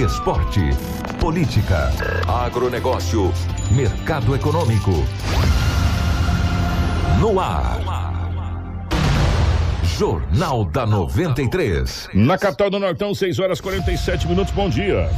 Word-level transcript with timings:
Esporte. 0.00 0.70
Política. 1.20 1.90
Agronegócio. 2.26 3.30
Mercado 3.70 4.34
econômico. 4.34 4.90
No 7.20 7.38
ar. 7.38 7.78
Jornal 9.84 10.64
da 10.64 10.86
93. 10.86 12.08
Na 12.14 12.38
capital 12.38 12.70
do 12.70 12.78
Nortão, 12.78 13.14
6 13.14 13.38
horas 13.38 13.60
47 13.60 14.26
minutos. 14.26 14.52
Bom 14.54 14.70
dia. 14.70 15.10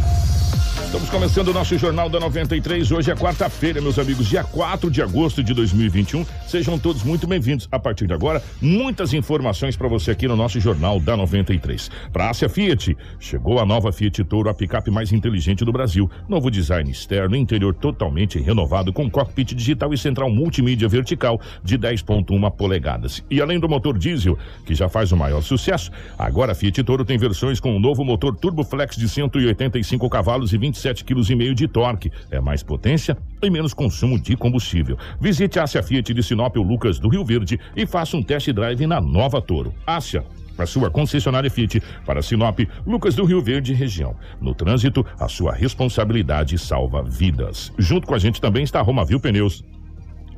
Estamos 0.94 1.10
começando 1.10 1.48
o 1.48 1.52
nosso 1.52 1.76
Jornal 1.76 2.08
da 2.08 2.20
93. 2.20 2.92
Hoje 2.92 3.10
é 3.10 3.16
quarta-feira, 3.16 3.80
meus 3.80 3.98
amigos, 3.98 4.28
dia 4.28 4.44
4 4.44 4.88
de 4.88 5.02
agosto 5.02 5.42
de 5.42 5.52
2021. 5.52 6.24
Sejam 6.46 6.78
todos 6.78 7.02
muito 7.02 7.26
bem-vindos. 7.26 7.68
A 7.72 7.80
partir 7.80 8.06
de 8.06 8.14
agora, 8.14 8.40
muitas 8.62 9.12
informações 9.12 9.76
para 9.76 9.88
você 9.88 10.12
aqui 10.12 10.28
no 10.28 10.36
nosso 10.36 10.60
Jornal 10.60 11.00
da 11.00 11.16
93. 11.16 11.90
Para 12.12 12.30
Ásia 12.30 12.48
Fiat, 12.48 12.96
chegou 13.18 13.58
a 13.58 13.66
nova 13.66 13.90
Fiat 13.90 14.22
Toro, 14.22 14.48
a 14.48 14.54
picape 14.54 14.88
mais 14.88 15.10
inteligente 15.10 15.64
do 15.64 15.72
Brasil. 15.72 16.08
Novo 16.28 16.48
design 16.48 16.88
externo, 16.88 17.34
interior 17.34 17.74
totalmente 17.74 18.38
renovado, 18.38 18.92
com 18.92 19.10
cockpit 19.10 19.52
digital 19.52 19.92
e 19.92 19.98
central 19.98 20.30
multimídia 20.30 20.86
vertical 20.86 21.40
de 21.64 21.76
10,1 21.76 22.52
polegadas. 22.52 23.20
E 23.28 23.42
além 23.42 23.58
do 23.58 23.68
motor 23.68 23.98
diesel, 23.98 24.38
que 24.64 24.76
já 24.76 24.88
faz 24.88 25.10
o 25.10 25.16
maior 25.16 25.42
sucesso, 25.42 25.90
agora 26.16 26.52
a 26.52 26.54
Fiat 26.54 26.84
Toro 26.84 27.04
tem 27.04 27.18
versões 27.18 27.58
com 27.58 27.76
o 27.76 27.80
novo 27.80 28.04
motor 28.04 28.36
Turbo 28.36 28.62
Flex 28.62 28.94
de 28.94 29.08
185 29.08 30.08
cavalos 30.08 30.52
e 30.52 30.56
27 30.56 30.83
7,5 30.88 31.04
kg 31.04 31.54
de 31.54 31.68
torque. 31.68 32.12
É 32.30 32.40
mais 32.40 32.62
potência 32.62 33.16
e 33.42 33.50
menos 33.50 33.74
consumo 33.74 34.20
de 34.20 34.36
combustível. 34.36 34.98
Visite 35.20 35.58
a 35.58 35.64
Ásia 35.64 35.82
Fiat 35.82 36.12
de 36.12 36.22
Sinop 36.22 36.56
Lucas 36.56 36.98
do 36.98 37.08
Rio 37.08 37.24
Verde 37.24 37.58
e 37.76 37.86
faça 37.86 38.16
um 38.16 38.22
test 38.22 38.50
drive 38.52 38.86
na 38.86 39.00
nova 39.00 39.40
Toro. 39.40 39.74
Ásia, 39.86 40.24
a 40.56 40.66
sua 40.66 40.90
concessionária 40.90 41.50
Fiat 41.50 41.82
para 42.06 42.22
Sinop, 42.22 42.60
Lucas 42.86 43.14
do 43.14 43.24
Rio 43.24 43.40
Verde 43.40 43.74
região. 43.74 44.16
No 44.40 44.54
trânsito, 44.54 45.04
a 45.18 45.28
sua 45.28 45.52
responsabilidade 45.52 46.58
salva 46.58 47.02
vidas. 47.02 47.72
Junto 47.78 48.06
com 48.06 48.14
a 48.14 48.18
gente 48.18 48.40
também 48.40 48.64
está 48.64 48.80
a 48.80 48.82
Romavil 48.82 49.20
Pneus. 49.20 49.64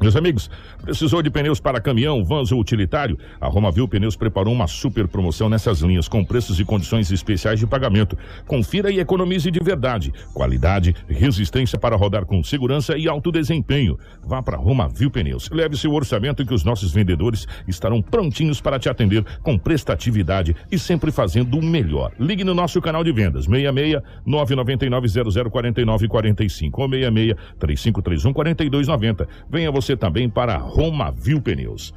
Meus 0.00 0.14
amigos, 0.14 0.50
precisou 0.82 1.22
de 1.22 1.30
pneus 1.30 1.58
para 1.58 1.80
caminhão, 1.80 2.22
vans 2.22 2.52
ou 2.52 2.60
utilitário? 2.60 3.18
A 3.40 3.48
Romavil 3.48 3.88
Pneus 3.88 4.14
preparou 4.14 4.52
uma 4.52 4.66
super 4.66 5.08
promoção 5.08 5.48
nessas 5.48 5.80
linhas, 5.80 6.06
com 6.06 6.22
preços 6.22 6.60
e 6.60 6.64
condições 6.64 7.10
especiais 7.10 7.58
de 7.58 7.66
pagamento. 7.66 8.16
Confira 8.46 8.90
e 8.90 9.00
economize 9.00 9.50
de 9.50 9.58
verdade. 9.60 10.12
Qualidade, 10.34 10.94
resistência 11.08 11.78
para 11.78 11.96
rodar 11.96 12.26
com 12.26 12.44
segurança 12.44 12.96
e 12.96 13.08
alto 13.08 13.32
desempenho. 13.32 13.98
Vá 14.22 14.42
para 14.42 14.58
Romavil 14.58 15.10
Pneus. 15.10 15.48
Leve 15.50 15.76
seu 15.78 15.92
orçamento 15.94 16.44
que 16.44 16.52
os 16.52 16.62
nossos 16.62 16.92
vendedores 16.92 17.46
estarão 17.66 18.02
prontinhos 18.02 18.60
para 18.60 18.78
te 18.78 18.90
atender 18.90 19.24
com 19.42 19.56
prestatividade 19.56 20.54
e 20.70 20.78
sempre 20.78 21.10
fazendo 21.10 21.58
o 21.58 21.62
melhor. 21.62 22.12
Ligue 22.20 22.44
no 22.44 22.54
nosso 22.54 22.82
canal 22.82 23.02
de 23.02 23.12
vendas, 23.12 23.46
66 23.46 24.02
999 24.26 25.08
0049 25.50 26.08
45 26.08 26.82
ou 26.82 26.88
66 26.88 27.34
3531 27.58 28.32
4290. 28.32 29.28
Venha 29.48 29.70
você 29.70 29.85
você 29.86 29.96
também 29.96 30.28
para 30.28 30.56
Roma 30.56 31.12
Viu 31.12 31.40
Pneus. 31.40 31.94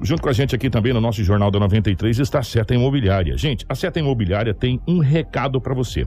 Junto 0.00 0.22
com 0.22 0.28
a 0.28 0.32
gente 0.32 0.54
aqui 0.54 0.70
também 0.70 0.92
no 0.92 1.00
nosso 1.00 1.24
Jornal 1.24 1.50
da 1.50 1.58
93 1.58 2.18
está 2.18 2.38
a 2.38 2.42
Seta 2.42 2.74
Imobiliária. 2.74 3.36
Gente, 3.36 3.64
a 3.68 3.74
Seta 3.74 3.98
Imobiliária 3.98 4.54
tem 4.54 4.80
um 4.86 4.98
recado 4.98 5.60
para 5.60 5.74
você. 5.74 6.06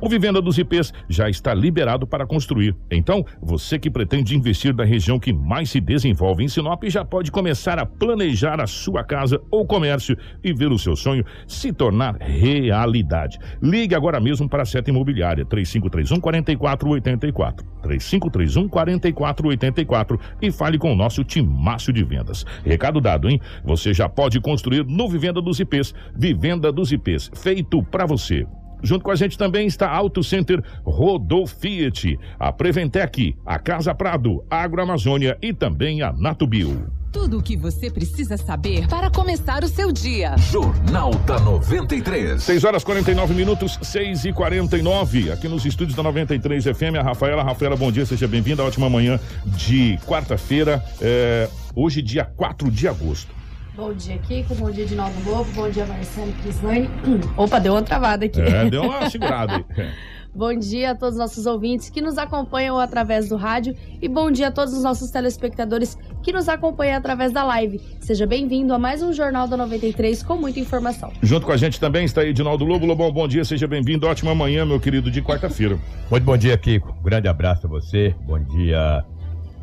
O 0.00 0.08
Vivenda 0.08 0.40
dos 0.40 0.58
IPs 0.58 0.92
já 1.08 1.28
está 1.28 1.54
liberado 1.54 2.06
para 2.06 2.26
construir. 2.26 2.74
Então, 2.90 3.24
você 3.40 3.78
que 3.78 3.90
pretende 3.90 4.36
investir 4.36 4.74
na 4.74 4.84
região 4.84 5.18
que 5.18 5.32
mais 5.32 5.70
se 5.70 5.80
desenvolve 5.80 6.44
em 6.44 6.48
Sinop 6.48 6.84
já 6.84 7.04
pode 7.04 7.30
começar 7.30 7.78
a 7.78 7.86
planejar 7.86 8.60
a 8.60 8.66
sua 8.66 9.04
casa 9.04 9.40
ou 9.50 9.66
comércio 9.66 10.16
e 10.42 10.52
ver 10.52 10.70
o 10.70 10.78
seu 10.78 10.96
sonho 10.96 11.24
se 11.46 11.72
tornar 11.72 12.16
realidade. 12.20 13.38
Ligue 13.62 13.94
agora 13.94 14.20
mesmo 14.20 14.48
para 14.48 14.62
a 14.62 14.66
Seta 14.66 14.90
Imobiliária 14.90 15.44
3531 15.44 16.20
4484. 16.20 17.66
3531 17.82 18.68
4484 18.68 20.20
e 20.42 20.50
fale 20.50 20.78
com 20.78 20.92
o 20.92 20.96
nosso 20.96 21.22
timaço 21.24 21.92
de 21.92 22.04
vendas. 22.04 22.44
Recado 22.64 23.00
dado 23.00 23.28
hein? 23.28 23.40
Você 23.64 23.94
já 23.94 24.08
pode 24.08 24.40
construir 24.40 24.84
no 24.84 25.08
Vivenda 25.08 25.40
dos 25.40 25.60
IPs. 25.60 25.94
Vivenda 26.14 26.72
dos 26.72 26.92
IPs, 26.92 27.30
feito 27.34 27.82
para 27.82 28.06
você. 28.06 28.46
Junto 28.86 29.04
com 29.04 29.10
a 29.10 29.16
gente 29.16 29.36
também 29.36 29.66
está 29.66 29.90
Auto 29.90 30.22
Center 30.22 30.62
Rodofiat, 30.84 32.16
a 32.38 32.52
Preventec, 32.52 33.36
a 33.44 33.58
Casa 33.58 33.92
Prado, 33.92 34.44
a 34.48 34.62
Agroamazônia 34.62 35.36
e 35.42 35.52
também 35.52 36.02
a 36.02 36.12
Natubio. 36.12 36.86
Tudo 37.10 37.38
o 37.38 37.42
que 37.42 37.56
você 37.56 37.90
precisa 37.90 38.36
saber 38.36 38.86
para 38.86 39.10
começar 39.10 39.64
o 39.64 39.68
seu 39.68 39.90
dia. 39.90 40.36
Jornal 40.38 41.12
da 41.26 41.40
93. 41.40 42.40
6 42.40 42.62
horas 42.62 42.84
49 42.84 43.34
minutos, 43.34 43.76
6 43.82 44.26
e 44.26 44.32
49 44.32 45.32
Aqui 45.32 45.48
nos 45.48 45.64
estúdios 45.64 45.96
da 45.96 46.02
93 46.04 46.62
FM, 46.64 46.96
a 47.00 47.02
Rafaela. 47.02 47.42
Rafaela, 47.42 47.74
bom 47.74 47.90
dia, 47.90 48.06
seja 48.06 48.28
bem-vinda. 48.28 48.62
Ótima 48.62 48.88
manhã 48.88 49.18
de 49.46 49.98
quarta-feira, 50.06 50.84
é, 51.00 51.48
hoje, 51.74 52.00
dia 52.02 52.24
4 52.24 52.70
de 52.70 52.86
agosto. 52.86 53.34
Bom 53.76 53.92
dia, 53.92 54.16
Kiko. 54.16 54.54
Bom 54.54 54.70
dia 54.70 54.86
de 54.86 54.94
Novo 54.94 55.30
Lobo. 55.30 55.50
Bom 55.52 55.68
dia, 55.68 55.84
Marcelo 55.84 56.32
Crislane. 56.42 56.88
Opa, 57.36 57.58
deu 57.58 57.74
uma 57.74 57.82
travada 57.82 58.24
aqui. 58.24 58.40
É, 58.40 58.70
deu 58.70 58.82
uma 58.82 59.10
segurada 59.10 59.56
aí. 59.56 59.64
Bom 60.34 60.54
dia 60.54 60.90
a 60.90 60.94
todos 60.94 61.14
os 61.14 61.18
nossos 61.18 61.46
ouvintes 61.46 61.88
que 61.88 62.00
nos 62.00 62.18
acompanham 62.18 62.78
através 62.78 63.30
do 63.30 63.36
rádio 63.36 63.74
e 64.02 64.06
bom 64.06 64.30
dia 64.30 64.48
a 64.48 64.50
todos 64.50 64.74
os 64.74 64.82
nossos 64.82 65.10
telespectadores 65.10 65.96
que 66.22 66.30
nos 66.30 66.46
acompanham 66.46 66.98
através 66.98 67.32
da 67.32 67.42
live. 67.42 67.80
Seja 68.00 68.26
bem-vindo 68.26 68.74
a 68.74 68.78
mais 68.78 69.02
um 69.02 69.14
Jornal 69.14 69.48
da 69.48 69.56
93 69.56 70.22
com 70.22 70.36
muita 70.36 70.60
informação. 70.60 71.10
Junto 71.22 71.46
com 71.46 71.52
a 71.52 71.56
gente 71.56 71.80
também 71.80 72.04
está 72.04 72.22
Edinaldo 72.22 72.66
Lobo. 72.66 72.84
Lobão, 72.84 73.10
bom 73.10 73.26
dia, 73.26 73.46
seja 73.46 73.66
bem-vindo. 73.66 74.06
Ótima 74.06 74.34
manhã, 74.34 74.66
meu 74.66 74.78
querido, 74.78 75.10
de 75.10 75.22
quarta-feira. 75.22 75.78
Muito 76.10 76.24
bom 76.24 76.36
dia, 76.36 76.58
Kiko. 76.58 76.94
Um 77.00 77.02
grande 77.02 77.28
abraço 77.28 77.66
a 77.66 77.70
você. 77.70 78.14
Bom 78.26 78.38
dia 78.38 79.06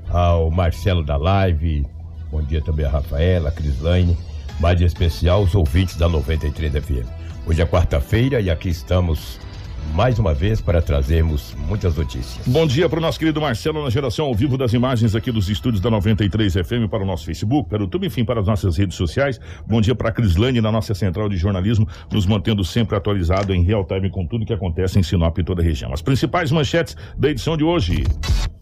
ao 0.10 0.50
Marcelo 0.50 1.04
da 1.04 1.18
live. 1.18 1.86
Bom 2.34 2.42
dia 2.42 2.62
também 2.62 2.84
a 2.84 2.90
Rafaela, 2.90 3.50
a 3.50 3.52
Crislaine. 3.52 4.18
Mais 4.60 4.82
em 4.82 4.86
especial 4.86 5.44
os 5.44 5.54
ouvintes 5.54 5.96
da 5.96 6.10
93 6.10 6.74
FM. 6.84 7.08
Hoje 7.46 7.62
é 7.62 7.66
quarta-feira 7.66 8.42
e 8.42 8.50
aqui 8.50 8.70
estamos 8.70 9.40
mais 9.94 10.18
uma 10.18 10.34
vez 10.34 10.60
para 10.60 10.82
trazermos 10.82 11.54
muitas 11.68 11.96
notícias. 11.96 12.48
Bom 12.48 12.66
dia 12.66 12.90
para 12.90 12.98
o 12.98 13.02
nosso 13.02 13.20
querido 13.20 13.40
Marcelo 13.40 13.84
na 13.84 13.90
geração 13.92 14.26
ao 14.26 14.34
vivo 14.34 14.58
das 14.58 14.74
imagens 14.74 15.14
aqui 15.14 15.32
dos 15.32 15.48
estúdios 15.48 15.80
da 15.80 15.92
93 15.92 16.54
FM 16.54 16.90
para 16.90 17.04
o 17.04 17.06
nosso 17.06 17.24
Facebook, 17.24 17.70
para 17.70 17.80
o 17.80 17.82
YouTube, 17.84 18.08
enfim, 18.08 18.26
para 18.26 18.40
as 18.40 18.48
nossas 18.48 18.78
redes 18.78 18.98
sociais. 18.98 19.40
Bom 19.68 19.80
dia 19.80 19.94
para 19.94 20.10
a 20.10 20.12
Crislane 20.12 20.60
na 20.60 20.72
nossa 20.72 20.96
central 20.96 21.30
de 21.30 21.38
jornalismo, 21.38 21.88
nos 22.12 22.26
mantendo 22.26 22.64
sempre 22.64 22.96
atualizado 22.96 23.54
em 23.54 23.62
real 23.62 23.86
time 23.86 24.10
com 24.10 24.26
tudo 24.26 24.44
que 24.44 24.54
acontece 24.54 24.98
em 24.98 25.04
Sinop 25.04 25.38
e 25.38 25.44
toda 25.44 25.62
a 25.62 25.66
região. 25.66 25.94
As 25.94 26.02
principais 26.02 26.52
manchetes 26.52 26.98
da 27.16 27.30
edição 27.30 27.56
de 27.56 27.64
hoje. 27.64 28.04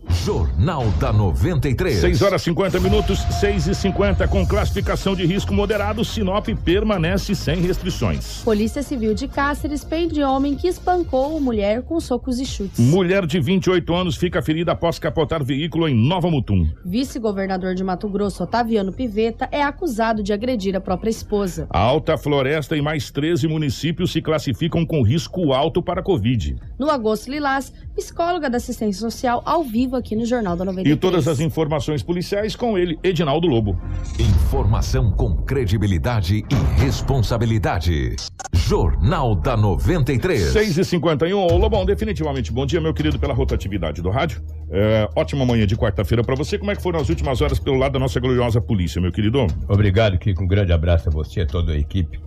Jornal 0.09 0.85
da 0.99 1.11
93. 1.13 1.97
6 1.97 2.21
horas 2.21 2.41
50 2.41 2.79
minutos, 2.79 3.19
6 3.39 3.67
e 3.67 3.75
50 3.75 4.27
com 4.27 4.45
classificação 4.45 5.15
de 5.15 5.25
risco 5.25 5.53
moderado, 5.53 6.03
Sinop 6.03 6.47
permanece 6.63 7.33
sem 7.33 7.61
restrições. 7.61 8.41
Polícia 8.43 8.83
Civil 8.83 9.13
de 9.13 9.27
Cáceres 9.27 9.83
prende 9.83 10.21
homem 10.23 10.55
que 10.55 10.67
espancou 10.67 11.39
mulher 11.39 11.81
com 11.83 11.99
socos 11.99 12.39
e 12.39 12.45
chutes. 12.45 12.79
Mulher 12.79 13.25
de 13.25 13.39
28 13.39 13.93
anos 13.93 14.15
fica 14.15 14.41
ferida 14.41 14.71
após 14.73 14.99
capotar 14.99 15.43
veículo 15.43 15.87
em 15.87 15.95
Nova 15.95 16.29
Mutum. 16.29 16.69
Vice-governador 16.85 17.75
de 17.75 17.83
Mato 17.83 18.07
Grosso, 18.09 18.43
Otaviano 18.43 18.91
Piveta, 18.91 19.47
é 19.51 19.63
acusado 19.63 20.21
de 20.23 20.33
agredir 20.33 20.75
a 20.75 20.81
própria 20.81 21.09
esposa. 21.09 21.67
A 21.69 21.79
Alta 21.79 22.17
Floresta 22.17 22.75
e 22.75 22.81
mais 22.81 23.11
13 23.11 23.47
municípios 23.47 24.11
se 24.11 24.21
classificam 24.21 24.85
com 24.85 25.01
risco 25.01 25.53
alto 25.53 25.81
para 25.81 26.01
a 26.01 26.03
Covid. 26.03 26.55
No 26.77 26.89
agosto 26.89 27.29
Lilás, 27.29 27.71
psicóloga 27.95 28.49
da 28.49 28.57
assistência 28.57 29.01
social 29.01 29.41
ao 29.45 29.63
vivo 29.63 29.90
aqui 29.95 30.15
no 30.15 30.25
Jornal 30.25 30.55
da 30.55 30.65
93. 30.65 30.95
E 30.95 30.99
todas 30.99 31.27
as 31.27 31.39
informações 31.39 32.03
policiais 32.03 32.55
com 32.55 32.77
ele, 32.77 32.97
Edinaldo 33.03 33.47
Lobo. 33.47 33.79
Informação 34.19 35.11
com 35.11 35.35
credibilidade 35.35 36.37
e 36.37 36.81
responsabilidade. 36.81 38.15
Jornal 38.53 39.35
da 39.35 39.55
93. 39.57 40.51
6 40.51 40.77
e 40.77 40.85
51 40.85 41.37
Ô 41.37 41.57
Lobão, 41.57 41.85
definitivamente 41.85 42.51
bom 42.51 42.65
dia, 42.65 42.79
meu 42.79 42.93
querido, 42.93 43.19
pela 43.19 43.33
rotatividade 43.33 44.01
do 44.01 44.09
rádio. 44.09 44.41
É, 44.69 45.09
ótima 45.15 45.45
manhã 45.45 45.67
de 45.67 45.75
quarta-feira 45.75 46.23
para 46.23 46.35
você. 46.35 46.57
Como 46.57 46.71
é 46.71 46.75
que 46.75 46.81
foram 46.81 46.99
as 46.99 47.09
últimas 47.09 47.41
horas 47.41 47.59
pelo 47.59 47.77
lado 47.77 47.93
da 47.93 47.99
nossa 47.99 48.19
gloriosa 48.19 48.61
polícia, 48.61 49.01
meu 49.01 49.11
querido? 49.11 49.45
Obrigado, 49.67 50.17
Kiko. 50.17 50.43
Um 50.43 50.47
grande 50.47 50.71
abraço 50.71 51.09
a 51.09 51.11
você, 51.11 51.41
a 51.41 51.45
toda 51.45 51.73
a 51.73 51.77
equipe. 51.77 52.19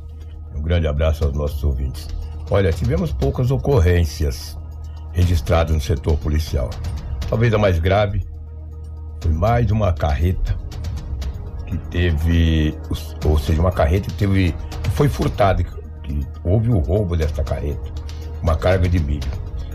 Um 0.54 0.62
grande 0.62 0.86
abraço 0.86 1.24
aos 1.24 1.34
nossos 1.34 1.62
ouvintes. 1.64 2.08
Olha, 2.50 2.72
tivemos 2.72 3.12
poucas 3.12 3.50
ocorrências 3.50 4.58
registradas 5.12 5.74
no 5.74 5.80
setor 5.80 6.16
policial. 6.18 6.68
Talvez 7.34 7.52
a 7.52 7.58
mais 7.58 7.80
grave 7.80 8.22
foi 9.20 9.32
mais 9.32 9.68
uma 9.72 9.92
carreta 9.92 10.56
que 11.66 11.76
teve, 11.90 12.78
ou 13.24 13.36
seja, 13.36 13.60
uma 13.60 13.72
carreta 13.72 14.08
que 14.08 14.14
teve, 14.14 14.54
foi 14.92 15.08
furtada, 15.08 15.64
que 15.64 16.20
houve 16.44 16.70
o 16.70 16.78
roubo 16.78 17.16
desta 17.16 17.42
carreta, 17.42 17.92
uma 18.40 18.54
carga 18.54 18.88
de 18.88 19.00
milho. 19.00 19.28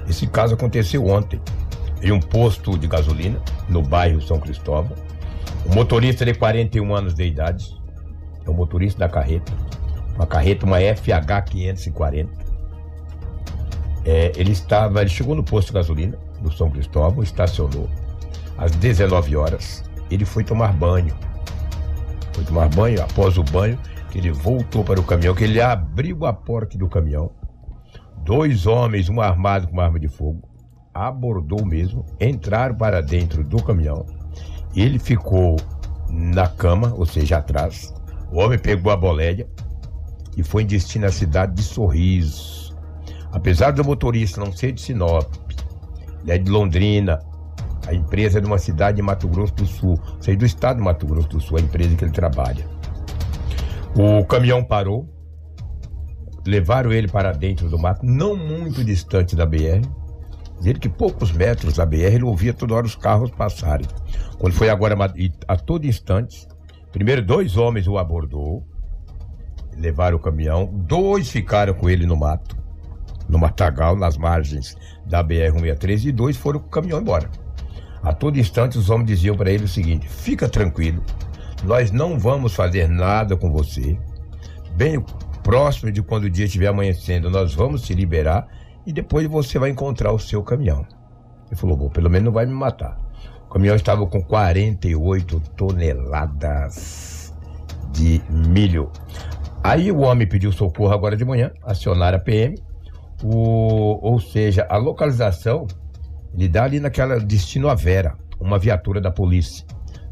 Esse 0.08 0.26
caso 0.26 0.54
aconteceu 0.54 1.06
ontem, 1.06 1.42
em 2.02 2.14
um 2.14 2.22
posto 2.22 2.78
de 2.78 2.88
gasolina, 2.88 3.42
no 3.68 3.82
bairro 3.82 4.22
São 4.22 4.40
Cristóvão. 4.40 4.96
Um 5.70 5.76
motorista 5.76 6.24
de 6.24 6.34
41 6.36 6.96
anos 6.96 7.14
de 7.14 7.26
idade, 7.26 7.78
é 8.48 8.50
o 8.50 8.54
motorista 8.54 9.00
da 9.00 9.10
carreta, 9.10 9.52
uma 10.16 10.26
carreta, 10.26 10.66
uma 10.66 10.78
FH 10.78 11.44
540. 11.50 12.32
É, 14.06 14.32
ele 14.38 14.54
estava, 14.54 15.02
ele 15.02 15.10
chegou 15.10 15.36
no 15.36 15.44
posto 15.44 15.68
de 15.68 15.74
gasolina, 15.74 16.29
no 16.42 16.52
São 16.52 16.70
Cristóvão, 16.70 17.24
estacionou 17.24 17.90
às 18.58 18.72
19 18.72 19.36
horas. 19.36 19.84
Ele 20.12 20.26
foi 20.26 20.44
tomar 20.44 20.74
banho. 20.74 21.16
Foi 22.34 22.44
tomar 22.44 22.70
banho, 22.70 23.02
após 23.02 23.38
o 23.38 23.44
banho, 23.44 23.78
ele 24.14 24.32
voltou 24.32 24.84
para 24.84 25.00
o 25.00 25.04
caminhão, 25.04 25.36
que 25.36 25.44
ele 25.44 25.62
abriu 25.62 26.26
a 26.26 26.34
porta 26.34 26.78
do 26.78 26.88
caminhão. 26.88 27.32
Dois 28.24 28.66
homens, 28.66 29.10
um 29.10 29.22
armado 29.22 29.68
com 29.68 29.74
uma 29.74 29.84
arma 29.84 30.00
de 30.00 30.08
fogo, 30.08 30.48
abordou 30.94 31.66
mesmo, 31.66 32.06
entraram 32.20 32.76
para 32.76 33.02
dentro 33.02 33.44
do 33.44 33.62
caminhão. 33.64 34.06
Ele 34.76 35.00
ficou 35.00 35.58
na 36.10 36.48
cama, 36.48 36.94
ou 36.96 37.06
seja, 37.06 37.38
atrás. 37.38 37.94
O 38.32 38.40
homem 38.40 38.60
pegou 38.60 38.92
a 38.92 38.98
boleia 38.98 39.48
e 40.36 40.44
foi 40.44 40.64
em 40.64 40.68
destino 40.68 41.06
à 41.06 41.12
cidade 41.12 41.56
de 41.56 41.64
Sorriso. 41.64 42.76
Apesar 43.32 43.72
do 43.72 43.84
motorista 43.84 44.40
não 44.40 44.52
ser 44.52 44.72
de 44.72 44.82
Sinop, 44.82 45.32
é 46.28 46.38
de 46.38 46.50
Londrina, 46.50 47.20
a 47.88 47.94
empresa 47.94 48.38
é 48.38 48.42
de 48.42 48.48
uma 48.48 48.58
cidade 48.58 48.98
de 48.98 49.02
Mato 49.02 49.28
Grosso 49.28 49.54
do 49.56 49.66
Sul, 49.66 50.00
ou 50.16 50.22
seja, 50.22 50.38
do 50.38 50.46
estado 50.46 50.78
de 50.78 50.84
Mato 50.84 51.08
Grosso 51.08 51.30
do 51.30 51.40
Sul, 51.40 51.58
a 51.58 51.62
empresa 51.62 51.96
que 51.96 52.04
ele 52.04 52.12
trabalha. 52.12 52.66
O 53.96 54.24
caminhão 54.26 54.64
parou, 54.64 55.10
levaram 56.46 56.92
ele 56.92 57.08
para 57.08 57.32
dentro 57.32 57.70
do 57.70 57.78
mato, 57.78 58.06
não 58.06 58.36
muito 58.36 58.84
distante 58.84 59.36
da 59.36 59.46
BR. 59.46 59.82
Dizer 60.60 60.78
que 60.78 60.90
poucos 60.90 61.32
metros 61.32 61.78
da 61.78 61.86
BR 61.86 62.14
ele 62.14 62.24
ouvia 62.24 62.54
toda 62.54 62.76
hora 62.76 62.86
os 62.86 62.96
carros 62.96 63.32
passarem. 63.32 63.88
Quando 64.38 64.54
foi 64.54 64.70
agora 64.70 64.96
a 65.48 65.56
todo 65.56 65.86
instante, 65.86 66.48
primeiro 66.92 67.26
dois 67.26 67.56
homens 67.56 67.88
o 67.88 67.98
abordou, 67.98 68.68
levaram 69.78 70.18
o 70.18 70.20
caminhão, 70.20 70.66
dois 70.66 71.30
ficaram 71.30 71.74
com 71.74 71.90
ele 71.90 72.06
no 72.06 72.18
mato, 72.18 72.58
no 73.30 73.38
matagal, 73.38 73.96
nas 73.96 74.18
margens 74.18 74.76
da 75.06 75.24
BR-163, 75.24 76.06
e 76.06 76.12
dois 76.12 76.36
foram 76.36 76.60
com 76.60 76.68
o 76.68 76.70
caminhão 76.70 77.00
embora. 77.00 77.30
A 78.02 78.12
todo 78.12 78.40
instante 78.40 78.78
os 78.78 78.90
homens 78.90 79.08
diziam 79.08 79.38
para 79.38 79.52
ele 79.52 79.66
o 79.66 79.68
seguinte: 79.68 80.08
fica 80.10 80.50
tranquilo, 80.50 81.04
nós 81.64 81.92
não 81.92 82.18
vamos 82.18 82.56
fazer 82.56 82.90
nada 82.90 83.38
com 83.38 83.52
você. 83.52 83.98
Bem 84.76 85.04
próximo 85.44 85.92
de 85.92 86.02
quando 86.02 86.24
o 86.24 86.30
dia 86.30 86.46
estiver 86.46 86.68
amanhecendo, 86.68 87.30
nós 87.30 87.54
vamos 87.54 87.84
te 87.84 87.94
liberar 87.94 88.48
e 88.86 88.94
depois 88.94 89.28
você 89.28 89.60
vai 89.60 89.70
encontrar 89.70 90.12
o 90.12 90.20
seu 90.20 90.42
caminhão. 90.42 90.86
Ele 91.48 91.56
falou: 91.56 91.78
bom, 91.78 91.90
pelo 91.90 92.10
menos 92.10 92.26
não 92.26 92.32
vai 92.32 92.46
me 92.46 92.54
matar. 92.54 92.98
O 93.46 93.50
caminhão 93.52 93.76
estava 93.76 94.06
com 94.08 94.22
48 94.22 95.40
toneladas 95.58 97.34
de 97.92 98.22
milho. 98.30 98.92
Aí 99.64 99.92
o 99.92 100.00
homem 100.00 100.28
pediu 100.28 100.52
socorro 100.52 100.94
agora 100.94 101.18
de 101.18 101.26
manhã, 101.26 101.52
acionaram 101.64 102.18
a 102.18 102.22
PM, 102.22 102.56
o, 103.24 104.00
ou 104.02 104.20
seja, 104.20 104.66
a 104.70 104.78
localização 104.78 105.68
ele 106.34 106.48
dá 106.48 106.64
ali 106.64 106.80
naquela 106.80 107.20
destino 107.20 107.70
a 107.70 107.76
Vera, 107.76 108.16
uma 108.40 108.60
viatura 108.60 109.02
da 109.02 109.12
polícia. 109.12 109.66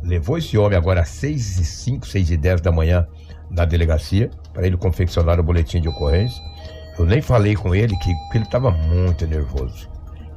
Levou 0.03 0.37
esse 0.37 0.57
homem 0.57 0.77
agora 0.77 1.01
às 1.01 1.09
6 1.09 1.59
e 1.59 1.65
5, 1.65 2.07
6 2.07 2.31
e 2.31 2.37
10 2.37 2.61
da 2.61 2.71
manhã 2.71 3.07
na 3.49 3.65
delegacia, 3.65 4.29
para 4.53 4.65
ele 4.65 4.77
confeccionar 4.77 5.39
o 5.39 5.43
boletim 5.43 5.81
de 5.81 5.87
ocorrência. 5.87 6.41
Eu 6.97 7.05
nem 7.05 7.21
falei 7.21 7.55
com 7.55 7.75
ele 7.75 7.95
que, 7.97 8.13
que 8.31 8.37
ele 8.37 8.45
estava 8.45 8.71
muito 8.71 9.25
nervoso. 9.27 9.89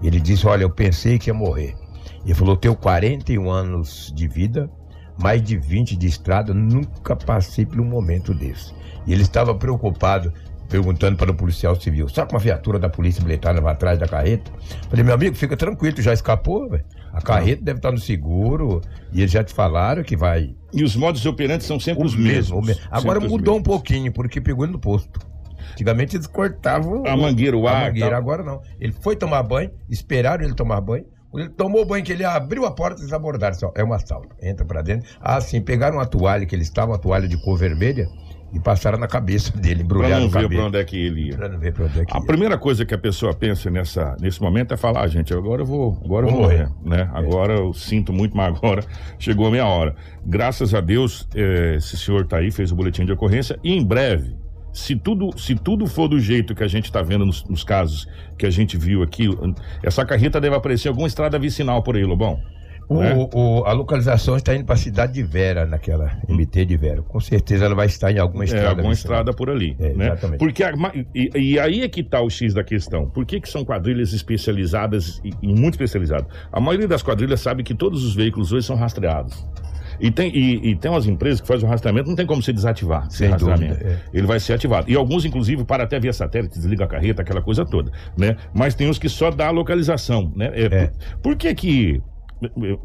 Ele 0.03 0.21
disse: 0.21 0.47
Olha, 0.47 0.63
eu 0.63 0.71
pensei 0.71 1.19
que 1.19 1.31
ia 1.31 1.35
morrer. 1.35 1.75
Ele 2.25 2.35
falou: 2.35 2.57
Tenho 2.57 2.77
41 2.77 3.51
anos 3.51 4.13
de 4.15 4.29
vida, 4.29 4.71
mais 5.21 5.43
de 5.43 5.57
20 5.57 5.97
de 5.97 6.07
estrada, 6.07 6.53
nunca 6.53 7.17
passei 7.17 7.65
por 7.65 7.81
um 7.81 7.85
momento 7.85 8.35
desse. 8.35 8.73
E 9.07 9.13
ele 9.13 9.23
estava 9.23 9.55
preocupado, 9.55 10.33
perguntando 10.71 11.17
para 11.17 11.31
o 11.31 11.35
policial 11.35 11.79
civil: 11.79 12.09
Sabe 12.09 12.29
que 12.29 12.35
uma 12.35 12.41
viatura 12.41 12.79
da 12.79 12.89
polícia 12.89 13.23
militar 13.23 13.61
vai 13.61 13.73
atrás 13.73 13.99
da 13.99 14.09
carreta? 14.09 14.51
Falei: 14.89 15.05
Meu 15.05 15.15
amigo, 15.15 15.37
fica 15.37 15.57
tranquilo, 15.57 15.97
tu 15.97 16.03
já 16.03 16.15
escapou, 16.15 16.71
velho. 16.71 16.85
A 17.13 17.21
carreta 17.21 17.63
deve 17.63 17.81
estar 17.81 17.91
no 17.91 17.99
seguro 17.99 18.81
e 19.13 19.21
eles 19.21 19.33
já 19.33 19.43
te 19.43 19.53
falaram 19.53 20.03
que 20.05 20.17
vai. 20.17 20.55
E 20.73 20.85
os 20.85 20.95
modos 20.95 21.27
operantes 21.27 21.67
são 21.67 21.81
sempre 21.81 22.07
os, 22.07 22.15
os 22.15 22.19
mesmos. 22.19 22.67
mesmos. 22.67 22.89
Agora 22.91 23.19
mudou 23.19 23.57
um 23.57 23.63
pouquinho, 23.63 24.13
porque 24.13 24.41
pegou 24.41 24.65
ele 24.65 24.73
no 24.73 24.79
posto. 24.79 25.19
Antigamente 25.73 26.17
eles 26.17 26.27
cortavam 26.27 27.05
a 27.07 27.17
mangueira, 27.17 27.57
o 27.57 27.67
ar. 27.67 27.83
A 27.83 27.87
mangueira, 27.87 28.17
agora 28.17 28.43
não. 28.43 28.63
Ele 28.79 28.93
foi 28.93 29.17
tomar 29.17 29.43
banho, 29.43 29.71
esperaram 29.89 30.45
ele 30.45 30.55
tomar 30.55 30.81
banho. 30.81 31.05
Quando 31.31 31.45
ele 31.45 31.53
tomou 31.53 31.85
banho, 31.85 32.05
que 32.05 32.13
ele 32.13 32.25
abriu 32.25 32.67
a 32.67 32.73
porta, 32.73 33.01
eles 33.01 33.13
abordaram. 33.13 33.55
Só, 33.55 33.73
é 33.77 33.85
um 33.85 33.93
assalto. 33.93 34.35
Entra 34.43 34.65
pra 34.65 34.83
dentro. 34.83 35.09
Ah, 35.21 35.41
sim, 35.41 35.61
pegaram 35.61 35.99
uma 35.99 36.07
toalha 36.07 36.45
que 36.45 36.55
ele 36.55 36.63
estava, 36.63 36.93
uma 36.93 36.99
toalha 36.99 37.29
de 37.29 37.41
cor 37.41 37.57
vermelha, 37.57 38.09
e 38.53 38.59
passaram 38.59 38.99
na 38.99 39.07
cabeça 39.07 39.57
dele, 39.57 39.83
embrulharam 39.83 40.29
pra 40.29 40.43
não 40.43 40.49
ver 40.49 40.57
pra 40.57 40.67
onde 40.67 40.79
é 40.79 40.85
que 40.85 40.97
ele 40.97 41.29
ia. 41.29 41.37
Pra 41.37 41.49
não 41.49 41.59
ver 41.59 41.73
pra 41.73 41.85
onde 41.85 42.01
é 42.01 42.05
que 42.05 42.17
a 42.17 42.19
ia. 42.19 42.27
primeira 42.27 42.59
coisa 42.59 42.85
que 42.85 42.95
a 42.95 42.99
pessoa 42.99 43.33
pensa 43.33 43.71
nessa, 43.71 44.17
nesse 44.21 44.43
momento 44.43 44.75
é 44.75 44.77
falar, 44.77 45.03
ah, 45.03 45.07
gente, 45.07 45.33
agora 45.33 45.63
eu 45.63 45.67
vou, 45.67 46.01
agora 46.05 46.27
eu 46.27 46.33
vou 46.33 46.43
morrer, 46.43 46.69
né? 46.85 47.09
Agora 47.13 47.55
eu 47.55 47.73
sinto 47.73 48.13
muito, 48.13 48.37
mas 48.37 48.57
agora 48.57 48.85
chegou 49.19 49.47
a 49.47 49.51
minha 49.51 49.67
hora. 49.67 49.95
Graças 50.25 50.75
a 50.75 50.81
Deus, 50.81 51.29
eh, 51.35 51.75
esse 51.77 51.97
senhor 51.97 52.27
tá 52.27 52.39
aí, 52.39 52.51
fez 52.51 52.73
o 52.73 52.75
boletim 52.75 53.05
de 53.05 53.13
ocorrência 53.13 53.59
e 53.63 53.73
em 53.73 53.85
breve, 53.85 54.37
se 54.73 54.97
tudo, 54.97 55.37
se 55.39 55.55
tudo 55.55 55.87
for 55.87 56.09
do 56.09 56.19
jeito 56.19 56.55
que 56.55 56.63
a 56.63 56.69
gente 56.69 56.87
está 56.87 57.03
vendo 57.03 57.25
nos, 57.27 57.45
nos, 57.45 57.65
casos 57.65 58.09
que 58.39 58.47
a 58.47 58.51
gente 58.51 58.77
viu 58.77 59.03
aqui, 59.03 59.29
essa 59.83 60.05
carreta 60.05 60.41
deve 60.41 60.55
aparecer 60.57 60.89
alguma 60.89 61.09
estrada 61.09 61.39
vicinal 61.39 61.83
por 61.83 61.97
aí, 61.97 62.05
Lobão. 62.05 62.41
O, 62.91 63.01
né? 63.01 63.15
o, 63.15 63.63
a 63.65 63.73
localização 63.73 64.37
está 64.37 64.53
indo 64.53 64.65
para 64.65 64.75
a 64.75 64.79
cidade 64.79 65.13
de 65.13 65.23
Vera, 65.23 65.65
naquela 65.65 66.19
MT 66.29 66.65
de 66.65 66.77
Vera. 66.77 67.03
Com 67.03 67.21
certeza 67.21 67.65
ela 67.65 67.75
vai 67.77 67.87
estar 67.87 68.11
em 68.11 68.19
alguma 68.19 68.45
estrada. 68.45 68.67
É, 68.67 68.69
alguma 68.71 68.93
estrada 68.93 69.33
por 69.33 69.49
ali. 69.49 69.77
É, 69.79 69.95
né? 69.95 70.07
exatamente. 70.07 70.41
Porque 70.41 70.65
a, 70.65 70.73
e, 71.15 71.31
e, 71.37 71.59
aí 71.61 71.83
é 71.83 71.89
que 71.89 72.01
está 72.01 72.21
o 72.21 72.29
X 72.29 72.53
da 72.53 72.65
questão. 72.65 73.09
Por 73.09 73.25
que, 73.25 73.41
que 73.41 73.49
são 73.49 73.65
quadrilhas 73.65 74.13
especializadas 74.13 75.21
e, 75.25 75.33
e 75.41 75.55
muito 75.55 75.75
especializadas? 75.75 76.27
A 76.53 76.59
maioria 76.59 76.89
das 76.89 77.01
quadrilhas 77.01 77.41
sabe 77.41 77.63
que 77.63 77.77
todos 77.77 78.05
os 78.05 78.17
veículos 78.17 78.53
hoje 78.53 78.67
são 78.67 78.75
rastreados. 78.75 79.47
E 80.01 80.11
tem, 80.11 80.35
e, 80.35 80.71
e, 80.71 80.77
tem 80.77 80.91
umas 80.91 81.07
empresas 81.07 81.41
que 81.41 81.47
fazem 81.47 81.67
o 81.67 81.71
rastreamento, 81.71 82.09
não 82.09 82.17
tem 82.17 82.27
como 82.27 82.43
você 82.43 82.53
desativar 82.53 83.09
Sem 83.11 83.29
rastreamento. 83.29 83.75
dúvida, 83.75 84.01
é. 84.13 84.19
Ele 84.19 84.27
vai 84.27 84.41
ser 84.41 84.55
ativado. 84.55 84.91
E 84.91 84.97
alguns, 84.97 85.25
inclusive, 85.25 85.63
para 85.65 85.85
até 85.85 86.01
via 86.01 86.13
satélite, 86.13 86.55
desliga 86.55 86.85
a 86.85 86.89
carreta, 86.89 87.21
aquela 87.23 87.43
coisa 87.43 87.67
toda, 87.67 87.93
né? 88.17 88.37
Mas 88.55 88.75
tem 88.75 88.89
os 88.89 88.99
que 88.99 89.09
só 89.09 89.31
dá 89.31 89.49
a 89.49 89.51
localização, 89.51 90.33
né? 90.35 90.51
É, 90.55 90.65
É. 90.71 90.87
Por, 90.87 91.31
por 91.31 91.37
que 91.37 91.55
que... 91.55 92.03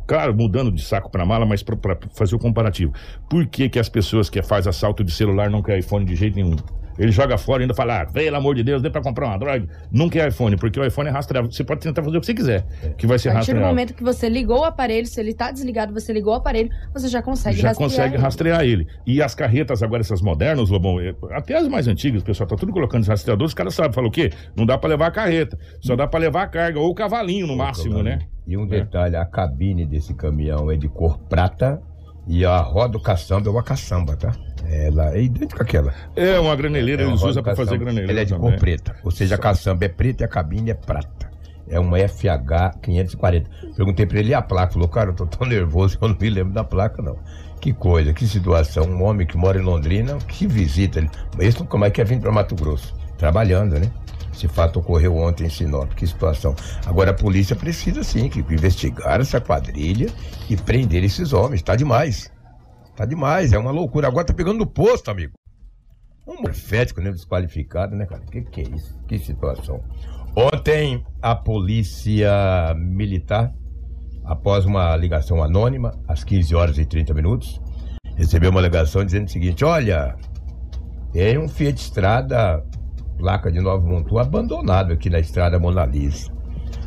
Claro, 0.08 0.36
mudando 0.36 0.72
de 0.72 0.82
saco 0.82 1.10
para 1.10 1.26
mala, 1.26 1.46
mas 1.46 1.64
para 1.64 1.98
fazer 2.14 2.36
o 2.36 2.40
comparativo. 2.40 2.94
Por 3.30 3.46
que 3.48 3.70
que 3.70 3.80
as 3.80 3.90
pessoas 3.90 4.30
que 4.30 4.42
faz 4.42 4.68
assalto 4.68 5.04
de 5.04 5.12
celular 5.12 5.50
não 5.50 5.62
querem 5.62 5.80
iPhone 5.80 6.06
de 6.06 6.16
jeito 6.16 6.36
nenhum? 6.36 6.56
Ele 6.98 7.12
joga 7.12 7.38
fora 7.38 7.62
e 7.62 7.64
ainda 7.64 7.74
fala, 7.74 8.02
ah, 8.02 8.06
pelo 8.06 8.36
amor 8.38 8.56
de 8.56 8.64
Deus, 8.64 8.82
dê 8.82 8.90
pra 8.90 9.02
comprar 9.02 9.28
uma 9.28 9.38
droga. 9.38 9.68
Não 9.92 10.08
quer 10.10 10.28
iPhone, 10.30 10.56
porque 10.58 10.80
o 10.80 10.86
iPhone 10.86 11.10
é 11.10 11.12
rastreável. 11.12 11.52
Você 11.52 11.64
pode 11.64 11.82
tentar 11.82 12.02
fazer 12.04 12.18
o 12.18 12.20
que 12.22 12.26
você 12.28 12.34
quiser, 12.34 12.66
que 12.98 13.06
vai 13.06 13.20
ser 13.20 13.30
A 13.30 13.34
partir 13.34 13.48
do 13.52 13.56
rastreável. 13.56 13.68
momento 13.68 13.94
que 13.94 14.04
você 14.04 14.30
ligou 14.30 14.60
o 14.60 14.64
aparelho, 14.64 15.06
se 15.06 15.20
ele 15.20 15.34
tá 15.34 15.52
desligado, 15.52 15.94
você 15.94 16.14
ligou 16.14 16.34
o 16.34 16.38
aparelho, 16.38 16.70
você 16.94 17.08
já 17.08 17.22
consegue 17.22 17.60
já 17.60 17.70
rastrear 17.70 17.90
consegue 17.90 18.16
ele. 18.16 18.22
rastrear 18.24 18.62
ele. 18.64 18.88
E 19.06 19.22
as 19.22 19.36
carretas 19.36 19.84
agora, 19.84 20.02
essas 20.02 20.22
modernas, 20.22 20.70
Lobão, 20.70 21.00
eh, 21.02 21.14
até 21.32 21.58
as 21.58 21.68
mais 21.68 21.88
antigas, 21.88 22.22
o 22.22 22.26
pessoal 22.26 22.48
tá 22.48 22.56
tudo 22.56 22.72
colocando 22.72 23.02
os 23.02 23.08
rastreadores, 23.08 23.52
os 23.52 23.54
caras 23.56 23.74
sabem, 23.76 23.92
falam 23.94 24.10
o 24.10 24.12
quê? 24.12 24.32
Não 24.56 24.66
dá 24.66 24.78
pra 24.78 24.90
levar 24.90 25.08
a 25.08 25.12
carreta, 25.12 25.58
só 25.82 25.96
dá 25.96 26.08
pra 26.08 26.20
levar 26.20 26.44
a 26.44 26.48
carga, 26.48 26.80
ou 26.80 26.90
o 26.90 26.96
cavalinho 26.96 27.46
no 27.48 27.56
máximo, 27.58 28.02
né? 28.02 28.20
E 28.48 28.56
um 28.56 28.66
detalhe, 28.68 29.16
a 29.16 29.26
cabine 29.26 29.86
desse 29.86 30.14
caminhão 30.14 30.72
é 30.72 30.78
de 30.78 30.88
cor 30.88 31.18
prata 31.28 31.82
e 32.28 32.46
a 32.46 32.60
roda 32.60 32.94
do 32.94 33.00
caçamba 33.02 33.50
é 33.50 33.52
uma 33.52 33.64
caçamba, 33.64 34.16
tá? 34.16 34.32
Ela 34.70 35.16
é 35.16 35.22
idêntica 35.24 35.64
àquela. 35.64 35.94
É 36.16 36.40
uma 36.40 36.56
graneleira, 36.56 37.04
É 37.04 37.06
uma 37.06 37.14
eles 37.14 37.24
usam 37.24 37.44
caçamba. 37.44 37.66
fazer 37.66 37.78
graneleira 37.78 38.12
Ela 38.12 38.22
é 38.22 38.26
de 38.26 38.34
também. 38.34 38.50
cor 38.52 38.60
preta. 38.60 38.96
Ou 39.04 39.12
seja, 39.12 39.36
a 39.36 39.38
caçamba 39.38 39.86
é 39.86 39.90
preta 39.90 40.24
e 40.24 40.26
a 40.26 40.28
cabine 40.28 40.72
é 40.72 40.74
prata. 40.74 41.30
É 41.68 41.80
uma 41.80 41.98
FH 41.98 42.78
540. 42.82 43.50
Perguntei 43.76 44.06
pra 44.06 44.20
ele 44.20 44.30
e 44.30 44.34
a 44.34 44.42
placa. 44.42 44.74
Falou, 44.74 44.88
cara, 44.88 45.10
eu 45.10 45.14
tô 45.16 45.26
tão 45.26 45.48
nervoso 45.48 45.98
que 45.98 46.04
eu 46.04 46.10
não 46.10 46.18
me 46.20 46.30
lembro 46.30 46.54
da 46.54 46.64
placa, 46.64 47.02
não. 47.02 47.18
Que 47.60 47.74
coisa, 47.74 48.14
que 48.14 48.28
situação. 48.28 48.84
Um 48.86 49.02
homem 49.04 49.26
que 49.26 49.36
mora 49.36 49.58
em 49.60 49.64
Londrina, 49.64 50.18
que 50.28 50.46
visita. 50.46 51.00
ele. 51.00 51.10
Esse 51.40 51.60
nunca 51.60 51.78
mais 51.78 51.92
quer 51.92 52.06
vir 52.06 52.20
pra 52.20 52.32
Mato 52.32 52.54
Grosso. 52.56 52.94
Trabalhando, 53.18 53.80
né? 53.80 53.90
Esse 54.32 54.48
fato 54.48 54.80
ocorreu 54.80 55.16
ontem 55.18 55.46
em 55.46 55.50
Sinop. 55.50 55.94
Que 55.94 56.06
situação. 56.06 56.54
Agora 56.86 57.12
a 57.12 57.14
polícia 57.14 57.56
precisa 57.56 58.04
sim 58.04 58.30
que 58.30 58.40
investigar 58.42 59.20
essa 59.22 59.40
quadrilha 59.42 60.08
e 60.50 60.56
prender 60.58 61.04
esses 61.04 61.32
homens. 61.34 61.62
Tá 61.64 61.76
demais. 61.76 62.30
Tá 62.96 63.06
demais, 63.06 63.52
é 63.52 63.58
uma 63.58 63.72
loucura. 63.72 64.08
Agora 64.08 64.26
tá 64.26 64.34
pegando 64.34 64.60
no 64.60 64.66
posto, 64.66 65.12
amigo. 65.12 65.34
Um 66.26 66.42
morfético, 66.42 67.02
né? 67.02 67.12
Desqualificado, 67.12 67.96
né, 67.96 68.06
cara? 68.06 68.22
Que 68.32 68.42
que 68.42 68.62
é 68.62 68.64
isso? 68.64 68.98
Que 69.08 69.20
situação. 69.20 69.84
Ontem, 70.36 71.06
a 71.22 71.36
polícia 71.36 72.74
militar, 72.78 73.54
após 74.24 74.66
uma 74.66 74.96
ligação 74.96 75.44
anônima, 75.44 75.92
às 76.08 76.24
15 76.24 76.56
horas 76.56 76.78
e 76.78 76.86
30 76.86 77.14
minutos, 77.14 77.62
recebeu 78.16 78.50
uma 78.50 78.62
ligação 78.62 79.04
dizendo 79.04 79.28
o 79.28 79.32
seguinte: 79.32 79.66
Olha, 79.66 80.16
tem 81.12 81.38
um 81.38 81.50
Fiat 81.50 81.80
Estrada, 81.80 82.66
placa 83.18 83.52
de 83.52 83.60
Nova 83.60 83.86
Montu, 83.86 84.18
abandonado 84.18 84.94
aqui 84.94 85.10
na 85.10 85.20
estrada 85.20 85.60
Mona 85.60 85.86
Lisa. 85.86 86.32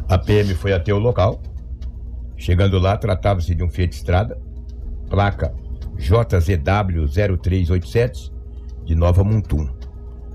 A 0.09 0.17
PM 0.17 0.55
foi 0.55 0.73
até 0.73 0.93
o 0.93 0.99
local. 0.99 1.41
Chegando 2.37 2.79
lá, 2.79 2.97
tratava-se 2.97 3.55
de 3.55 3.63
um 3.63 3.69
Fiat 3.69 3.95
Estrada, 3.95 4.41
placa 5.11 5.55
JZW0387, 5.99 8.31
de 8.85 8.95
Nova 8.95 9.25
Montum. 9.25 9.69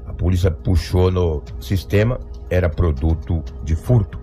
A 0.05 0.13
polícia 0.13 0.51
puxou 0.51 1.09
no 1.09 1.41
sistema, 1.59 2.19
era 2.49 2.69
produto 2.69 3.43
de 3.63 3.75
furto. 3.75 4.19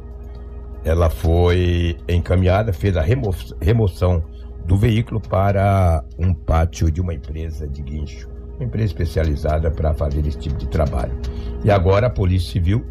Ela 0.84 1.10
foi 1.10 1.96
encaminhada, 2.08 2.72
fez 2.72 2.96
a 2.96 3.02
remo 3.02 3.34
remoção 3.60 4.22
do 4.64 4.76
veículo 4.76 5.20
para 5.20 6.04
um 6.18 6.32
pátio 6.32 6.90
de 6.90 7.00
uma 7.00 7.14
empresa 7.14 7.66
de 7.66 7.82
guincho, 7.82 8.28
uma 8.56 8.64
empresa 8.64 8.86
especializada 8.86 9.70
para 9.70 9.94
fazer 9.94 10.26
esse 10.26 10.38
tipo 10.38 10.56
de 10.56 10.68
trabalho. 10.68 11.18
E 11.64 11.70
agora 11.70 12.06
a 12.06 12.10
Polícia 12.10 12.52
Civil 12.52 12.84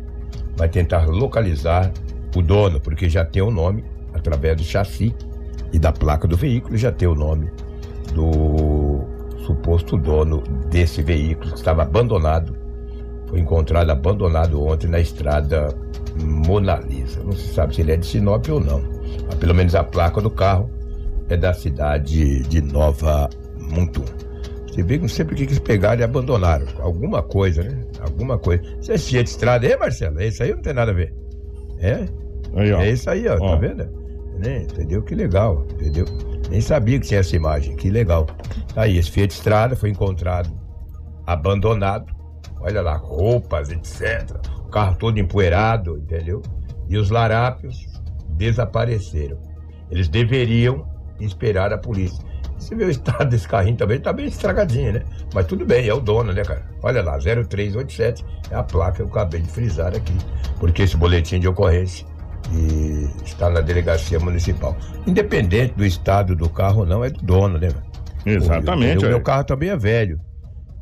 vai 0.57 0.67
tentar 0.67 1.05
localizar 1.05 1.91
o 2.35 2.41
dono, 2.41 2.81
porque 2.81 3.07
já 3.07 3.23
tem 3.23 3.41
o 3.41 3.49
nome 3.49 3.85
através 4.13 4.57
do 4.57 4.63
chassi 4.63 5.15
e 5.71 5.79
da 5.79 5.91
placa 5.91 6.27
do 6.27 6.35
veículo, 6.35 6.75
já 6.75 6.91
tem 6.91 7.07
o 7.07 7.15
nome 7.15 7.49
do 8.13 9.01
suposto 9.45 9.97
dono 9.97 10.43
desse 10.69 11.01
veículo 11.01 11.51
que 11.51 11.57
estava 11.57 11.83
abandonado. 11.83 12.55
Foi 13.27 13.39
encontrado 13.39 13.89
abandonado 13.89 14.61
ontem 14.63 14.87
na 14.87 14.99
estrada 14.99 15.75
Mona 16.23 16.77
Lisa. 16.77 17.21
Não 17.23 17.31
se 17.31 17.53
sabe 17.53 17.75
se 17.75 17.81
ele 17.81 17.91
é 17.93 17.97
de 17.97 18.05
Sinop 18.05 18.47
ou 18.49 18.59
não. 18.59 18.81
Mas 19.25 19.35
pelo 19.35 19.53
menos 19.53 19.75
a 19.75 19.83
placa 19.83 20.19
do 20.21 20.29
carro 20.29 20.69
é 21.29 21.37
da 21.37 21.53
cidade 21.53 22.41
de 22.43 22.61
Nova 22.61 23.29
Montum. 23.71 24.05
Você 24.67 24.83
vê 24.83 24.95
que 24.95 25.01
não 25.01 25.09
sei 25.09 25.25
por 25.25 25.35
que 25.35 25.43
eles 25.43 25.59
pegaram 25.59 26.01
e 26.01 26.03
abandonaram. 26.03 26.65
Alguma 26.79 27.21
coisa, 27.21 27.63
né? 27.63 27.83
Alguma 27.99 28.37
coisa. 28.37 28.63
Você 28.81 28.93
é 28.93 28.97
Fiat 28.97 29.29
Estrada, 29.29 29.67
é, 29.67 29.77
Marcelo? 29.77 30.21
Isso 30.21 30.41
aí 30.43 30.53
não 30.53 30.61
tem 30.61 30.73
nada 30.73 30.91
a 30.91 30.93
ver. 30.93 31.13
É? 31.79 32.05
Aí. 32.55 32.71
É 32.71 32.91
isso 32.91 33.09
aí, 33.09 33.27
ó, 33.27 33.37
Ó. 33.39 33.51
tá 33.51 33.55
vendo? 33.55 33.87
Né? 34.39 34.63
Entendeu? 34.63 35.01
Que 35.01 35.15
legal, 35.15 35.65
entendeu? 35.73 36.05
Nem 36.49 36.61
sabia 36.61 36.99
que 36.99 37.07
tinha 37.07 37.19
essa 37.19 37.35
imagem, 37.35 37.75
que 37.75 37.89
legal. 37.89 38.25
Tá 38.73 38.81
Aí, 38.81 38.97
esse 38.97 39.11
Fiat 39.11 39.33
Estrada 39.33 39.75
foi 39.75 39.89
encontrado 39.89 40.49
abandonado. 41.25 42.11
Olha 42.59 42.81
lá, 42.81 42.97
roupas, 42.97 43.69
etc. 43.69 44.35
O 44.57 44.69
carro 44.69 44.95
todo 44.95 45.19
empoeirado, 45.19 45.97
entendeu? 45.97 46.41
E 46.89 46.97
os 46.97 47.09
larápios 47.09 47.85
desapareceram. 48.29 49.37
Eles 49.91 50.07
deveriam 50.07 50.87
esperar 51.19 51.71
a 51.71 51.77
polícia. 51.77 52.23
Você 52.57 52.75
vê 52.75 52.85
o 52.85 52.89
estado 52.89 53.29
desse 53.29 53.47
carrinho 53.47 53.77
também, 53.77 53.99
tá 53.99 54.11
bem 54.11 54.25
estragadinho, 54.25 54.93
né? 54.93 55.05
Mas 55.33 55.45
tudo 55.45 55.65
bem, 55.65 55.87
é 55.87 55.93
o 55.93 56.01
dono, 56.01 56.33
né, 56.33 56.43
cara? 56.43 56.65
Olha 56.83 57.01
lá, 57.01 57.17
0387 57.17 58.25
é 58.51 58.55
a 58.55 58.63
placa 58.63 58.97
que 58.97 59.01
eu 59.01 59.07
acabei 59.07 59.41
de 59.41 59.49
frisar 59.49 59.95
aqui. 59.95 60.13
Porque 60.59 60.81
esse 60.81 60.97
boletim 60.97 61.39
de 61.39 61.47
ocorrência 61.47 62.05
e 62.53 63.07
está 63.23 63.49
na 63.49 63.61
delegacia 63.61 64.19
municipal. 64.19 64.75
Independente 65.05 65.73
do 65.75 65.85
estado 65.85 66.35
do 66.35 66.49
carro 66.49 66.81
ou 66.81 66.85
não, 66.85 67.03
é 67.03 67.09
do 67.09 67.21
dono, 67.21 67.57
né? 67.57 67.69
velho? 67.69 67.83
Exatamente. 68.25 69.05
O 69.05 69.07
é. 69.07 69.09
meu 69.09 69.21
carro 69.21 69.43
também 69.43 69.69
é 69.69 69.77
velho. 69.77 70.19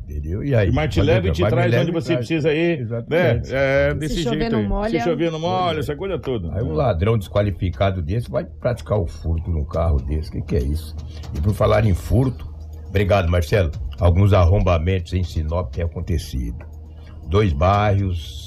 Entendeu? 0.10 0.42
E 0.42 0.56
aí? 0.56 0.72
Mas 0.72 0.94
te 0.94 1.02
leva 1.02 1.28
e 1.28 1.32
te 1.32 1.46
traz 1.46 1.74
onde 1.74 1.92
você 1.92 2.14
traz. 2.14 2.26
precisa 2.26 2.54
ir. 2.54 2.78
Né? 2.78 2.84
Exatamente. 2.84 3.50
É, 3.54 3.94
desse 3.94 4.16
Se 4.16 4.22
jeito 4.22 4.34
chover, 4.34 4.52
não 4.52 4.60
aí. 4.60 4.68
molha. 4.68 4.90
Se 4.90 5.00
chover, 5.02 5.32
não 5.32 5.40
molha, 5.40 5.80
essa 5.80 5.96
coisa 5.98 6.18
toda. 6.18 6.54
Aí 6.54 6.64
um 6.64 6.72
ladrão 6.72 7.18
desqualificado 7.18 8.02
desse 8.02 8.32
vai 8.32 8.46
praticar 8.46 8.98
o 9.00 9.06
furto 9.06 9.52
num 9.52 9.66
carro 9.66 9.98
desse. 9.98 10.30
O 10.30 10.32
que, 10.32 10.42
que 10.42 10.56
é 10.56 10.64
isso? 10.64 10.96
E 11.36 11.42
por 11.42 11.54
falar 11.54 11.86
em 11.86 11.94
furto, 11.94 12.48
obrigado, 12.88 13.30
Marcelo. 13.30 13.70
Alguns 14.00 14.32
arrombamentos 14.32 15.12
em 15.12 15.24
Sinop 15.24 15.74
têm 15.74 15.84
acontecido. 15.84 16.66
Dois 17.28 17.52
bairros 17.52 18.47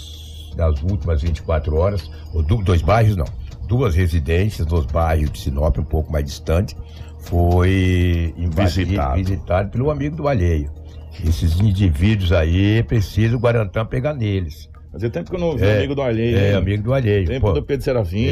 das 0.57 0.83
últimas 0.83 1.23
24 1.23 1.76
horas, 1.76 2.11
ou 2.35 2.42
du- 2.42 2.62
dois 2.62 2.83
bairros 2.83 3.16
não, 3.16 3.26
duas 3.66 3.95
residências 3.95 4.66
nos 4.66 4.85
bairros 4.87 5.30
de 5.33 5.38
Sinop, 5.40 5.78
um 5.78 5.85
pouco 5.85 6.11
mais 6.12 6.25
distante, 6.25 6.76
foi 7.35 8.35
invadido, 8.37 8.87
Visitado. 8.88 9.16
visitado 9.16 9.71
pelo 9.71 9.90
amigo 9.90 10.16
do 10.16 10.26
alheio. 10.28 10.71
Esses 11.25 11.59
indivíduos 11.61 12.33
aí, 12.33 12.83
precisa 12.83 13.37
o 13.37 13.40
Guarantã 13.40 13.85
pegar 13.85 14.14
neles. 14.14 14.69
Fazia 14.92 15.09
tempo 15.11 15.30
que 15.30 15.37
eu 15.37 15.40
não 15.40 15.49
ouvi 15.49 15.64
É, 15.64 15.78
amigo 15.78 15.95
do 15.95 16.02
alheio. 16.02 16.37
É, 16.37 16.54
amigo 16.54 16.83
do 16.83 16.92
alheio. 16.95 17.26
Tempo 17.26 17.47
pô. 17.49 17.52
do 17.52 17.62
Pedro 17.62 17.85
Serafim. 17.85 18.28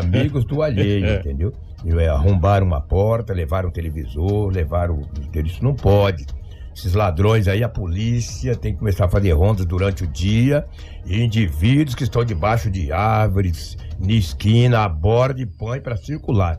Amigos 0.00 0.44
do 0.44 0.62
alheio, 0.62 1.04
É. 1.06 1.16
entendeu? 1.16 1.52
É, 1.84 2.08
arrombaram 2.08 2.66
uma 2.66 2.80
porta, 2.80 3.34
levaram 3.34 3.68
um 3.68 3.72
televisor, 3.72 4.50
levaram. 4.52 5.02
Isso 5.44 5.62
não 5.62 5.74
pode. 5.74 6.24
Esses 6.74 6.94
ladrões 6.94 7.48
aí, 7.48 7.62
a 7.62 7.68
polícia 7.68 8.56
tem 8.56 8.72
que 8.72 8.78
começar 8.78 9.04
a 9.04 9.08
fazer 9.08 9.32
rondas 9.32 9.66
durante 9.66 10.04
o 10.04 10.06
dia. 10.06 10.64
E 11.04 11.22
indivíduos 11.22 11.94
que 11.94 12.04
estão 12.04 12.24
debaixo 12.24 12.70
de 12.70 12.90
árvores, 12.92 13.76
na 14.00 14.12
esquina, 14.12 14.80
aborda 14.84 15.40
e 15.40 15.46
põe 15.46 15.80
para 15.80 15.96
circular. 15.96 16.58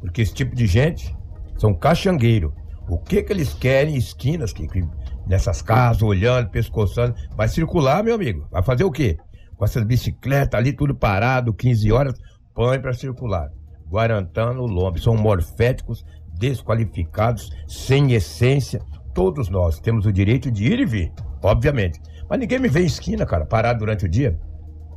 Porque 0.00 0.22
esse 0.22 0.32
tipo 0.32 0.54
de 0.54 0.66
gente 0.66 1.14
são 1.58 1.74
caxangueiro. 1.74 2.54
O 2.88 2.98
que 2.98 3.22
que 3.22 3.32
eles 3.32 3.52
querem 3.52 3.94
em 3.94 3.98
esquinas, 3.98 4.52
que, 4.52 4.66
que- 4.66 4.84
nessas 5.26 5.62
casas, 5.62 6.02
olhando, 6.02 6.48
pescoçando? 6.50 7.14
Vai 7.36 7.48
circular, 7.48 8.02
meu 8.02 8.14
amigo. 8.14 8.46
Vai 8.50 8.62
fazer 8.62 8.84
o 8.84 8.90
quê? 8.90 9.16
Com 9.56 9.64
essas 9.64 9.84
bicicletas 9.84 10.58
ali, 10.58 10.72
tudo 10.72 10.94
parado, 10.94 11.52
15 11.52 11.92
horas, 11.92 12.14
põe 12.54 12.80
para 12.80 12.92
circular. 12.94 13.50
Guarantã 13.88 14.52
no 14.52 14.64
lombo. 14.66 14.98
São 14.98 15.14
morféticos, 15.16 16.04
desqualificados, 16.38 17.50
sem 17.68 18.12
essência. 18.12 18.80
Todos 19.20 19.50
nós 19.50 19.78
temos 19.78 20.06
o 20.06 20.12
direito 20.12 20.50
de 20.50 20.64
ir 20.64 20.80
e 20.80 20.86
vir, 20.86 21.12
obviamente. 21.42 22.00
Mas 22.26 22.38
ninguém 22.38 22.58
me 22.58 22.70
vê 22.70 22.80
em 22.80 22.86
esquina, 22.86 23.26
cara, 23.26 23.44
parado 23.44 23.80
durante 23.80 24.06
o 24.06 24.08
dia. 24.08 24.34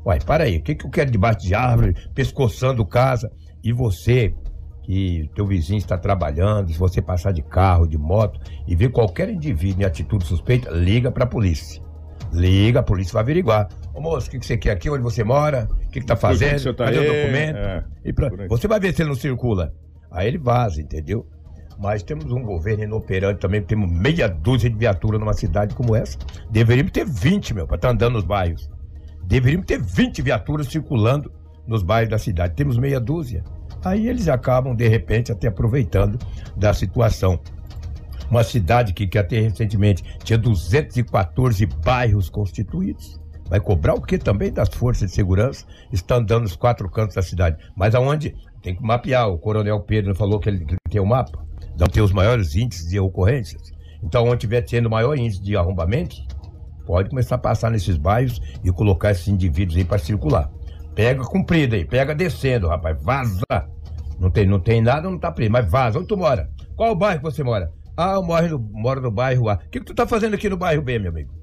Uai, 0.05 0.17
para 0.25 0.45
aí, 0.45 0.59
o 0.59 0.63
que, 0.63 0.75
que 0.75 0.85
eu 0.85 0.89
quero 0.89 1.11
debaixo 1.11 1.39
de 1.39 1.53
árvore, 1.53 1.93
pescoçando 2.15 2.85
casa? 2.85 3.29
E 3.61 3.73
você, 3.73 4.33
que 4.81 5.29
teu 5.35 5.45
vizinho 5.45 5.77
está 5.77 5.97
trabalhando, 5.97 6.71
se 6.71 6.79
você 6.79 7.01
passar 7.01 7.33
de 7.33 7.41
carro, 7.41 7.85
de 7.85 7.97
moto 7.97 8.39
e 8.65 8.77
ver 8.77 8.91
qualquer 8.93 9.29
indivíduo 9.29 9.81
em 9.81 9.85
atitude 9.85 10.25
suspeita, 10.25 10.71
liga 10.71 11.11
para 11.11 11.25
a 11.25 11.27
polícia. 11.27 11.83
Liga, 12.31 12.79
a 12.79 12.83
polícia 12.83 13.11
vai 13.11 13.23
averiguar. 13.23 13.67
Ô 13.93 13.99
moço, 13.99 14.29
o 14.29 14.31
que, 14.31 14.39
que 14.39 14.45
você 14.45 14.55
quer 14.55 14.71
aqui? 14.71 14.89
Onde 14.89 15.03
você 15.03 15.21
mora? 15.21 15.67
O 15.69 15.89
que, 15.89 15.99
que 15.99 16.05
tá 16.05 16.15
que 16.15 16.21
que 16.21 16.27
fazendo? 16.27 16.59
você 16.59 16.73
tá 16.73 16.85
Cadê 16.85 16.97
o 16.97 17.01
aí? 17.01 17.21
documento? 17.23 17.57
É, 17.57 18.13
pra-. 18.13 18.47
Você 18.47 18.69
vai 18.69 18.79
ver 18.79 18.95
se 18.95 19.01
ele 19.01 19.09
não 19.09 19.17
circula. 19.17 19.73
Aí 20.09 20.29
ele 20.29 20.37
vaza, 20.37 20.81
entendeu? 20.81 21.27
Mas 21.79 22.03
temos 22.03 22.31
um 22.31 22.41
governo 22.41 22.83
inoperante 22.83 23.39
também, 23.39 23.61
temos 23.61 23.89
meia 23.89 24.27
dúzia 24.27 24.69
de 24.69 24.75
viaturas 24.75 25.19
numa 25.19 25.33
cidade 25.33 25.75
como 25.75 25.95
essa. 25.95 26.17
Deveríamos 26.49 26.91
ter 26.91 27.05
20, 27.05 27.53
meu, 27.53 27.67
para 27.67 27.75
estar 27.75 27.89
andando 27.89 28.13
nos 28.13 28.23
bairros. 28.23 28.69
Deveríamos 29.25 29.65
ter 29.65 29.81
20 29.81 30.21
viaturas 30.21 30.67
circulando 30.67 31.31
nos 31.65 31.83
bairros 31.83 32.11
da 32.11 32.17
cidade. 32.17 32.55
Temos 32.55 32.77
meia 32.77 32.99
dúzia. 32.99 33.43
Aí 33.83 34.07
eles 34.07 34.27
acabam, 34.27 34.75
de 34.75 34.87
repente, 34.87 35.31
até 35.31 35.47
aproveitando 35.47 36.17
da 36.55 36.73
situação. 36.73 37.39
Uma 38.29 38.43
cidade 38.43 38.93
que, 38.93 39.05
que 39.07 39.17
até 39.17 39.39
recentemente 39.39 40.03
tinha 40.23 40.37
214 40.37 41.65
bairros 41.65 42.29
constituídos. 42.29 43.19
Vai 43.49 43.59
cobrar 43.59 43.93
o 43.93 44.01
que 44.01 44.17
também 44.17 44.51
das 44.51 44.69
forças 44.69 45.09
de 45.09 45.15
segurança? 45.15 45.65
Está 45.91 46.15
andando 46.15 46.43
nos 46.43 46.55
quatro 46.55 46.89
cantos 46.89 47.15
da 47.15 47.21
cidade. 47.21 47.57
Mas 47.75 47.93
aonde? 47.93 48.35
Tem 48.61 48.73
que 48.73 48.81
mapear. 48.81 49.29
O 49.29 49.37
coronel 49.37 49.79
Pedro 49.81 50.15
falou 50.15 50.39
que 50.39 50.49
ele, 50.49 50.65
que 50.65 50.73
ele 50.73 50.79
tem 50.89 51.01
o 51.01 51.05
mapa. 51.05 51.45
Não 51.79 51.87
tem 51.87 52.03
os 52.03 52.11
maiores 52.11 52.55
índices 52.55 52.89
de 52.89 52.99
ocorrências. 52.99 53.71
Então, 54.03 54.25
onde 54.27 54.41
tiver 54.41 54.61
tendo 54.61 54.89
maior 54.89 55.17
índice 55.17 55.41
de 55.41 55.55
arrombamentos, 55.55 56.25
pode 56.85 57.09
começar 57.09 57.35
a 57.35 57.39
passar 57.39 57.71
nesses 57.71 57.97
bairros 57.97 58.41
e 58.63 58.71
colocar 58.71 59.11
esses 59.11 59.27
indivíduos 59.27 59.77
aí 59.77 59.85
para 59.85 59.97
circular. 59.97 60.51
Pega 60.93 61.23
cumprida 61.23 61.75
aí, 61.75 61.85
pega 61.85 62.13
descendo, 62.13 62.67
rapaz, 62.67 63.01
vaza. 63.01 63.69
Não 64.19 64.29
tem, 64.29 64.45
não 64.45 64.59
tem 64.59 64.81
nada, 64.81 65.09
não 65.09 65.17
tá 65.17 65.31
preso, 65.31 65.51
mas 65.51 65.69
vaza. 65.69 65.97
Onde 65.97 66.07
tu 66.07 66.17
mora? 66.17 66.49
Qual 66.75 66.91
o 66.91 66.95
bairro 66.95 67.19
que 67.19 67.25
você 67.25 67.43
mora? 67.43 67.71
Ah, 67.95 68.13
eu 68.13 68.23
moro 68.23 68.49
no, 68.49 68.59
moro 68.59 69.01
no 69.01 69.11
bairro 69.11 69.49
A. 69.49 69.55
O 69.55 69.57
que, 69.69 69.79
que 69.79 69.85
tu 69.85 69.93
tá 69.93 70.05
fazendo 70.05 70.33
aqui 70.33 70.49
no 70.49 70.57
bairro 70.57 70.81
B, 70.81 70.99
meu 70.99 71.11
amigo? 71.11 71.33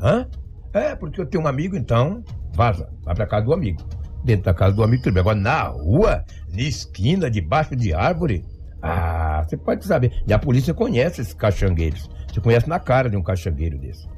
Hã? 0.00 0.28
É, 0.72 0.94
porque 0.94 1.20
eu 1.20 1.26
tenho 1.26 1.44
um 1.44 1.48
amigo, 1.48 1.76
então 1.76 2.22
vaza. 2.54 2.88
Vai 3.02 3.14
pra 3.14 3.26
casa 3.26 3.46
do 3.46 3.52
amigo. 3.52 3.82
Dentro 4.24 4.44
da 4.44 4.54
casa 4.54 4.74
do 4.74 4.82
amigo, 4.82 5.02
bem. 5.02 5.20
Agora, 5.20 5.36
na 5.36 5.62
rua, 5.64 6.24
na 6.52 6.62
esquina, 6.62 7.30
debaixo 7.30 7.74
de 7.74 7.92
árvore, 7.92 8.44
ah, 8.82 9.42
você 9.46 9.56
pode 9.56 9.84
saber. 9.84 10.22
E 10.26 10.32
a 10.32 10.38
polícia 10.38 10.72
conhece 10.72 11.20
esses 11.20 11.34
caxangueiros. 11.34 12.08
Você 12.32 12.40
conhece 12.40 12.68
na 12.68 12.78
cara 12.78 13.10
de 13.10 13.16
um 13.16 13.22
caxangueiro 13.22 13.78
desse. 13.78 14.08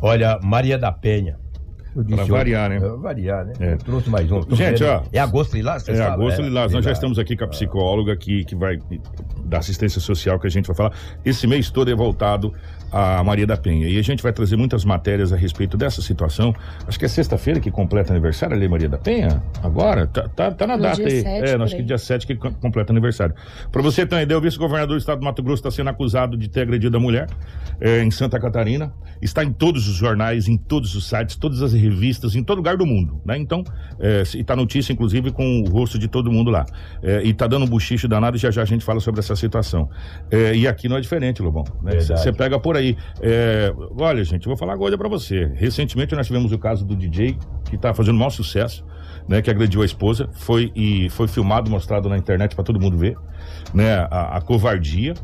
Olha, 0.00 0.38
Maria 0.42 0.78
da 0.78 0.92
Penha. 0.92 1.38
Disse 2.04 2.30
variar, 2.30 2.68
né? 2.68 2.76
É, 2.76 2.96
variar, 2.96 3.46
né? 3.46 3.54
É. 3.58 3.76
Trouxe 3.76 4.10
mais 4.10 4.30
um. 4.30 4.42
Gente, 4.54 4.84
ó. 4.84 5.02
É 5.10 5.18
agosto 5.18 5.56
lilás? 5.56 5.88
É 5.88 5.94
sabe? 5.94 6.12
agosto, 6.12 6.42
Lilás. 6.42 6.70
Nós 6.72 6.84
já 6.84 6.92
estamos 6.92 7.18
aqui 7.18 7.34
com 7.34 7.44
a 7.44 7.48
psicóloga 7.48 8.14
que, 8.16 8.44
que 8.44 8.54
vai 8.54 8.78
da 9.44 9.58
assistência 9.58 10.00
social 10.00 10.38
que 10.38 10.46
a 10.46 10.50
gente 10.50 10.66
vai 10.66 10.76
falar. 10.76 10.92
Esse 11.24 11.46
mês 11.46 11.70
todo 11.70 11.90
é 11.90 11.94
voltado 11.94 12.52
a 12.92 13.22
Maria 13.24 13.46
da 13.46 13.56
Penha. 13.56 13.88
E 13.88 13.98
a 13.98 14.02
gente 14.02 14.22
vai 14.22 14.32
trazer 14.32 14.56
muitas 14.56 14.84
matérias 14.84 15.32
a 15.32 15.36
respeito 15.36 15.76
dessa 15.76 16.00
situação. 16.00 16.54
Acho 16.86 16.98
que 16.98 17.04
é 17.04 17.08
sexta-feira 17.08 17.60
que 17.60 17.70
completa 17.70 18.12
aniversário 18.12 18.56
ali, 18.56 18.68
Maria 18.68 18.88
da 18.88 18.98
Penha? 18.98 19.42
Agora? 19.62 20.06
Tá, 20.06 20.28
tá, 20.28 20.50
tá 20.50 20.66
na 20.66 20.76
No 20.76 20.82
data 20.82 20.96
dia 20.96 21.06
aí. 21.06 21.22
7 21.22 21.50
é, 21.50 21.62
acho 21.62 21.76
que 21.76 21.82
dia 21.82 21.98
7 21.98 22.26
que 22.26 22.34
co- 22.36 22.52
completa 22.52 22.92
aniversário. 22.92 23.34
Para 23.70 23.82
você 23.82 24.06
ter 24.06 24.14
uma 24.14 24.22
ideia, 24.22 24.38
o 24.38 24.40
vice-governador 24.40 24.96
do 24.96 25.00
estado 25.00 25.18
do 25.18 25.24
Mato 25.24 25.42
Grosso 25.42 25.60
está 25.60 25.70
sendo 25.70 25.90
acusado 25.90 26.36
de 26.36 26.48
ter 26.48 26.62
agredido 26.62 26.96
a 26.96 27.00
mulher 27.00 27.26
é, 27.80 28.02
em 28.02 28.10
Santa 28.10 28.38
Catarina. 28.38 28.92
Está 29.20 29.42
em 29.42 29.52
todos 29.52 29.88
os 29.88 29.94
jornais, 29.96 30.46
em 30.46 30.56
todos 30.56 30.94
os 30.94 31.08
sites, 31.08 31.36
todas 31.36 31.62
as 31.62 31.72
revistas, 31.72 32.34
em 32.36 32.44
todo 32.44 32.58
lugar 32.58 32.76
do 32.76 32.84
mundo. 32.86 33.20
Né? 33.24 33.36
Então, 33.38 33.64
é, 33.98 34.22
e 34.34 34.44
tá 34.44 34.54
notícia, 34.54 34.92
inclusive, 34.92 35.30
com 35.32 35.62
o 35.62 35.64
rosto 35.68 35.98
de 35.98 36.06
todo 36.08 36.30
mundo 36.30 36.50
lá. 36.50 36.66
É, 37.02 37.22
e 37.24 37.32
tá 37.34 37.46
dando 37.46 37.64
um 37.64 37.68
buchicho 37.68 38.06
danado 38.06 38.36
e 38.36 38.40
já 38.40 38.50
já 38.50 38.62
a 38.62 38.64
gente 38.66 38.84
fala 38.84 39.00
sobre 39.00 39.20
essa 39.20 39.34
situação. 39.34 39.88
É, 40.30 40.54
e 40.54 40.68
aqui 40.68 40.88
não 40.88 40.96
é 40.96 41.00
diferente, 41.00 41.42
Lobão. 41.42 41.64
Você 42.16 42.32
pega 42.32 42.58
por 42.60 42.75
aí. 42.76 42.96
É, 43.20 43.72
olha, 43.98 44.22
gente, 44.24 44.46
vou 44.46 44.56
falar 44.56 44.76
coisa 44.76 44.96
pra 44.96 45.08
você. 45.08 45.46
Recentemente 45.54 46.14
nós 46.14 46.26
tivemos 46.26 46.52
o 46.52 46.58
caso 46.58 46.84
do 46.84 46.94
DJ, 46.94 47.36
que 47.68 47.76
tá 47.76 47.92
fazendo 47.92 48.18
maior 48.18 48.30
sucesso, 48.30 48.84
né? 49.28 49.42
Que 49.42 49.50
agrediu 49.50 49.82
a 49.82 49.84
esposa. 49.84 50.28
Foi, 50.32 50.72
e 50.74 51.08
foi 51.10 51.28
filmado, 51.28 51.70
mostrado 51.70 52.08
na 52.08 52.16
internet 52.16 52.54
pra 52.54 52.64
todo 52.64 52.80
mundo 52.80 52.96
ver, 52.96 53.16
né? 53.74 54.06
A, 54.10 54.36
a 54.36 54.40
covardia. 54.40 55.14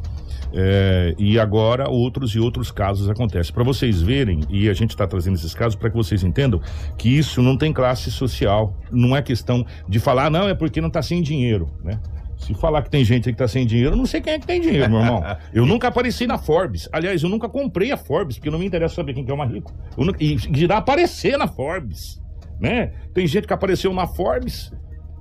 É, 0.54 1.14
e 1.18 1.38
agora 1.40 1.88
outros 1.88 2.34
e 2.34 2.38
outros 2.38 2.70
casos 2.70 3.08
acontecem. 3.08 3.52
Para 3.54 3.64
vocês 3.64 4.02
verem, 4.02 4.40
e 4.50 4.68
a 4.68 4.74
gente 4.74 4.90
está 4.90 5.06
trazendo 5.06 5.34
esses 5.34 5.54
casos 5.54 5.74
para 5.74 5.88
que 5.88 5.96
vocês 5.96 6.22
entendam 6.22 6.60
que 6.98 7.08
isso 7.08 7.40
não 7.40 7.56
tem 7.56 7.72
classe 7.72 8.10
social. 8.10 8.76
Não 8.90 9.16
é 9.16 9.22
questão 9.22 9.64
de 9.88 9.98
falar, 9.98 10.30
não, 10.30 10.48
é 10.48 10.54
porque 10.54 10.80
não 10.80 10.88
está 10.88 11.00
sem 11.00 11.22
dinheiro, 11.22 11.70
né? 11.82 11.98
Se 12.42 12.54
falar 12.54 12.82
que 12.82 12.90
tem 12.90 13.04
gente 13.04 13.28
aí 13.28 13.32
que 13.32 13.38
tá 13.38 13.46
sem 13.46 13.64
dinheiro, 13.66 13.92
eu 13.92 13.96
não 13.96 14.06
sei 14.06 14.20
quem 14.20 14.32
é 14.32 14.38
que 14.38 14.46
tem 14.46 14.60
dinheiro, 14.60 14.90
meu 14.90 15.00
irmão. 15.00 15.22
Eu 15.54 15.64
nunca 15.64 15.88
apareci 15.88 16.26
na 16.26 16.38
Forbes. 16.38 16.88
Aliás, 16.92 17.22
eu 17.22 17.28
nunca 17.28 17.48
comprei 17.48 17.92
a 17.92 17.96
Forbes, 17.96 18.36
porque 18.36 18.50
não 18.50 18.58
me 18.58 18.66
interessa 18.66 18.96
saber 18.96 19.14
quem 19.14 19.24
que 19.24 19.30
é 19.30 19.34
o 19.34 19.38
mais 19.38 19.50
rico. 19.52 19.72
Nunca- 19.96 20.18
E 20.22 20.34
dirá 20.36 20.78
aparecer 20.78 21.36
na 21.38 21.46
Forbes, 21.46 22.20
né? 22.60 22.92
Tem 23.14 23.26
gente 23.26 23.46
que 23.46 23.52
apareceu 23.52 23.92
na 23.94 24.06
Forbes 24.06 24.72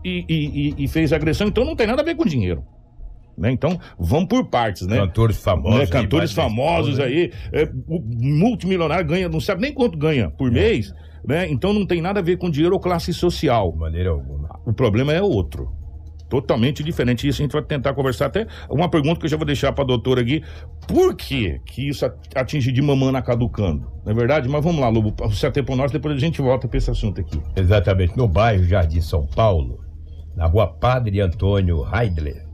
e, 0.04 0.26
e- 0.28 0.84
e- 0.84 0.88
fez 0.88 1.14
agressão, 1.14 1.48
então 1.48 1.64
não 1.64 1.76
tem 1.76 1.86
nada 1.86 2.02
a 2.02 2.06
ver 2.06 2.16
com 2.16 2.26
dinheiro. 2.26 2.64
Né? 3.38 3.52
Então, 3.52 3.80
vamos 4.00 4.28
por 4.28 4.46
partes, 4.50 4.86
né? 4.88 4.98
Cantores 4.98 5.38
famosos. 5.38 5.78
Né, 5.78 5.82
aí, 5.84 5.88
Cantores 5.88 6.34
mais 6.36 6.48
famosos 6.50 6.98
né? 6.98 7.06
aí, 7.06 7.32
é, 7.54 7.70
o 7.88 8.00
multimilionário 8.02 9.06
ganha, 9.06 9.30
não 9.30 9.40
sabe 9.40 9.62
nem 9.62 9.74
quanto 9.74 9.98
ganha 9.98 10.30
por 10.30 10.52
mês, 10.52 10.94
né? 11.26 11.48
Então 11.50 11.72
não 11.74 11.86
tem 11.86 12.02
nada 12.02 12.20
a 12.20 12.24
ver 12.24 12.38
com 12.38 12.50
dinheiro 12.50 12.74
ou 12.76 12.80
classe 12.82 13.14
social. 13.14 13.72
De 13.72 13.78
maneira 13.80 14.10
alguma. 14.10 14.60
O 14.66 14.74
problema 14.74 15.14
é 15.14 15.22
outro. 15.22 15.72
Totalmente 16.32 16.82
diferente. 16.82 17.28
Isso 17.28 17.42
a 17.42 17.44
gente 17.44 17.52
vai 17.52 17.62
tentar 17.62 17.94
conversar 17.94 18.28
até 18.28 18.48
uma 18.70 18.88
pergunta 18.88 19.20
que 19.20 19.26
eu 19.26 19.30
já 19.30 19.36
vou 19.36 19.46
deixar 19.46 19.74
para 19.74 19.84
a 19.84 19.88
doutora 19.88 20.22
aqui. 20.22 20.42
Por 20.88 21.14
que 21.14 21.60
que 21.66 21.90
isso 21.90 22.10
atinge 22.34 22.72
de 22.72 22.82
mamana 22.82 23.22
caducando? 23.22 23.92
Não 24.06 24.14
é 24.14 24.16
verdade? 24.16 24.48
Mas 24.48 24.64
vamos 24.64 24.80
lá, 24.80 24.88
Lobo. 24.88 25.14
Você 25.28 25.48
até 25.48 25.62
por 25.62 25.76
nós, 25.76 25.92
depois 25.92 26.16
a 26.16 26.18
gente 26.18 26.42
volta 26.42 26.70
para 26.70 26.78
esse 26.78 26.90
assunto 26.90 27.20
aqui. 27.20 27.38
Exatamente. 27.54 28.16
No 28.16 28.30
bairro 28.30 28.64
Jardim 28.64 29.02
São 29.02 29.28
Paulo, 29.28 29.84
na 30.34 30.46
rua 30.46 30.68
Padre 30.68 31.20
Antônio 31.20 31.86
Heidler, 31.94 32.48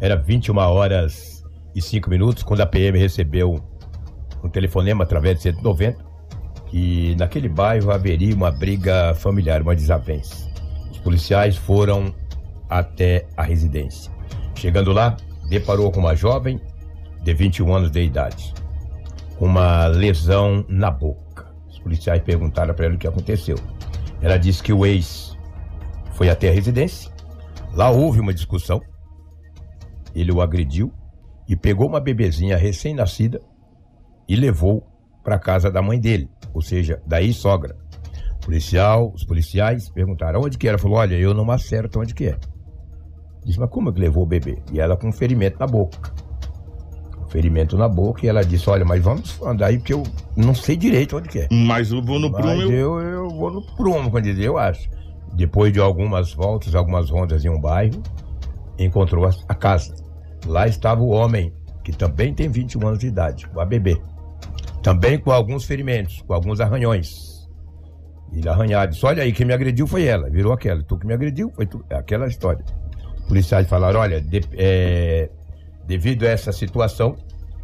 era 0.00 0.16
21 0.16 0.56
horas 0.58 1.44
e 1.72 1.80
5 1.80 2.10
minutos, 2.10 2.42
quando 2.42 2.62
a 2.62 2.66
PM 2.66 2.98
recebeu 2.98 3.60
um 4.42 4.48
telefonema 4.48 5.04
através 5.04 5.36
de 5.36 5.42
190, 5.44 6.04
que 6.66 7.14
naquele 7.14 7.48
bairro 7.48 7.92
haveria 7.92 8.34
uma 8.34 8.50
briga 8.50 9.14
familiar, 9.14 9.62
uma 9.62 9.76
desavença. 9.76 10.50
Os 10.90 10.98
policiais 10.98 11.56
foram 11.56 12.12
até 12.70 13.26
a 13.36 13.42
residência. 13.42 14.12
Chegando 14.54 14.92
lá, 14.92 15.16
deparou 15.48 15.90
com 15.90 15.98
uma 16.00 16.14
jovem 16.14 16.60
de 17.22 17.34
21 17.34 17.74
anos 17.74 17.90
de 17.90 18.00
idade, 18.00 18.54
com 19.36 19.46
uma 19.46 19.86
lesão 19.88 20.64
na 20.68 20.90
boca. 20.90 21.52
Os 21.68 21.78
policiais 21.80 22.22
perguntaram 22.22 22.72
para 22.72 22.86
ela 22.86 22.94
o 22.94 22.98
que 22.98 23.08
aconteceu. 23.08 23.56
Ela 24.22 24.38
disse 24.38 24.62
que 24.62 24.72
o 24.72 24.86
ex 24.86 25.36
foi 26.12 26.30
até 26.30 26.48
a 26.48 26.52
residência. 26.52 27.10
Lá 27.74 27.90
houve 27.90 28.20
uma 28.20 28.32
discussão. 28.32 28.80
Ele 30.14 30.30
o 30.30 30.40
agrediu 30.40 30.92
e 31.48 31.56
pegou 31.56 31.88
uma 31.88 32.00
bebezinha 32.00 32.56
recém-nascida 32.56 33.40
e 34.28 34.36
levou 34.36 34.86
para 35.24 35.38
casa 35.38 35.70
da 35.70 35.82
mãe 35.82 35.98
dele, 35.98 36.28
ou 36.54 36.62
seja, 36.62 37.02
da 37.06 37.20
ex-sogra. 37.22 37.76
Policial, 38.44 39.12
os 39.14 39.24
policiais 39.24 39.88
perguntaram 39.88 40.40
onde 40.40 40.56
que 40.56 40.66
era. 40.68 40.78
Falou: 40.78 40.98
Olha, 40.98 41.14
eu 41.14 41.34
não 41.34 41.50
acerto 41.50 42.00
onde 42.00 42.14
que 42.14 42.26
é. 42.26 42.38
Disse: 43.44 43.58
Mas 43.58 43.70
como 43.70 43.90
é 43.90 43.92
que 43.92 44.00
levou 44.00 44.22
o 44.22 44.26
bebê? 44.26 44.58
E 44.72 44.80
ela 44.80 44.96
com 44.96 45.08
um 45.08 45.12
ferimento 45.12 45.58
na 45.58 45.66
boca. 45.66 46.12
Um 47.24 47.28
ferimento 47.28 47.76
na 47.76 47.88
boca. 47.88 48.24
E 48.24 48.28
ela 48.28 48.44
disse: 48.44 48.68
Olha, 48.68 48.84
mas 48.84 49.02
vamos 49.02 49.40
andar 49.42 49.66
aí 49.66 49.78
porque 49.78 49.92
eu 49.92 50.02
não 50.36 50.54
sei 50.54 50.76
direito 50.76 51.16
onde 51.16 51.28
que 51.28 51.40
é. 51.40 51.48
Mas 51.50 51.90
eu 51.90 52.02
vou 52.02 52.18
no 52.18 52.30
Mas 52.30 52.42
prumo. 52.42 52.62
Eu... 52.62 53.00
eu, 53.00 53.00
eu 53.00 53.28
vou 53.30 53.50
no 53.50 53.62
prumo, 53.76 54.10
quando 54.10 54.24
dizer, 54.24 54.44
eu 54.44 54.58
acho. 54.58 54.88
Depois 55.32 55.72
de 55.72 55.80
algumas 55.80 56.32
voltas, 56.32 56.74
algumas 56.74 57.08
rondas 57.08 57.44
em 57.44 57.48
um 57.48 57.60
bairro, 57.60 58.02
encontrou 58.78 59.28
a, 59.48 59.54
casa. 59.54 59.94
Lá 60.46 60.66
estava 60.66 61.02
o 61.02 61.08
homem, 61.08 61.52
que 61.84 61.92
também 61.92 62.34
tem 62.34 62.48
21 62.48 62.86
anos 62.86 62.98
de 62.98 63.06
idade, 63.06 63.46
com 63.48 63.60
a 63.60 63.64
bebê. 63.64 64.00
Também 64.82 65.18
com 65.18 65.30
alguns 65.30 65.64
ferimentos, 65.64 66.22
com 66.22 66.34
alguns 66.34 66.60
arranhões. 66.60 67.48
Ele 68.32 68.48
arranhado. 68.48 68.92
Disse, 68.92 69.04
olha 69.04 69.22
aí, 69.22 69.32
quem 69.32 69.46
me 69.46 69.52
agrediu 69.52 69.86
foi 69.86 70.04
ela. 70.04 70.30
Virou 70.30 70.52
aquela. 70.52 70.82
Tu 70.82 70.96
que 70.98 71.06
me 71.06 71.14
agrediu, 71.14 71.50
foi 71.54 71.66
tu. 71.66 71.84
É 71.90 71.96
aquela 71.96 72.26
história. 72.26 72.64
Policiais 73.30 73.68
falaram, 73.68 74.00
olha, 74.00 74.20
de- 74.20 74.42
é, 74.56 75.30
devido 75.86 76.24
a 76.24 76.30
essa 76.30 76.50
situação, 76.50 77.16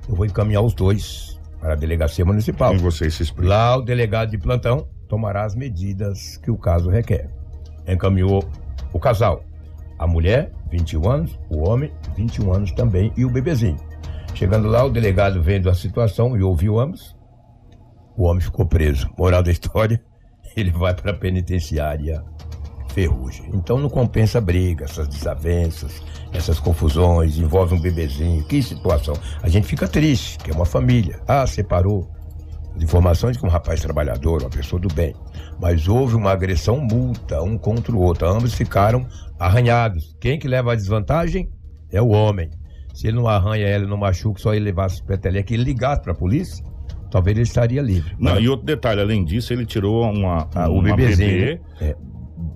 eu 0.09 0.15
vou 0.15 0.25
encaminhar 0.25 0.63
os 0.63 0.73
dois 0.73 1.41
para 1.61 1.73
a 1.73 1.75
delegacia 1.75 2.25
municipal. 2.25 2.71
Com 2.73 2.79
vocês 2.79 3.15
se 3.15 3.25
explica. 3.25 3.49
Lá 3.49 3.77
o 3.77 3.83
delegado 3.83 4.31
de 4.31 4.39
plantão 4.39 4.87
tomará 5.09 5.45
as 5.45 5.57
medidas 5.57 6.37
que 6.37 6.53
o 6.53 6.57
caso 6.57 6.89
requer. 6.89 7.29
Encaminhou 7.85 8.49
o 8.93 9.01
casal. 9.01 9.43
A 9.99 10.07
mulher, 10.07 10.53
21 10.71 11.11
anos, 11.11 11.37
o 11.51 11.69
homem, 11.69 11.91
21 12.17 12.53
anos 12.53 12.71
também, 12.71 13.13
e 13.17 13.25
o 13.25 13.29
bebezinho. 13.31 13.77
Chegando 14.35 14.69
lá, 14.69 14.85
o 14.85 14.91
delegado 14.91 15.43
vendo 15.43 15.69
a 15.69 15.75
situação 15.75 16.37
e 16.37 16.45
ouviu 16.45 16.79
ambos, 16.79 17.17
o 18.17 18.23
homem 18.23 18.41
ficou 18.41 18.67
preso. 18.67 19.11
Moral 19.19 19.43
da 19.43 19.51
história, 19.51 20.01
ele 20.57 20.71
vai 20.71 20.95
para 20.95 21.11
a 21.11 21.15
penitenciária 21.15 22.23
ferrugem. 23.07 23.51
Então 23.53 23.79
não 23.79 23.91
compensa 23.91 24.39
a 24.39 24.41
briga, 24.41 24.87
essas 24.87 25.07
desavenças, 25.07 26.03
essas 26.33 26.59
confusões, 26.59 27.37
envolve 27.37 27.75
um 27.75 27.81
bebezinho. 27.81 28.43
Que 28.45 28.63
situação. 28.63 29.15
A 29.43 29.49
gente 29.51 29.67
fica 29.67 29.87
triste, 29.87 30.39
que 30.39 30.51
é 30.51 30.55
uma 30.55 30.65
família. 30.65 31.21
Ah, 31.29 31.47
separou. 31.47 32.11
As 32.75 32.83
informações 32.83 33.35
de 33.35 33.39
que 33.41 33.47
um 33.47 33.51
rapaz 33.51 33.83
trabalhador, 33.83 34.41
uma 34.43 34.49
pessoa 34.51 34.81
do 34.81 34.89
bem. 34.95 35.15
Mas 35.61 35.87
houve 35.87 36.15
uma 36.17 36.31
agressão 36.33 36.81
multa, 36.81 37.43
um 37.43 37.59
contra 37.59 37.95
o 37.95 38.01
outro. 38.01 38.27
Ambos 38.27 38.55
ficaram 38.55 39.07
arranhados. 39.39 40.17
Quem 40.19 40.39
que 40.39 40.49
leva 40.49 40.73
a 40.73 40.75
desvantagem 40.75 41.51
é 41.93 42.01
o 42.01 42.09
homem. 42.09 42.49
Se 42.95 43.09
ele 43.09 43.17
não 43.17 43.29
arranha 43.29 43.67
ela, 43.67 43.87
não 43.87 43.99
machuca, 43.99 44.41
só 44.41 44.55
ele 44.55 44.65
levasse 44.65 45.03
o 45.03 45.05
peteleco 45.05 45.53
e 45.53 45.57
ligasse 45.59 46.01
para 46.01 46.13
a 46.13 46.15
polícia, 46.15 46.65
talvez 47.11 47.37
ele 47.37 47.45
estaria 47.47 47.83
livre. 47.83 48.15
Não, 48.19 48.33
Mas- 48.33 48.43
e 48.45 48.49
outro 48.49 48.65
detalhe, 48.65 49.03
além 49.03 49.23
disso, 49.23 49.53
ele 49.53 49.67
tirou 49.67 50.03
uma, 50.11 50.49
Ah, 50.55 50.69
o 50.71 50.75
uma 50.79 50.83
bebezinho, 50.97 51.31
bebê 51.31 51.61
né? 51.81 51.89
É. 51.91 51.97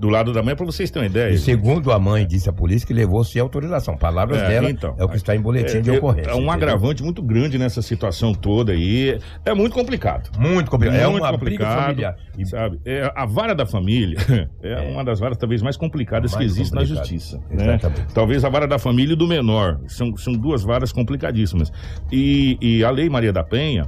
do 0.00 0.08
lado 0.08 0.32
da 0.32 0.42
mãe, 0.42 0.56
para 0.56 0.64
vocês 0.64 0.90
terem 0.90 1.06
uma 1.08 1.10
ideia. 1.10 1.30
E 1.34 1.38
segundo 1.38 1.92
a 1.92 1.98
mãe, 1.98 2.26
disse 2.26 2.48
a 2.48 2.52
polícia 2.52 2.86
que 2.86 2.94
levou 2.94 3.22
sem 3.22 3.40
autorização. 3.40 3.96
Palavras 3.98 4.40
É, 4.40 4.48
dela 4.48 4.70
então, 4.70 4.94
é 4.98 5.04
o 5.04 5.08
que 5.08 5.16
está 5.16 5.36
em 5.36 5.40
boletim 5.40 5.76
É, 5.76 5.80
de 5.80 5.90
é- 5.90 5.98
ocorrência. 5.98 6.30
É 6.30 6.34
um 6.34 6.38
entendeu? 6.38 6.52
agravante 6.52 7.02
muito 7.02 7.22
grande 7.22 7.58
nessa 7.58 7.82
situação 7.82 8.32
toda 8.32 8.72
aí. 8.72 9.18
É 9.44 9.52
muito 9.52 9.74
complicado. 9.74 10.30
Muito 10.38 10.70
complicado. 10.70 10.98
É 10.98 11.06
Muito 11.06 11.22
uma 11.22 11.36
briga 11.36 11.66
complicado. 11.66 12.16
E 12.38 12.46
Sabe? 12.46 12.80
É, 12.86 13.12
a 13.14 13.26
vara 13.26 13.54
da 13.54 13.66
família 13.66 14.16
é, 14.62 14.80
uma 14.90 15.04
das 15.04 15.20
varas 15.20 15.36
talvez 15.36 15.60
mais 15.60 15.76
complicadas 15.76 16.32
Mais 16.32 16.38
que 16.38 16.50
existe 16.50 16.74
na 16.74 16.80
complicado. 16.80 17.06
justiça. 17.06 17.38
Né? 17.50 17.78
Talvez 18.14 18.42
a 18.44 18.48
vara 18.48 18.66
da 18.66 18.78
família 18.78 19.12
e 19.12 19.16
do 19.16 19.28
menor. 19.28 19.80
São, 19.86 20.16
são 20.16 20.32
duas 20.32 20.62
varas 20.62 20.92
complicadíssimas. 20.92 21.70
E, 22.10 22.56
e 22.60 22.82
a 22.82 22.90
Lei 22.90 23.10
Maria 23.10 23.32
da 23.32 23.44
Penha, 23.44 23.86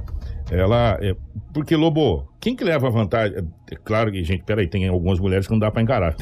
ela. 0.53 0.97
É, 1.01 1.15
porque, 1.53 1.75
Lobo, 1.75 2.27
quem 2.39 2.55
que 2.55 2.63
leva 2.63 2.89
vantagem? 2.89 3.37
É 3.71 3.75
claro 3.83 4.11
que, 4.11 4.23
gente, 4.23 4.43
peraí, 4.43 4.67
tem 4.67 4.87
algumas 4.87 5.19
mulheres 5.19 5.47
que 5.47 5.51
não 5.53 5.59
dá 5.59 5.71
pra 5.71 5.81
encarar. 5.81 6.15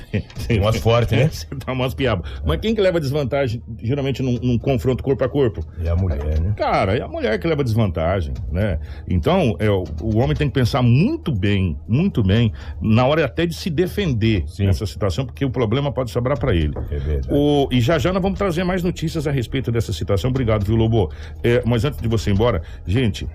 Tem 0.47 0.59
umas 0.59 0.77
fortes, 0.77 1.17
né? 1.17 1.27
Você 1.29 1.47
dá 1.65 1.73
umas 1.73 1.93
piabas. 1.93 2.29
Mas 2.45 2.59
quem 2.61 2.73
que 2.75 2.81
leva 2.81 2.99
desvantagem, 2.99 3.61
geralmente, 3.81 4.21
num, 4.21 4.39
num 4.41 4.57
confronto 4.57 5.03
corpo 5.03 5.23
a 5.23 5.29
corpo? 5.29 5.65
E 5.83 5.87
a 5.89 5.95
mulher, 5.95 6.39
né? 6.39 6.53
Cara, 6.55 6.95
é 6.97 7.01
a 7.01 7.07
mulher 7.07 7.37
que 7.39 7.47
leva 7.47 7.63
desvantagem, 7.63 8.33
né? 8.51 8.79
Então, 9.09 9.55
é, 9.59 9.69
o, 9.69 9.83
o 10.01 10.17
homem 10.19 10.35
tem 10.35 10.47
que 10.47 10.53
pensar 10.53 10.81
muito 10.81 11.31
bem, 11.31 11.77
muito 11.87 12.23
bem, 12.23 12.51
na 12.81 13.05
hora 13.05 13.25
até 13.25 13.45
de 13.45 13.53
se 13.53 13.69
defender 13.69 14.43
Sim. 14.47 14.65
nessa 14.67 14.85
situação, 14.85 15.25
porque 15.25 15.43
o 15.43 15.49
problema 15.49 15.91
pode 15.91 16.11
sobrar 16.11 16.37
pra 16.39 16.55
ele. 16.55 16.73
É 16.91 16.97
verdade. 16.97 17.27
O- 17.31 17.67
e 17.71 17.81
já 17.81 17.97
já 17.99 18.13
nós 18.13 18.21
vamos 18.21 18.37
trazer 18.37 18.63
mais 18.63 18.83
notícias 18.83 19.27
a 19.27 19.31
respeito 19.31 19.71
dessa 19.71 19.91
situação. 19.91 20.29
Obrigado, 20.29 20.63
viu, 20.65 20.75
Lobo? 20.75 21.11
É, 21.43 21.61
mas 21.65 21.83
antes 21.83 21.99
de 22.01 22.07
você 22.07 22.29
ir 22.29 22.33
embora, 22.33 22.61
gente, 22.85 23.27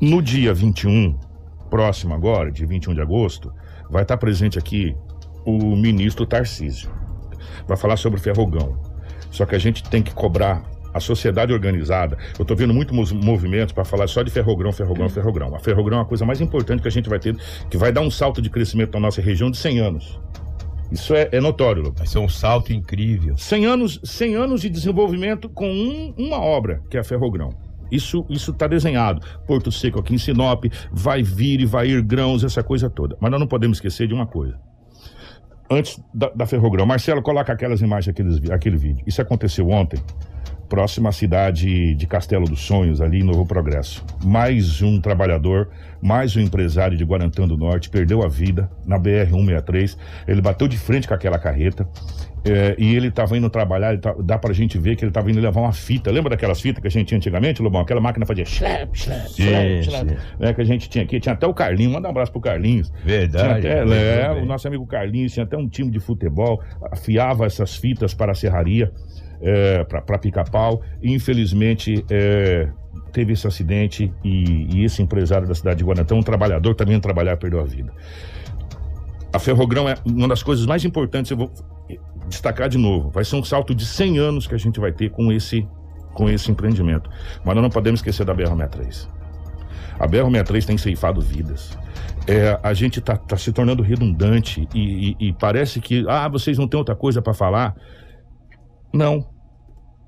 no 0.00 0.22
dia 0.22 0.52
21, 0.54 1.14
próximo 1.68 2.14
agora, 2.14 2.50
dia 2.50 2.66
21 2.66 2.94
de 2.94 3.00
agosto, 3.00 3.52
vai 3.90 4.02
estar 4.02 4.16
presente 4.16 4.58
aqui 4.58 4.94
o 5.44 5.76
ministro 5.76 6.26
Tarcísio. 6.26 6.90
Vai 7.66 7.76
falar 7.76 7.96
sobre 7.96 8.20
ferrogão. 8.20 8.78
Só 9.30 9.46
que 9.46 9.54
a 9.54 9.58
gente 9.58 9.82
tem 9.84 10.02
que 10.02 10.12
cobrar 10.12 10.62
a 10.92 10.98
sociedade 10.98 11.52
organizada, 11.52 12.18
eu 12.36 12.42
estou 12.42 12.56
vendo 12.56 12.74
muitos 12.74 13.12
movimentos 13.12 13.72
para 13.72 13.84
falar 13.84 14.08
só 14.08 14.24
de 14.24 14.30
ferrogrão, 14.30 14.72
ferrogrão, 14.72 15.08
ferrogrão. 15.08 15.54
A 15.54 15.60
ferrogrão 15.60 15.98
é 15.98 16.02
a 16.02 16.04
coisa 16.04 16.26
mais 16.26 16.40
importante 16.40 16.82
que 16.82 16.88
a 16.88 16.90
gente 16.90 17.08
vai 17.08 17.20
ter, 17.20 17.36
que 17.70 17.76
vai 17.76 17.92
dar 17.92 18.00
um 18.00 18.10
salto 18.10 18.42
de 18.42 18.50
crescimento 18.50 18.94
na 18.94 19.00
nossa 19.00 19.22
região 19.22 19.50
de 19.52 19.56
100 19.56 19.78
anos. 19.78 20.20
Isso 20.90 21.14
é, 21.14 21.28
é 21.30 21.40
notório, 21.40 21.80
Lucas. 21.82 21.98
Vai 22.00 22.06
ser 22.08 22.18
um 22.18 22.28
salto 22.28 22.72
incrível. 22.72 23.38
100 23.38 23.66
anos, 23.66 24.00
100 24.02 24.34
anos 24.34 24.60
de 24.62 24.68
desenvolvimento 24.68 25.48
com 25.48 25.70
um- 25.70 26.12
uma 26.18 26.40
obra, 26.40 26.82
que 26.90 26.96
é 26.96 27.00
a 27.00 27.04
Ferrogrão. 27.04 27.50
Isso 27.90 28.24
isso 28.28 28.50
está 28.50 28.66
desenhado. 28.66 29.20
Porto 29.46 29.70
Seco 29.72 30.00
aqui 30.00 30.14
em 30.14 30.18
Sinop, 30.18 30.64
vai 30.92 31.22
vir 31.22 31.60
e 31.60 31.66
vai 31.66 31.88
ir 31.88 32.02
grãos, 32.02 32.44
essa 32.44 32.62
coisa 32.62 32.88
toda. 32.88 33.16
Mas 33.20 33.30
nós 33.30 33.40
não 33.40 33.46
podemos 33.46 33.78
esquecer 33.78 34.06
de 34.06 34.14
uma 34.14 34.26
coisa. 34.26 34.58
Antes 35.70 36.02
da, 36.12 36.28
da 36.30 36.46
Ferrogrão, 36.46 36.84
Marcelo, 36.84 37.22
coloca 37.22 37.52
aquelas 37.52 37.80
imagens, 37.80 38.08
aqueles, 38.08 38.50
aquele 38.50 38.76
vídeo. 38.76 39.04
Isso 39.06 39.22
aconteceu 39.22 39.68
ontem, 39.68 40.02
próximo 40.68 41.06
à 41.06 41.12
cidade 41.12 41.94
de 41.94 42.06
Castelo 42.08 42.44
dos 42.44 42.60
Sonhos, 42.60 43.00
ali 43.00 43.20
em 43.20 43.22
Novo 43.22 43.46
Progresso. 43.46 44.04
Mais 44.24 44.82
um 44.82 45.00
trabalhador, 45.00 45.68
mais 46.02 46.36
um 46.36 46.40
empresário 46.40 46.96
de 46.96 47.04
Guarantã 47.04 47.46
do 47.46 47.56
Norte 47.56 47.88
perdeu 47.88 48.22
a 48.24 48.28
vida 48.28 48.70
na 48.84 48.98
BR-163. 48.98 49.96
Ele 50.26 50.40
bateu 50.40 50.66
de 50.66 50.76
frente 50.76 51.06
com 51.06 51.14
aquela 51.14 51.38
carreta. 51.38 51.88
É, 52.44 52.74
e 52.78 52.94
ele 52.94 53.08
estava 53.08 53.36
indo 53.36 53.48
trabalhar, 53.50 53.98
tá- 53.98 54.14
dá 54.18 54.38
pra 54.38 54.52
gente 54.52 54.78
ver 54.78 54.96
que 54.96 55.04
ele 55.04 55.10
estava 55.10 55.30
indo 55.30 55.40
levar 55.40 55.60
uma 55.60 55.72
fita. 55.72 56.10
Lembra 56.10 56.30
daquelas 56.30 56.60
fitas 56.60 56.80
que 56.80 56.88
a 56.88 56.90
gente 56.90 57.08
tinha 57.08 57.18
antigamente, 57.18 57.60
Lobão? 57.60 57.82
Aquela 57.82 58.00
máquina 58.00 58.24
fazia 58.24 58.44
slap, 58.44 58.94
slap, 58.94 59.26
slap, 59.28 59.80
slap. 59.82 60.08
sim. 60.08 60.16
É, 60.40 60.52
que 60.54 60.60
a 60.60 60.64
gente 60.64 60.88
tinha 60.88 61.04
aqui. 61.04 61.20
Tinha 61.20 61.34
até 61.34 61.46
o 61.46 61.52
Carlinhos, 61.52 61.92
manda 61.92 62.08
um 62.08 62.10
abraço 62.10 62.32
pro 62.32 62.40
Carlinhos. 62.40 62.88
Tinha 62.90 63.04
Verdade. 63.04 63.66
até, 63.66 63.84
lembrou 63.84 63.94
é, 64.38 64.42
o 64.42 64.46
nosso 64.46 64.66
amigo 64.66 64.86
Carlinhos 64.86 65.32
tinha 65.32 65.44
até 65.44 65.56
um 65.56 65.68
time 65.68 65.90
de 65.90 66.00
futebol, 66.00 66.62
afiava 66.90 67.44
essas 67.46 67.76
fitas 67.76 68.14
para 68.14 68.32
a 68.32 68.34
serraria, 68.34 68.90
é, 69.42 69.84
para 69.84 70.18
pica-pau. 70.18 70.80
Infelizmente, 71.02 72.04
é, 72.10 72.68
teve 73.12 73.34
esse 73.34 73.46
acidente 73.46 74.12
e, 74.24 74.66
e 74.78 74.84
esse 74.84 75.02
empresário 75.02 75.46
da 75.46 75.54
cidade 75.54 75.78
de 75.78 75.84
Guarantã, 75.84 76.14
um 76.14 76.22
trabalhador 76.22 76.74
também 76.74 76.96
a 76.96 77.00
trabalhar, 77.00 77.36
perdeu 77.36 77.60
a 77.60 77.64
vida. 77.64 77.92
A 79.32 79.38
Ferrogrão 79.38 79.88
é 79.88 79.94
uma 80.04 80.26
das 80.26 80.42
coisas 80.42 80.66
mais 80.66 80.84
importantes, 80.84 81.30
eu 81.30 81.36
vou 81.36 81.50
destacar 82.30 82.68
de 82.68 82.78
novo. 82.78 83.10
Vai 83.10 83.24
ser 83.24 83.36
um 83.36 83.44
salto 83.44 83.74
de 83.74 83.84
100 83.84 84.18
anos 84.18 84.46
que 84.46 84.54
a 84.54 84.58
gente 84.58 84.80
vai 84.80 84.92
ter 84.92 85.10
com 85.10 85.30
esse, 85.30 85.68
com 86.14 86.28
esse 86.28 86.50
empreendimento. 86.50 87.10
Mas 87.44 87.54
nós 87.54 87.62
não 87.62 87.70
podemos 87.70 88.00
esquecer 88.00 88.24
da 88.24 88.34
BR-63. 88.34 89.08
A 89.98 90.06
BR-63 90.08 90.64
tem 90.64 90.78
ceifado 90.78 91.20
vidas. 91.20 91.76
É, 92.26 92.58
a 92.62 92.72
gente 92.72 93.00
está 93.00 93.16
tá 93.16 93.36
se 93.36 93.52
tornando 93.52 93.82
redundante 93.82 94.66
e, 94.74 95.10
e- 95.20 95.28
e 95.28 95.32
parece 95.34 95.80
que, 95.80 96.04
ah, 96.08 96.28
vocês 96.28 96.56
não 96.56 96.66
têm 96.68 96.78
outra 96.78 96.94
coisa 96.96 97.20
para 97.20 97.34
falar. 97.34 97.74
Não. 98.92 99.26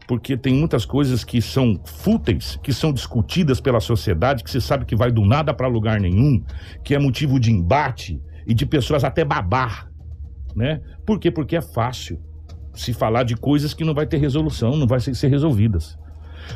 Porque 0.08 0.37
tem 0.37 0.54
muitas 0.54 0.85
coisas 0.85 1.24
que 1.24 1.40
são 1.40 1.80
fúteis, 1.85 2.58
que 2.62 2.72
são 2.72 2.92
discutidas 2.92 3.61
pela 3.61 3.80
sociedade, 3.80 4.42
que 4.42 4.50
você 4.50 4.61
sabe 4.61 4.85
que 4.85 4.96
vai 4.96 5.11
do 5.12 5.24
nada 5.24 5.54
para 5.54 5.68
lugar 5.68 6.00
nenhum, 6.00 6.42
que 6.85 6.94
é 6.94 6.98
motivo 6.98 7.38
de 7.38 7.52
embate 7.52 8.20
e 8.46 8.52
de 8.52 8.66
pessoas 8.66 9.04
até 9.04 9.24
babar, 9.24 9.88
né? 10.55 10.81
Por 11.07 11.19
quê? 11.19 11.31
Porque 11.31 11.57
é 11.57 11.62
fácil 11.62 12.21
se 12.75 12.93
falar 12.93 13.25
de 13.25 13.37
coisas 13.37 13.75
que 13.75 13.85
não 13.85 13.95
vai 13.95 14.07
ter 14.07 14.17
resolução, 14.17 14.77
não 14.77 14.87
vai 14.87 15.01
ser, 15.01 15.29
resolvidas. 15.29 15.99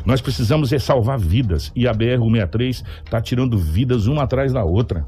Nós 0.04 0.20
precisamos 0.20 0.72
é 0.72 0.78
salvar 0.78 1.18
vidas 1.18 1.70
e 1.74 1.86
a 1.86 1.92
BR-163 1.92 2.82
está 3.04 3.20
tirando 3.20 3.56
vidas 3.58 4.06
uma 4.06 4.24
atrás 4.24 4.52
da 4.52 4.64
outra. 4.64 5.06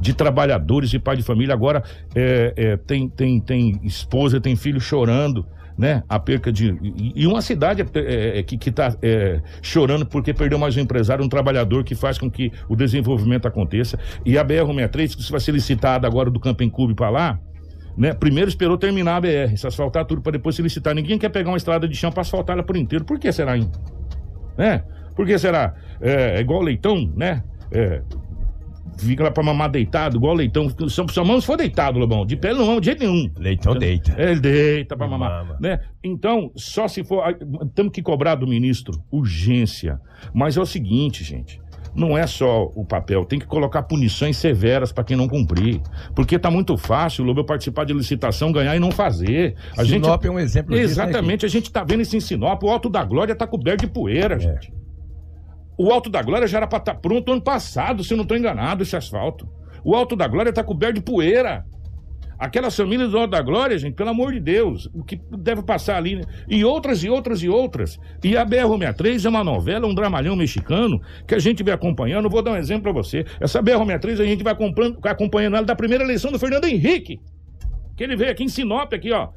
De 0.00 0.12
trabalhadores 0.12 0.92
e 0.92 0.98
pai 0.98 1.16
de 1.16 1.22
família. 1.22 1.54
Agora 1.54 1.82
é, 2.14 2.52
é, 2.56 2.76
tem, 2.76 3.08
tem, 3.08 3.40
tem 3.40 3.80
esposa, 3.84 4.40
tem 4.40 4.56
filho 4.56 4.80
chorando, 4.80 5.46
né? 5.78 6.02
A 6.08 6.18
perca 6.18 6.52
de. 6.52 6.76
E, 7.14 7.26
uma 7.26 7.40
cidade 7.40 7.80
é, 7.94 8.40
é, 8.40 8.42
que 8.42 8.68
está 8.68 8.94
chorando 9.62 10.04
porque 10.04 10.34
perdeu 10.34 10.58
mais 10.58 10.76
um 10.76 10.80
empresário, 10.80 11.24
um 11.24 11.28
trabalhador 11.28 11.84
que 11.84 11.94
faz 11.94 12.18
com 12.18 12.30
que 12.30 12.52
o 12.68 12.76
desenvolvimento 12.76 13.46
aconteça. 13.46 13.98
E 14.26 14.36
a 14.36 14.44
BR-163, 14.44 15.16
que 15.16 15.30
vai 15.30 15.40
ser 15.40 15.52
licitada 15.52 16.06
agora 16.06 16.28
do 16.28 16.40
Camping 16.40 16.68
Clube 16.68 16.94
para 16.94 17.08
lá, 17.08 17.40
né? 17.96 18.12
Primeiro 18.14 18.48
esperou 18.48 18.76
terminar 18.78 19.16
a 19.16 19.20
BR, 19.20 19.56
se 19.56 19.66
asfaltar 19.66 20.04
tudo 20.04 20.20
para 20.22 20.32
depois 20.32 20.54
se 20.56 20.62
licitar. 20.62 20.94
Ninguém 20.94 21.18
quer 21.18 21.28
pegar 21.28 21.50
uma 21.50 21.56
estrada 21.56 21.86
de 21.88 21.96
chão 21.96 22.10
para 22.10 22.22
asfaltar 22.22 22.54
ela 22.54 22.62
por 22.64 22.76
inteiro. 22.76 23.04
Por 23.04 23.18
que 23.18 23.30
será, 23.32 23.56
hein? 23.56 23.70
Né? 24.56 24.82
Por 25.14 25.26
que 25.26 25.38
será? 25.38 25.74
É, 26.00 26.36
é 26.36 26.40
igual 26.40 26.60
leitão, 26.62 27.10
né? 27.16 27.42
É, 27.70 28.02
fica 28.98 29.24
lá 29.24 29.30
pra 29.30 29.42
mamar 29.42 29.70
deitado, 29.70 30.16
igual 30.16 30.34
leitão. 30.34 30.68
Só 30.88 31.24
mão 31.24 31.40
se 31.40 31.46
for 31.46 31.56
deitado, 31.56 31.98
Lobão. 31.98 32.24
De 32.26 32.36
pé 32.36 32.52
não, 32.52 32.78
de 32.80 32.86
jeito 32.86 33.00
nenhum. 33.04 33.30
Leitão 33.38 33.74
deita. 33.76 34.14
É, 34.16 34.30
Ele 34.32 34.40
deita 34.40 34.96
pra 34.96 35.06
mamar, 35.08 35.44
Mama. 35.44 35.58
né? 35.60 35.80
Então, 36.02 36.50
só 36.56 36.86
se 36.88 37.02
for... 37.04 37.22
ah, 37.22 37.34
Temos 37.74 37.92
que 37.92 38.02
cobrar 38.02 38.34
do 38.36 38.46
ministro 38.46 39.00
urgência. 39.10 40.00
Mas 40.32 40.56
é 40.56 40.60
o 40.60 40.66
seguinte, 40.66 41.22
gente. 41.24 41.60
Não 41.94 42.18
é 42.18 42.26
só 42.26 42.64
o 42.74 42.84
papel, 42.84 43.24
tem 43.24 43.38
que 43.38 43.46
colocar 43.46 43.82
punições 43.84 44.36
severas 44.36 44.90
para 44.90 45.04
quem 45.04 45.16
não 45.16 45.28
cumprir. 45.28 45.80
Porque 46.14 46.38
tá 46.38 46.50
muito 46.50 46.76
fácil, 46.76 47.24
Lobo, 47.24 47.40
eu 47.40 47.44
participar 47.44 47.84
de 47.84 47.92
licitação, 47.92 48.50
ganhar 48.50 48.74
e 48.74 48.80
não 48.80 48.90
fazer. 48.90 49.54
A 49.76 49.84
gente 49.84 50.04
Sinop 50.04 50.24
é 50.24 50.30
um 50.30 50.38
exemplo 50.38 50.74
disso, 50.74 50.98
né, 50.98 51.04
Exatamente, 51.04 51.46
a 51.46 51.48
gente 51.48 51.70
tá 51.70 51.84
vendo 51.84 52.00
isso 52.00 52.16
em 52.16 52.20
Sinop. 52.20 52.62
O 52.64 52.68
Alto 52.68 52.90
da 52.90 53.04
Glória 53.04 53.34
tá 53.34 53.46
coberto 53.46 53.80
de 53.80 53.86
É. 53.86 53.88
poeira, 53.88 54.38
gente. 54.38 54.72
O 55.78 55.90
Alto 55.92 56.10
da 56.10 56.22
Glória 56.22 56.46
já 56.46 56.58
era 56.58 56.66
pra 56.66 56.78
estar 56.78 56.94
pronto 56.94 57.32
ano 57.32 57.42
passado, 57.42 58.02
se 58.02 58.12
eu 58.12 58.16
não 58.16 58.24
tô 58.24 58.34
enganado, 58.36 58.82
esse 58.82 58.96
asfalto. 58.96 59.48
O 59.84 59.94
Alto 59.94 60.16
da 60.16 60.26
Glória 60.26 60.52
tá 60.52 60.64
coberto 60.64 60.94
de 60.94 61.02
poeira. 61.02 61.64
Aquelas 62.44 62.76
famílias 62.76 63.10
do 63.10 63.16
Alto 63.16 63.30
da 63.30 63.40
Glória, 63.40 63.78
gente, 63.78 63.94
pelo 63.94 64.10
amor 64.10 64.34
de 64.34 64.38
Deus, 64.38 64.86
o 64.92 65.02
que 65.02 65.18
deve 65.38 65.62
passar 65.62 65.96
ali, 65.96 66.16
né? 66.16 66.24
E 66.46 66.62
outras, 66.62 67.02
e 67.02 67.08
outras, 67.08 67.42
e 67.42 67.48
outras. 67.48 67.98
E 68.22 68.36
a 68.36 68.44
BR-63 68.44 69.24
é 69.24 69.28
uma 69.30 69.42
novela, 69.42 69.86
um 69.86 69.94
dramalhão 69.94 70.36
mexicano, 70.36 71.00
que 71.26 71.34
a 71.34 71.38
gente 71.38 71.62
vem 71.62 71.72
acompanhando. 71.72 72.28
Vou 72.28 72.42
dar 72.42 72.52
um 72.52 72.56
exemplo 72.56 72.82
pra 72.82 72.92
você. 72.92 73.24
Essa 73.40 73.62
BR-63 73.62 74.20
a 74.20 74.26
gente 74.26 74.44
vai 74.44 74.52
acompanhando, 74.52 74.98
acompanhando 75.04 75.56
ela 75.56 75.64
da 75.64 75.74
primeira 75.74 76.04
eleição 76.04 76.30
do 76.30 76.38
Fernando 76.38 76.66
Henrique. 76.66 77.18
Que 77.96 78.04
ele 78.04 78.14
veio 78.14 78.30
aqui 78.30 78.44
em 78.44 78.48
Sinop, 78.48 78.92
aqui, 78.92 79.10
ó. 79.10 79.28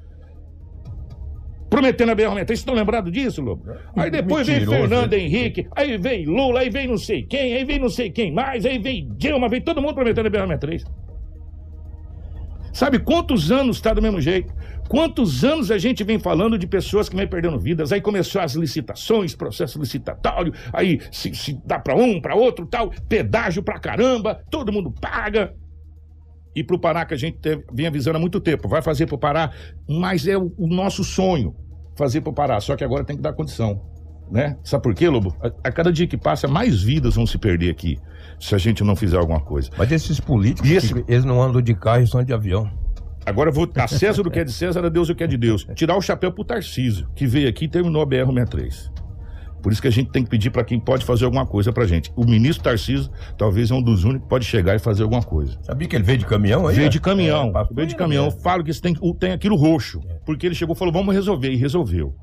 Prometendo 1.69 2.11
a 2.11 2.15
BR-63. 2.15 2.47
Vocês 2.47 2.59
estão 2.59 2.75
lembrados 2.75 3.09
disso, 3.09 3.41
Lobo? 3.41 3.71
Aí 3.95 4.11
depois 4.11 4.47
vem 4.47 4.59
Mentiroso, 4.59 4.81
Fernando 4.81 5.11
né? 5.13 5.19
Henrique, 5.19 5.65
aí 5.73 5.97
vem 5.97 6.25
Lula, 6.25 6.59
aí 6.59 6.69
vem 6.69 6.87
não 6.87 6.97
sei 6.97 7.23
quem, 7.23 7.53
aí 7.53 7.63
vem 7.63 7.79
não 7.79 7.89
sei 7.89 8.09
quem 8.09 8.33
mais, 8.33 8.65
aí 8.65 8.77
vem 8.77 9.09
Dilma, 9.15 9.47
vem 9.47 9.61
todo 9.61 9.81
mundo 9.81 9.93
prometendo 9.95 10.27
a 10.27 10.29
BR-63. 10.29 10.83
Sabe 12.77 12.99
quantos 12.99 13.51
anos 13.51 13.77
está 13.77 13.91
do 13.91 14.03
mesmo 14.03 14.21
jeito? 14.21 14.53
Quantos 14.87 15.43
anos 15.43 15.71
a 15.71 15.79
gente 15.79 16.03
vem 16.03 16.19
falando 16.19 16.59
de 16.59 16.67
pessoas 16.67 17.09
que 17.09 17.15
vêm 17.15 17.27
perdendo 17.27 17.59
vidas? 17.59 17.91
Aí 17.91 17.99
começou 17.99 18.39
as 18.39 18.53
licitações, 18.53 19.33
processo 19.33 19.79
licitatório, 19.79 20.53
aí 20.71 20.99
se, 21.11 21.33
se 21.33 21.59
dá 21.65 21.79
para 21.79 21.95
um, 21.95 22.21
para 22.21 22.35
outro, 22.35 22.67
tal, 22.67 22.91
pedágio 23.09 23.63
pra 23.63 23.79
caramba, 23.79 24.43
todo 24.51 24.71
mundo 24.71 24.91
paga. 24.91 25.55
E 26.55 26.63
pro 26.63 26.77
Pará, 26.77 27.03
que 27.03 27.15
a 27.15 27.17
gente 27.17 27.39
teve- 27.39 27.65
vem 27.73 27.87
avisando 27.87 28.17
há 28.19 28.21
muito 28.21 28.39
tempo, 28.39 28.69
vai 28.69 28.83
fazer 28.83 29.07
pro 29.07 29.17
Pará, 29.17 29.51
mas 29.89 30.27
é 30.27 30.37
o, 30.37 30.53
o 30.55 30.67
nosso 30.67 31.03
sonho 31.03 31.55
fazer 31.97 32.21
pro 32.21 32.31
Pará, 32.31 32.61
só 32.61 32.75
que 32.75 32.83
agora 32.83 33.03
tem 33.03 33.15
que 33.15 33.23
dar 33.23 33.33
condição, 33.33 33.81
né? 34.31 34.57
Sabe 34.63 34.83
por 34.83 34.93
quê, 34.93 35.07
Lobo? 35.09 35.35
A, 35.41 35.47
a 35.69 35.71
cada 35.71 35.91
dia 35.91 36.07
que 36.07 36.17
passa, 36.17 36.47
mais 36.47 36.81
vidas 36.81 37.15
vão 37.15 37.25
se 37.25 37.37
perder 37.37 37.69
aqui, 37.69 37.97
se 38.39 38.53
a 38.53 38.57
gente 38.57 38.83
não 38.83 38.95
fizer 38.95 39.17
alguma 39.17 39.39
coisa. 39.39 39.69
Mas 39.77 39.91
esses 39.91 40.19
políticos, 40.19 40.69
esse- 40.69 41.05
eles 41.07 41.25
não 41.25 41.41
andam 41.41 41.61
de 41.61 41.73
carro, 41.73 41.99
eles 41.99 42.09
são 42.09 42.23
de 42.23 42.33
avião. 42.33 42.69
Agora 43.25 43.51
vou 43.51 43.69
a 43.75 43.87
César 43.87 44.21
o 44.21 44.31
que 44.31 44.39
é 44.39 44.43
de 44.43 44.53
César, 44.53 44.85
a 44.85 44.89
Deus 44.89 45.09
o 45.09 45.15
que 45.15 45.23
é 45.23 45.27
de 45.27 45.37
Deus. 45.37 45.67
Tirar 45.75 45.97
o 45.97 46.01
chapéu 46.01 46.31
pro 46.31 46.45
Tarcísio, 46.45 47.07
que 47.13 47.27
veio 47.27 47.49
aqui 47.49 47.65
e 47.65 47.67
terminou 47.67 48.01
a 48.01 48.05
BR-63. 48.05 48.89
Por 49.61 49.71
isso 49.73 49.81
que 49.81 49.87
a 49.87 49.91
gente 49.91 50.11
tem 50.11 50.23
que 50.23 50.29
pedir 50.29 50.49
para 50.49 50.63
quem 50.63 50.79
pode 50.79 51.03
fazer 51.03 51.25
alguma 51.25 51.45
coisa 51.45 51.73
pra 51.73 51.85
gente. 51.85 52.09
O 52.15 52.23
ministro 52.23 52.63
Tarcísio 52.63 53.09
talvez 53.37 53.69
é 53.69 53.73
um 53.73 53.81
dos 53.81 54.03
únicos 54.05 54.21
que 54.23 54.29
pode 54.29 54.45
chegar 54.45 54.75
e 54.75 54.79
fazer 54.79 55.03
alguma 55.03 55.21
coisa. 55.23 55.57
Sabia 55.63 55.87
que 55.87 55.95
ele 55.95 56.03
veio 56.05 56.19
de 56.19 56.25
caminhão 56.25 56.67
aí? 56.67 56.75
Veio 56.77 56.89
de 56.89 57.01
caminhão, 57.01 57.51
É, 57.53 57.67
veio 57.73 57.87
de 57.87 57.95
caminhão. 57.95 58.31
Falo 58.31 58.63
que 58.63 58.71
isso 58.71 58.81
tem, 58.81 58.93
tem 59.19 59.31
aquilo 59.33 59.57
roxo. 59.57 59.99
Porque 60.25 60.45
ele 60.45 60.55
chegou 60.55 60.73
e 60.73 60.77
falou, 60.77 60.93
vamos 60.93 61.13
resolver, 61.13 61.51
e 61.51 61.55
resolveu. 61.57 62.15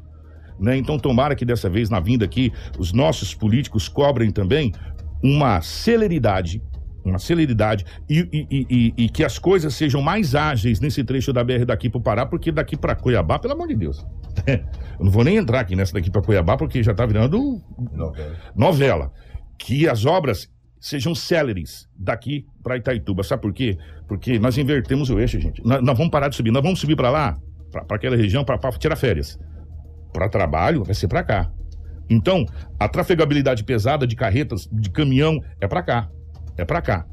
Né? 0.58 0.76
Então 0.76 0.98
tomara 0.98 1.34
que 1.34 1.44
dessa 1.44 1.68
vez, 1.68 1.90
na 1.90 2.00
vinda 2.00 2.24
aqui, 2.24 2.52
os 2.78 2.92
nossos 2.92 3.34
políticos 3.34 3.88
cobrem 3.88 4.30
também 4.30 4.72
uma 5.22 5.60
celeridade, 5.60 6.62
uma 7.04 7.18
celeridade, 7.18 7.84
e, 8.08 8.28
e- 8.32 8.66
e- 8.70 8.94
e- 9.04 9.08
que 9.08 9.24
as 9.24 9.38
coisas 9.38 9.74
sejam 9.74 10.00
mais 10.00 10.34
ágeis 10.34 10.80
nesse 10.80 11.02
trecho 11.04 11.32
da 11.32 11.42
BR 11.42 11.64
daqui 11.66 11.90
pro 11.90 12.00
Pará, 12.00 12.24
porque 12.24 12.52
daqui 12.52 12.76
para 12.76 12.94
Cuiabá, 12.94 13.38
pelo 13.38 13.54
amor 13.54 13.68
de 13.68 13.74
Deus. 13.74 14.06
Eu 14.98 15.04
não 15.04 15.10
vou 15.10 15.24
nem 15.24 15.36
entrar 15.36 15.60
aqui 15.60 15.74
nessa 15.76 15.92
daqui 15.92 16.10
para 16.10 16.22
Cuiabá, 16.22 16.56
porque 16.56 16.82
já 16.82 16.94
tá 16.94 17.04
virando 17.04 17.60
Novela. 17.92 18.36
novela. 18.54 19.12
Que 19.58 19.88
as 19.88 20.04
obras 20.06 20.48
sejam 20.80 21.14
céleres 21.14 21.88
daqui 21.98 22.46
para 22.62 22.76
Itaituba. 22.76 23.22
Sabe 23.22 23.42
por 23.42 23.52
quê? 23.52 23.76
Porque 24.06 24.38
nós 24.38 24.56
invertemos 24.58 25.08
o 25.10 25.18
eixo, 25.18 25.40
gente. 25.40 25.62
Nós, 25.64 25.82
nós 25.82 25.96
vamos 25.96 26.10
parar 26.10 26.28
de 26.28 26.36
subir. 26.36 26.50
Nós 26.50 26.62
vamos 26.62 26.78
subir 26.80 26.96
para 26.96 27.10
lá, 27.10 27.38
para 27.70 27.96
aquela 27.96 28.16
região, 28.16 28.44
para 28.44 28.58
tirar 28.72 28.96
férias. 28.96 29.38
Para 30.14 30.28
trabalho, 30.30 30.82
vai 30.84 30.94
ser 30.94 31.08
para 31.08 31.22
cá. 31.22 31.50
Então, 32.08 32.46
a 32.80 32.88
trafegabilidade 32.88 33.64
pesada 33.64 34.06
de 34.06 34.14
carretas, 34.16 34.66
de 34.72 34.88
caminhão, 34.88 35.40
é 35.60 35.66
para 35.66 35.82
cá. 35.82 36.08
É 36.56 36.64
para 36.64 36.80
cá. 36.80 37.04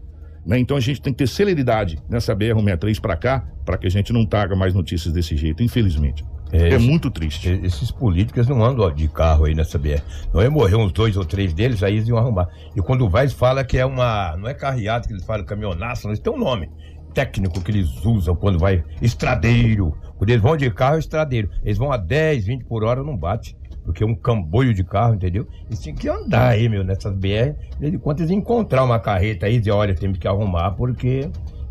Né? 0.46 0.58
Então 0.60 0.78
a 0.78 0.80
gente 0.80 1.02
tem 1.02 1.12
que 1.14 1.18
ter 1.20 1.28
celeridade 1.28 2.00
nessa 2.10 2.36
BR-163 2.36 3.00
para 3.02 3.16
cá, 3.18 3.44
para 3.66 3.78
que 3.78 3.88
a 3.88 3.90
gente 3.92 4.14
não 4.14 4.26
traga 4.26 4.56
mais 4.56 4.74
notícias 4.74 5.14
desse 5.14 5.36
jeito, 5.36 5.62
infelizmente. 5.64 6.24
É, 6.52 6.68
esse- 6.70 6.86
muito 6.86 7.10
triste. 7.10 7.48
e- 7.50 7.66
Esses 7.66 7.90
políticos 7.92 8.48
não 8.48 8.64
andam 8.64 8.92
de 8.94 9.08
carro 9.08 9.46
aí 9.46 9.56
nessa 9.56 9.78
BR. 9.80 10.02
Não 10.34 10.42
é 10.42 10.50
morrer 10.50 10.76
uns 10.76 10.92
dois 10.92 11.16
ou 11.18 11.24
três 11.26 11.54
deles, 11.54 11.82
aí 11.82 11.96
eles 11.96 12.08
iam 12.08 12.18
arrumar. 12.18 12.48
E 12.76 12.82
quando 12.82 13.08
vai, 13.10 13.24
eles 13.24 13.34
falam 13.34 13.64
que 13.64 13.78
é 13.78 13.86
uma. 13.86 14.36
Não 14.38 14.48
é 14.50 14.54
carreata 14.54 15.08
que 15.08 15.14
eles 15.14 15.24
falam, 15.26 15.46
caminhonaço, 15.46 16.08
eles 16.08 16.20
têm 16.20 16.34
um 16.34 16.38
nome 16.38 16.70
técnico 17.14 17.62
que 17.62 17.72
eles 17.72 18.04
usam 18.06 18.36
quando 18.36 18.60
vai. 18.60 18.84
Estradeiro. 19.02 19.96
Quando 20.22 20.30
eles 20.30 20.44
vão 20.44 20.56
de 20.56 20.70
carro, 20.70 20.98
é 20.98 21.00
estradeiro. 21.00 21.50
Eles 21.64 21.80
vão 21.80 21.92
a 21.92 21.98
10, 21.98 22.46
20 22.46 22.66
por 22.66 22.84
hora, 22.84 23.04
não 23.04 23.18
bate. 23.18 23.58
Porque 23.84 24.04
é 24.04 24.06
um 24.06 24.14
camboio 24.14 24.72
de 24.72 24.84
carro, 24.84 25.16
entendeu? 25.16 25.48
Eles 25.66 25.82
tinham 25.82 25.98
que 25.98 26.08
andar 26.08 26.50
aí, 26.50 26.70
meu, 26.70 26.84
nessas 26.84 27.12
BR. 27.16 27.56
De 27.80 27.98
quanto 27.98 28.20
eles 28.20 28.30
encontrar 28.30 28.84
uma 28.84 29.00
carreta 29.00 29.48
aí, 29.48 29.58
dizer, 29.58 29.72
olha, 29.72 29.96
temos 29.96 30.20
que 30.20 30.28
arrumar 30.28 30.74
porque 30.74 31.28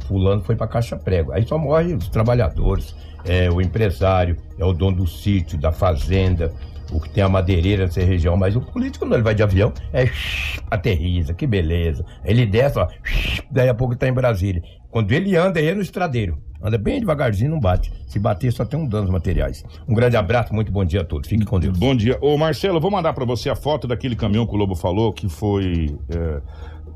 fulano 0.08 0.42
foi 0.42 0.56
pra 0.56 0.66
caixa 0.66 0.96
prego. 0.96 1.30
Aí 1.30 1.46
só 1.46 1.56
morre 1.56 1.94
os 1.94 2.08
trabalhadores, 2.08 2.92
é 3.24 3.48
o 3.48 3.60
empresário, 3.60 4.36
é 4.58 4.64
o 4.64 4.72
dono 4.72 4.96
do 4.96 5.06
sítio, 5.06 5.56
da 5.56 5.70
fazenda, 5.70 6.52
o 6.92 7.00
que 7.00 7.08
tem 7.10 7.22
a 7.22 7.28
madeireira 7.28 7.84
nessa 7.84 8.00
região. 8.02 8.36
Mas 8.36 8.56
o 8.56 8.60
político, 8.60 9.04
quando 9.04 9.14
ele 9.14 9.22
vai 9.22 9.34
de 9.34 9.42
avião, 9.42 9.72
é 9.92 10.08
aterriza, 10.70 11.34
que 11.34 11.46
beleza. 11.46 12.04
Ele 12.24 12.46
desce, 12.46 12.78
ó, 12.78 12.86
daí 13.50 13.68
a 13.68 13.74
pouco 13.74 13.96
tá 13.96 14.08
em 14.08 14.12
Brasília. 14.12 14.62
Quando 14.90 15.12
ele 15.12 15.36
anda, 15.36 15.58
ele 15.60 15.70
é 15.70 15.74
no 15.74 15.82
estradeiro. 15.82 16.38
Anda 16.62 16.76
bem 16.76 17.00
devagarzinho, 17.00 17.50
não 17.52 17.60
bate. 17.60 17.90
Se 18.06 18.18
bater, 18.18 18.52
só 18.52 18.64
tem 18.66 18.78
um 18.78 18.86
danos 18.86 19.08
materiais. 19.08 19.64
Um 19.88 19.94
grande 19.94 20.16
abraço, 20.16 20.52
muito 20.54 20.70
bom 20.70 20.84
dia 20.84 21.00
a 21.00 21.04
todos. 21.04 21.28
Fique 21.28 21.44
com 21.44 21.58
Deus. 21.58 21.78
Bom 21.78 21.94
dia. 21.96 22.18
Ô, 22.20 22.36
Marcelo, 22.36 22.78
vou 22.80 22.90
mandar 22.90 23.12
pra 23.14 23.24
você 23.24 23.48
a 23.48 23.56
foto 23.56 23.86
daquele 23.88 24.14
caminhão 24.14 24.46
que 24.46 24.54
o 24.54 24.58
Lobo 24.58 24.74
falou, 24.74 25.10
que 25.12 25.26
foi. 25.28 25.96
é, 26.10 26.40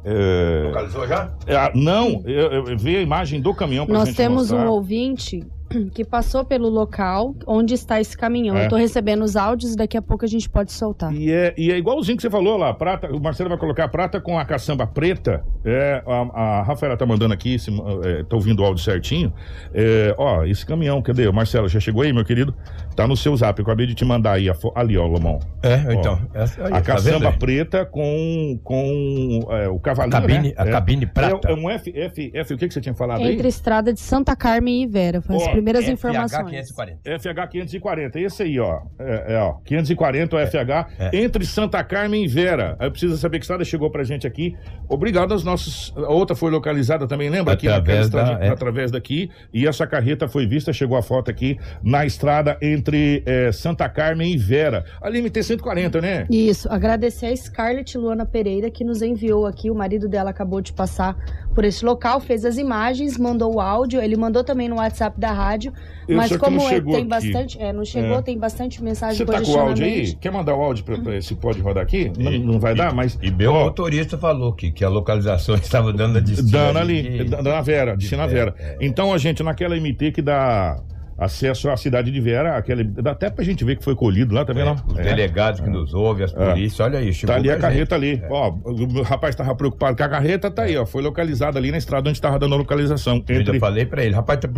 é, 0.05 0.63
Localizou 0.67 1.07
já? 1.09 1.33
é, 1.47 1.73
não, 1.75 2.23
eu, 2.27 2.69
eu 2.69 2.77
vi 2.77 2.97
a 2.97 3.01
imagem 3.01 3.41
do 3.41 3.55
caminhão 3.55 3.87
pra 3.87 3.95
Nós 3.95 4.09
gente 4.09 4.17
temos 4.19 4.51
mostrar. 4.51 4.67
um 4.67 4.71
ouvinte 4.73 5.43
que 5.95 6.05
passou 6.05 6.45
pelo 6.45 6.69
local 6.69 7.35
onde 7.47 7.75
está 7.75 8.01
esse 8.01 8.17
caminhão. 8.17 8.57
É. 8.57 8.65
Eu 8.67 8.69
tô 8.69 8.77
recebendo 8.77 9.23
os 9.23 9.37
áudios 9.37 9.75
e 9.75 9.77
daqui 9.77 9.97
a 9.97 10.03
pouco 10.03 10.25
a 10.25 10.29
gente 10.29 10.49
pode 10.49 10.73
soltar. 10.73 11.13
E 11.15 11.31
é, 11.33 11.55
e 11.57 11.71
é 11.73 11.77
igualzinho 11.79 12.17
que 12.17 12.23
você 12.23 12.31
falou 12.31 12.57
lá, 12.57 12.73
prata, 12.75 13.09
o 13.15 13.21
Marcelo 13.21 13.49
vai 13.49 13.59
colocar 13.59 13.89
prata 13.89 14.21
com 14.21 14.39
a 14.39 14.45
caçamba 14.45 14.87
preta. 14.87 15.45
É, 15.65 16.03
a, 16.07 16.41
a 16.41 16.63
Rafaela 16.63 16.97
tá 16.97 17.07
mandando 17.07 17.33
aqui, 17.35 17.59
se, 17.59 17.71
é, 18.05 18.23
tô 18.25 18.37
ouvindo 18.37 18.61
o 18.61 18.65
áudio 18.65 18.83
certinho. 18.83 19.33
É, 19.73 20.15
ó, 20.19 20.45
esse 20.45 20.65
caminhão, 20.65 21.01
cadê? 21.03 21.31
Marcelo, 21.31 21.69
já 21.69 21.81
chegou 21.81 22.03
aí, 22.03 22.13
meu 22.13 22.25
querido? 22.25 22.55
Tá 22.95 23.07
no 23.09 23.17
seu 23.17 23.37
zap, 23.37 23.59
eu 23.59 23.65
acabei 23.65 23.87
de 23.87 23.95
te 23.95 24.05
mandar 24.05 24.33
aí, 24.33 24.49
a 24.49 24.55
fo- 24.55 24.73
ali, 24.75 24.97
ó, 24.97 25.07
Lomão. 25.07 25.41
É, 25.63 25.93
então. 25.95 26.21
essa 26.33 26.61
aí, 26.63 26.69
a 26.69 26.77
tá 26.77 26.83
caçamba 26.83 27.29
aí? 27.31 27.39
preta 27.39 27.85
com, 27.85 28.59
com 28.63 29.41
é, 29.51 29.69
o 29.69 29.77
A 29.77 29.81
cavalinho, 29.81 30.13
cabine, 30.13 30.49
né? 30.51 30.55
a 30.57 30.67
É. 30.67 30.71
cabine 30.71 31.07
prata. 31.07 31.49
É, 31.49 31.53
é 31.53 31.55
um 31.55 31.69
F, 31.71 31.91
F, 31.95 32.31
F, 32.35 32.55
o 32.55 32.59
que, 32.59 32.69
que 32.69 32.75
você 32.75 32.81
tinha 32.81 32.95
falado 32.95 33.21
aí? 33.23 33.33
Entre 33.33 33.47
a 33.47 33.49
estrada 33.49 33.93
de 33.93 34.01
Santa 34.01 34.37
Carmen 34.37 34.83
e 34.83 34.87
Vera. 34.87 35.21
Foi 35.21 35.37
Ó, 35.37 35.41
primeiras 35.65 35.85
FH 35.85 35.93
informações. 35.93 36.71
540. 36.73 37.19
FH 37.19 37.49
540, 37.51 38.21
esse 38.21 38.43
aí, 38.43 38.61
ó. 38.61 38.81
É, 38.99 39.35
é, 39.35 39.39
ó 39.39 39.55
540 39.65 40.37
o 40.37 40.39
FH, 40.47 40.87
é. 40.99 41.17
entre 41.23 41.45
Santa 41.47 41.83
Carmen 41.83 42.25
e 42.25 42.29
Vera. 42.29 42.77
Aí 42.79 42.91
precisa 42.91 43.17
saber 43.17 43.39
que 43.39 43.45
estrada 43.45 43.65
chegou 43.65 43.91
pra 43.91 44.05
gente 44.05 44.27
aqui. 44.27 44.55
Obrigado 44.89 45.33
aos 45.33 45.43
nossos. 45.45 45.93
A 45.97 46.13
outra 46.13 46.37
foi 46.37 46.51
localizada 46.51 47.07
também, 47.07 47.31
lembra? 47.31 47.55
Aqui 47.55 47.67
naquela 47.67 47.79
Através 47.83 48.09
da- 48.11 48.21
estradinha- 48.23 48.49
é. 48.49 48.53
através 48.53 48.91
daqui. 48.91 49.31
E 49.53 49.67
essa 49.67 49.87
carreta 49.87 50.29
foi 50.29 50.47
vista, 50.47 50.73
chegou 50.73 50.97
a 50.97 51.03
foto 51.03 51.31
aqui, 51.31 51.59
na 51.83 52.05
estrada 52.05 52.59
entre 52.61 53.23
é, 53.27 53.51
Santa 53.53 53.89
Carmen 53.89 54.33
e 54.33 54.37
Vera. 54.37 54.85
Ali 55.01 55.19
MT 55.21 55.43
140, 55.43 56.01
né? 56.01 56.27
Isso, 56.31 56.69
agradecer 56.71 57.27
a 57.27 57.37
Scarlett 57.37 57.97
Luana 57.97 58.27
Pereira 58.27 58.71
que 58.71 58.85
nos 58.85 59.01
enviou 59.03 59.47
aqui. 59.47 59.71
O 59.71 59.75
marido 59.75 60.09
dela 60.09 60.31
acabou 60.31 60.61
de 60.61 60.73
passar 60.73 61.17
por 61.55 61.65
esse 61.65 61.85
local, 61.85 62.21
fez 62.21 62.45
as 62.45 62.59
imagens, 62.59 63.17
mandou 63.17 63.55
o 63.55 63.61
áudio. 63.61 64.01
Ele 64.01 64.17
mandou 64.17 64.43
também 64.43 64.69
no 64.69 64.77
WhatsApp 64.77 65.19
da 65.19 65.33
rádio. 65.33 65.73
Eu 66.09 66.17
mas 66.17 66.37
como 66.37 66.57
não 66.57 66.69
é, 66.69 66.81
tem 66.81 66.95
aqui. 66.97 67.05
bastante. 67.05 67.63
É, 67.63 67.73
não 67.73 67.85
chegou, 67.85 68.19
É. 68.19 68.23
tem 68.23 68.37
bastante 68.37 68.83
mensagem 68.83 69.17
Você 69.17 69.25
de 69.25 69.31
tá 69.31 69.41
com 69.41 69.53
o 69.53 69.61
áudio 69.61 69.85
aí? 69.87 70.15
Quer 70.15 70.33
mandar 70.33 70.55
o 70.57 70.61
áudio 70.63 70.85
pra, 70.85 70.99
pra 70.99 71.21
se 71.21 71.35
pode 71.35 71.61
rodar 71.61 71.83
aqui? 71.83 72.11
Não, 72.19 72.33
não 72.53 72.59
vai 72.61 72.75
dar, 72.75 72.93
mas. 72.93 73.19
E 73.23 73.31
meu 73.31 73.53
Ó, 73.53 73.65
motorista 73.65 74.19
falou 74.19 74.53
que, 74.53 74.71
que 74.73 74.85
a 74.85 74.89
localização 74.89 75.55
estava 75.57 75.93
dando 75.93 76.19
a 76.19 76.21
destino. 76.21 76.51
Dando 76.51 76.79
ali, 76.79 77.25
dando 77.25 77.49
na 77.49 77.61
Vera, 77.61 77.93
de 77.93 77.99
destino 77.99 78.23
na 78.23 78.27
Vera, 78.27 78.55
é. 78.59 78.77
Então 78.81 79.13
a 79.13 79.19
gente, 79.19 79.43
naquela 79.43 79.77
MT 79.77 80.11
que 80.13 80.21
dá 80.23 80.77
acesso 81.17 81.69
à 81.71 81.77
cidade 81.77 82.11
de 82.11 82.21
Vera, 82.21 82.57
aquela, 82.57 82.83
dá 82.85 83.13
até 83.13 83.31
pra 83.31 83.45
gente 83.45 83.65
ver 83.65 83.77
que 83.77 83.85
foi 83.85 83.95
colhido 83.95 84.35
lá, 84.35 84.45
tá 84.45 84.53
vendo? 84.53 84.75
Os 84.87 84.99
É. 84.99 85.03
delegados 85.03 85.61
que 85.61 85.69
nos 85.69 85.95
ouvem, 85.95 86.25
as 86.25 86.33
polícias, 86.33 86.81
olha 86.81 86.99
aí, 86.99 87.13
chegou 87.13 87.35
Tá 87.35 87.41
ali 87.41 87.49
a 87.51 87.53
gente. 87.55 87.61
carreta 87.63 87.95
ali. 87.95 88.23
Ó, 88.31 88.51
o 88.65 89.03
rapaz 89.03 89.35
tava 89.35 89.55
preocupado 89.55 89.97
com 89.97 90.03
a 90.03 90.09
carreta, 90.09 90.51
tá 90.51 90.63
aí, 90.63 90.77
ó. 90.77 90.85
Foi 90.87 91.03
localizada 91.03 91.59
ali 91.59 91.71
na 91.71 91.79
estrada 91.79 92.09
onde 92.11 92.21
tava 92.21 92.39
dando 92.39 92.55
a 92.55 92.59
localização. 92.59 93.23
Eu 93.29 93.41
Entre... 93.41 93.55
já 93.55 93.61
falei 93.61 93.87
pra 93.87 94.05
ele, 94.05 94.15
rapaz, 94.15 94.41
tá, 94.41 94.49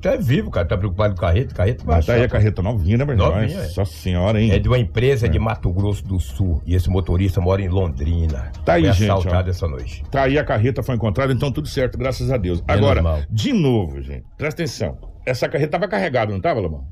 tá 0.00 0.12
é 0.14 0.18
vivo, 0.18 0.50
cara, 0.50 0.66
tá 0.66 0.76
preocupado 0.76 1.14
com 1.14 1.20
carreta, 1.20 1.54
carreta 1.54 1.84
vai 1.84 2.02
tá 2.02 2.14
aí 2.14 2.22
a 2.24 2.28
carreta 2.28 2.62
novinha, 2.62 2.96
né, 2.98 3.04
irmão? 3.04 3.30
Novinha, 3.32 3.58
é. 3.58 3.66
Nossa 3.76 3.84
senhora, 3.86 4.40
hein? 4.40 4.50
É 4.52 4.58
de 4.58 4.68
uma 4.68 4.78
empresa 4.78 5.28
de 5.28 5.38
Mato 5.38 5.70
Grosso 5.72 6.04
do 6.04 6.18
Sul 6.20 6.62
e 6.66 6.74
esse 6.74 6.88
motorista 6.88 7.40
mora 7.40 7.60
em 7.62 7.68
Londrina. 7.68 8.50
Tá 8.64 8.74
aí, 8.74 8.84
Foi 8.84 8.92
gente, 8.92 9.10
ó. 9.10 9.18
assaltado 9.18 9.50
essa 9.50 9.66
noite. 9.68 10.02
Tá 10.10 10.22
aí 10.22 10.38
a 10.38 10.44
carreta 10.44 10.82
foi 10.82 10.94
encontrada, 10.94 11.32
então 11.32 11.50
tudo 11.52 11.68
certo, 11.68 11.98
graças 11.98 12.30
a 12.30 12.36
Deus. 12.36 12.62
Agora, 12.66 13.26
de 13.30 13.52
novo, 13.52 14.00
gente, 14.02 14.24
presta 14.36 14.62
atenção. 14.62 14.96
Essa 15.26 15.48
carreta 15.48 15.72
tava 15.72 15.88
carregada, 15.88 16.32
não 16.32 16.40
tava, 16.40 16.60
Lomão? 16.60 16.86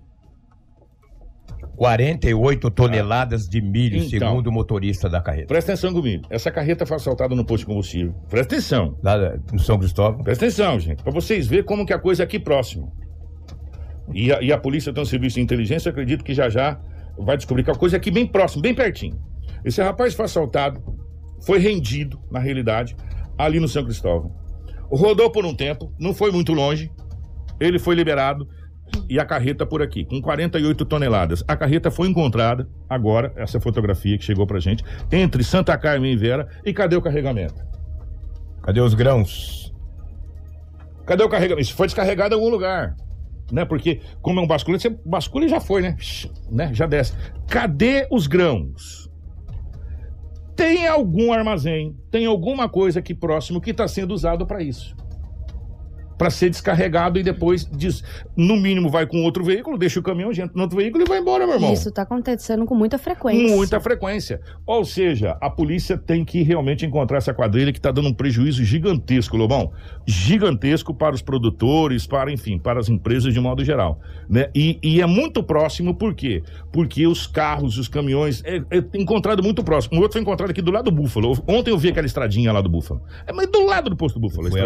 48 1.77 2.70
toneladas 2.70 3.49
de 3.49 3.61
milho, 3.61 3.97
Então. 3.99 4.09
segundo 4.29 4.47
o 4.49 4.53
motorista 4.53 5.09
da 5.09 5.20
carreta. 5.20 5.49
Presta 5.49 5.73
atenção 5.73 5.92
comigo. 5.92 6.25
Essa 6.31 6.51
carreta 6.51 6.87
foi 6.87 6.97
assaltada 6.97 7.35
no 7.35 7.44
posto 7.44 7.61
de 7.62 7.66
combustível. 7.66 8.14
Presta 8.29 8.55
atenção. 8.55 8.97
Lá 9.03 9.37
no 9.53 9.59
São 9.59 9.79
Cristóvão. 9.79 10.23
Presta 10.23 10.44
atenção, 10.44 10.79
gente, 10.79 11.03
pra 11.03 11.12
vocês 11.12 11.47
verem 11.47 11.64
como 11.64 11.85
que 11.85 11.92
a 11.92 11.99
coisa 11.99 12.23
é 12.23 12.25
aqui 12.25 12.38
próximo. 12.38 12.92
E 14.12 14.33
a, 14.33 14.40
e 14.42 14.53
a 14.53 14.59
polícia 14.59 14.92
tem 14.92 15.03
um 15.03 15.07
serviço 15.07 15.37
de 15.37 15.42
inteligência, 15.42 15.90
acredito 15.90 16.23
que 16.23 16.35
já 16.35 16.49
já 16.49 16.79
vai 17.18 17.37
descobrir 17.37 17.64
que 17.64 17.70
a 17.70 17.75
coisa 17.75 17.97
é 17.97 17.99
aqui 17.99 18.11
bem 18.11 18.27
próximo, 18.27 18.62
bem 18.62 18.75
pertinho. 18.75 19.18
Esse 19.64 19.83
rapaz 19.83 20.14
foi 20.14 20.27
assaltado, 20.27 20.81
foi 21.44 21.59
rendido, 21.59 22.20
na 22.31 22.38
realidade, 22.38 22.94
ali 23.38 23.59
no 23.59 23.66
São 23.66 23.83
Cristóvão. 23.85 24.33
Rodou 24.90 25.31
por 25.31 25.44
um 25.47 25.55
tempo, 25.55 25.92
não 25.99 26.12
foi 26.14 26.31
muito 26.31 26.53
longe, 26.53 26.92
ele 27.66 27.79
foi 27.79 27.94
liberado 27.94 28.48
e 29.09 29.18
a 29.18 29.24
carreta 29.24 29.66
por 29.66 29.83
aqui, 29.83 30.05
com 30.05 30.20
48 30.20 30.85
toneladas. 30.85 31.42
A 31.48 31.57
carreta 31.57 31.90
foi 31.90 32.09
encontrada, 32.09 32.68
agora, 32.88 33.33
essa 33.37 33.61
fotografia 33.61 34.16
que 34.16 34.24
chegou 34.24 34.46
pra 34.46 34.61
gente, 34.61 34.85
entre 35.11 35.42
Santa 35.42 35.77
Carmen 35.77 36.12
e 36.12 36.16
Vera. 36.16 36.48
E 36.64 36.72
cadê 36.72 36.96
o 36.96 37.03
carregamento? 37.03 37.62
Cadê 38.62 38.81
os 38.81 38.94
grãos? 38.94 39.74
Cadê 41.07 41.22
o 41.22 41.29
carregamento? 41.29 41.62
Isso 41.62 41.74
foi 41.74 41.87
descarregado 41.87 42.35
em 42.35 42.38
algum 42.38 42.50
lugar. 42.50 42.96
Né? 43.53 43.64
Porque, 43.64 44.00
como 44.22 44.40
é 44.40 44.42
um 44.42 44.46
basculante, 44.46 44.88
você 44.88 44.98
bascula 45.05 45.44
e 45.44 45.48
já 45.48 45.61
foi, 45.61 45.83
né? 45.83 45.96
né? 46.50 46.72
Já 46.72 46.87
desce. 46.87 47.14
Cadê 47.48 48.07
os 48.11 48.27
grãos? 48.27 49.11
Tem 50.57 50.87
algum 50.87 51.33
armazém, 51.33 51.96
tem 52.11 52.27
alguma 52.27 52.68
coisa 52.68 53.00
aqui 53.00 53.12
próximo 53.12 53.61
que 53.61 53.70
está 53.70 53.88
sendo 53.88 54.14
usado 54.14 54.46
para 54.46 54.62
isso. 54.62 54.96
Para 56.16 56.31
ser 56.31 56.50
descarregado 56.50 57.18
e 57.18 57.22
depois, 57.22 57.68
diz, 57.70 58.03
no 58.37 58.57
mínimo, 58.57 58.88
vai 58.88 59.07
com 59.07 59.22
outro 59.22 59.44
veículo, 59.44 59.77
deixa 59.77 59.98
o 60.00 60.03
caminhão, 60.03 60.31
entra 60.31 60.50
no 60.55 60.62
outro 60.62 60.77
veículo 60.77 61.05
e 61.05 61.09
vai 61.09 61.18
embora, 61.18 61.46
meu 61.46 61.57
irmão. 61.57 61.72
Isso 61.72 61.90
tá 61.90 62.03
acontecendo 62.03 62.64
com 62.64 62.74
muita 62.74 62.98
frequência. 62.98 63.57
Muita 63.57 63.81
frequência. 63.81 64.40
Ou 64.66 64.85
seja, 64.85 65.37
a 65.40 65.50
polícia 65.50 65.98
tem 65.98 66.24
que 66.24 66.42
realmente 66.42 66.87
encontrar 66.87 67.18
essa 67.18 67.35
quadrilha 67.35 67.72
que 67.72 67.79
está 67.79 67.90
dando 67.90 68.09
um 68.09 68.14
prejuízo 68.14 68.64
gigantesco, 68.64 69.37
Lobão. 69.37 69.72
Gigantesco 70.07 70.94
para 70.94 71.14
os 71.14 71.22
produtores, 71.22 72.07
para, 72.07 72.33
enfim, 72.33 72.59
para 72.59 72.81
as 72.81 72.88
empresas 72.88 73.33
de 73.33 73.40
modo 73.40 73.64
geral. 73.64 74.00
Né? 74.29 74.48
E, 74.55 74.79
e 74.83 75.00
é 75.00 75.07
muito 75.07 75.42
próximo, 75.42 75.94
por 75.94 76.14
quê? 76.14 76.42
Porque 76.72 77.07
os 77.07 77.27
carros, 77.27 77.79
os 77.79 77.88
caminhões, 77.88 78.42
é, 78.44 78.57
é 78.70 78.85
encontrado 78.94 79.42
muito 79.42 79.62
próximo. 79.62 79.98
O 79.98 80.03
outro 80.03 80.14
foi 80.14 80.22
encontrado 80.22 80.50
aqui 80.50 80.62
do 80.62 80.70
lado 80.70 80.85
do 80.85 80.92
Búfalo. 80.92 81.33
Ontem 81.46 81.70
eu 81.70 81.79
vi 81.79 81.88
aquela 81.88 82.07
estradinha 82.07 82.53
lá 82.53 82.61
do 82.61 82.68
Búfalo. 82.68 83.03
É, 83.27 83.33
mas 83.33 83.50
do 83.50 83.64
lado 83.64 83.90
do 83.90 83.96
posto 83.96 84.18
do 84.18 84.20
Búfalo, 84.20 84.50
Foi 84.50 84.61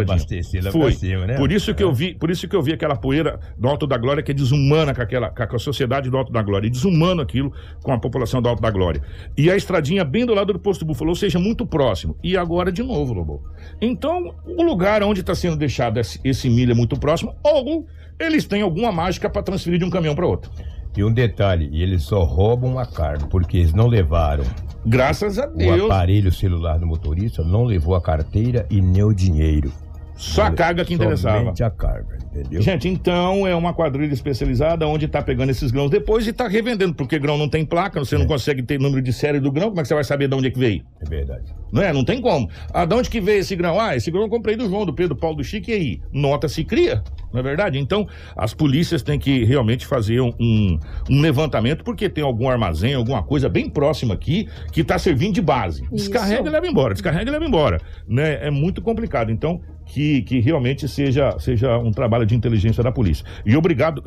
lá 0.61 0.71
Foi. 0.71 0.81
pra 0.81 0.91
cima, 0.91 1.25
né? 1.25 1.37
Por 1.39 1.51
isso 1.51 1.73
que 1.73 1.83
eu 1.83 1.93
vi, 1.93 2.13
por 2.13 2.29
isso 2.29 2.47
que 2.47 2.55
eu 2.55 2.61
vi 2.61 2.73
aquela 2.73 2.95
poeira 2.95 3.39
do 3.57 3.67
Alto 3.67 3.87
da 3.87 3.97
Glória 3.97 4.21
que 4.21 4.31
é 4.31 4.33
desumana 4.33 4.93
com 4.93 5.01
aquela 5.01 5.29
com 5.29 5.55
a 5.55 5.59
sociedade 5.59 6.09
do 6.09 6.17
Alto 6.17 6.31
da 6.31 6.41
Glória, 6.41 6.67
e 6.67 6.69
desumano 6.69 7.21
aquilo 7.21 7.51
com 7.81 7.91
a 7.91 7.99
população 7.99 8.41
do 8.41 8.49
Alto 8.49 8.61
da 8.61 8.69
Glória. 8.69 9.01
E 9.37 9.49
a 9.49 9.55
estradinha 9.55 10.03
bem 10.03 10.25
do 10.25 10.33
lado 10.33 10.53
do 10.53 10.59
posto 10.59 10.85
Búfalo, 10.85 11.11
ou 11.11 11.15
seja, 11.15 11.39
muito 11.39 11.65
próximo. 11.65 12.15
E 12.23 12.37
agora 12.37 12.71
de 12.71 12.83
novo, 12.83 13.13
Lobo. 13.13 13.43
Então, 13.81 14.35
o 14.45 14.61
lugar 14.61 15.01
onde 15.03 15.21
está 15.21 15.33
sendo 15.33 15.55
deixado 15.55 15.99
esse, 15.99 16.19
esse 16.23 16.49
milho 16.49 16.71
é 16.71 16.75
muito 16.75 16.99
próximo, 16.99 17.35
ou 17.43 17.87
eles 18.19 18.45
têm 18.45 18.61
alguma 18.61 18.91
mágica 18.91 19.29
para 19.29 19.41
transferir 19.41 19.79
de 19.79 19.85
um 19.85 19.89
caminhão 19.89 20.15
para 20.15 20.27
outro. 20.27 20.51
E 20.97 21.03
um 21.03 21.13
detalhe, 21.13 21.69
eles 21.71 22.03
só 22.03 22.23
roubam 22.23 22.77
a 22.77 22.85
carga, 22.85 23.25
porque 23.27 23.57
eles 23.57 23.73
não 23.73 23.87
levaram 23.87 24.43
Graças 24.85 25.37
a 25.37 25.45
o 25.45 25.55
Deus, 25.55 25.91
aparelho 25.91 26.31
celular 26.31 26.79
do 26.79 26.87
motorista, 26.87 27.43
não 27.43 27.63
levou 27.63 27.95
a 27.95 28.01
carteira 28.01 28.65
e 28.69 28.81
nem 28.81 29.03
o 29.03 29.13
dinheiro. 29.13 29.71
Só 30.19 30.43
a 30.43 30.51
carga 30.51 30.83
que 30.83 30.93
interessava. 30.93 31.39
Somente 31.39 31.63
a 31.63 31.69
carga, 31.69 32.17
entendeu? 32.25 32.61
Gente, 32.61 32.89
então 32.89 33.47
é 33.47 33.55
uma 33.55 33.73
quadrilha 33.73 34.13
especializada 34.13 34.85
onde 34.85 35.07
tá 35.07 35.21
pegando 35.21 35.49
esses 35.49 35.71
grãos 35.71 35.89
depois 35.89 36.27
e 36.27 36.33
tá 36.33 36.45
revendendo, 36.45 36.93
porque 36.93 37.17
grão 37.17 37.37
não 37.37 37.47
tem 37.47 37.65
placa, 37.65 38.01
você 38.01 38.17
não 38.17 38.27
consegue 38.27 38.61
ter 38.61 38.77
número 38.77 39.01
de 39.01 39.13
série 39.13 39.39
do 39.39 39.49
grão, 39.49 39.69
como 39.69 39.79
é 39.79 39.83
que 39.83 39.87
você 39.87 39.93
vai 39.93 40.03
saber 40.03 40.27
de 40.27 40.35
onde 40.35 40.47
é 40.47 40.51
que 40.51 40.59
veio? 40.59 40.83
É 41.01 41.09
verdade. 41.09 41.55
Não 41.71 41.81
é? 41.81 41.93
Não 41.93 42.03
tem 42.03 42.19
como. 42.19 42.49
Ah, 42.73 42.83
de 42.83 42.93
onde 42.95 43.09
que 43.09 43.21
veio 43.21 43.39
esse 43.39 43.55
grão? 43.55 43.79
Ah, 43.79 43.95
esse 43.95 44.11
grão 44.11 44.23
eu 44.23 44.29
comprei 44.29 44.57
do 44.57 44.67
João, 44.67 44.85
do 44.85 44.93
Pedro, 44.93 45.15
Paulo, 45.15 45.37
do 45.37 45.43
Chico, 45.43 45.69
e 45.69 45.73
aí? 45.73 46.01
Nota 46.11 46.49
se 46.49 46.65
cria. 46.65 47.01
Não 47.31 47.39
é 47.39 47.43
verdade? 47.43 47.79
Então, 47.79 48.05
as 48.35 48.53
polícias 48.53 49.01
têm 49.01 49.17
que 49.17 49.45
realmente 49.45 49.85
fazer 49.85 50.19
um, 50.19 50.33
um, 50.37 50.79
um 51.09 51.21
levantamento, 51.21 51.83
porque 51.83 52.09
tem 52.09 52.23
algum 52.23 52.49
armazém, 52.49 52.93
alguma 52.93 53.23
coisa 53.23 53.47
bem 53.47 53.69
próxima 53.69 54.15
aqui 54.15 54.49
que 54.73 54.81
está 54.81 54.99
servindo 54.99 55.35
de 55.35 55.41
base. 55.41 55.87
Descarrega 55.93 56.49
e 56.49 56.51
leva 56.51 56.67
embora, 56.67 56.93
descarrega 56.93 57.29
e 57.29 57.31
leva 57.31 57.45
embora. 57.45 57.79
Né? 58.05 58.47
É 58.47 58.51
muito 58.51 58.81
complicado. 58.81 59.31
Então, 59.31 59.61
que, 59.89 60.21
que 60.21 60.39
realmente 60.39 60.87
seja, 60.87 61.37
seja 61.39 61.77
um 61.79 61.91
trabalho 61.91 62.25
de 62.25 62.35
inteligência 62.35 62.83
da 62.83 62.91
polícia. 62.91 63.25
E 63.43 63.57
obrigado. 63.57 64.03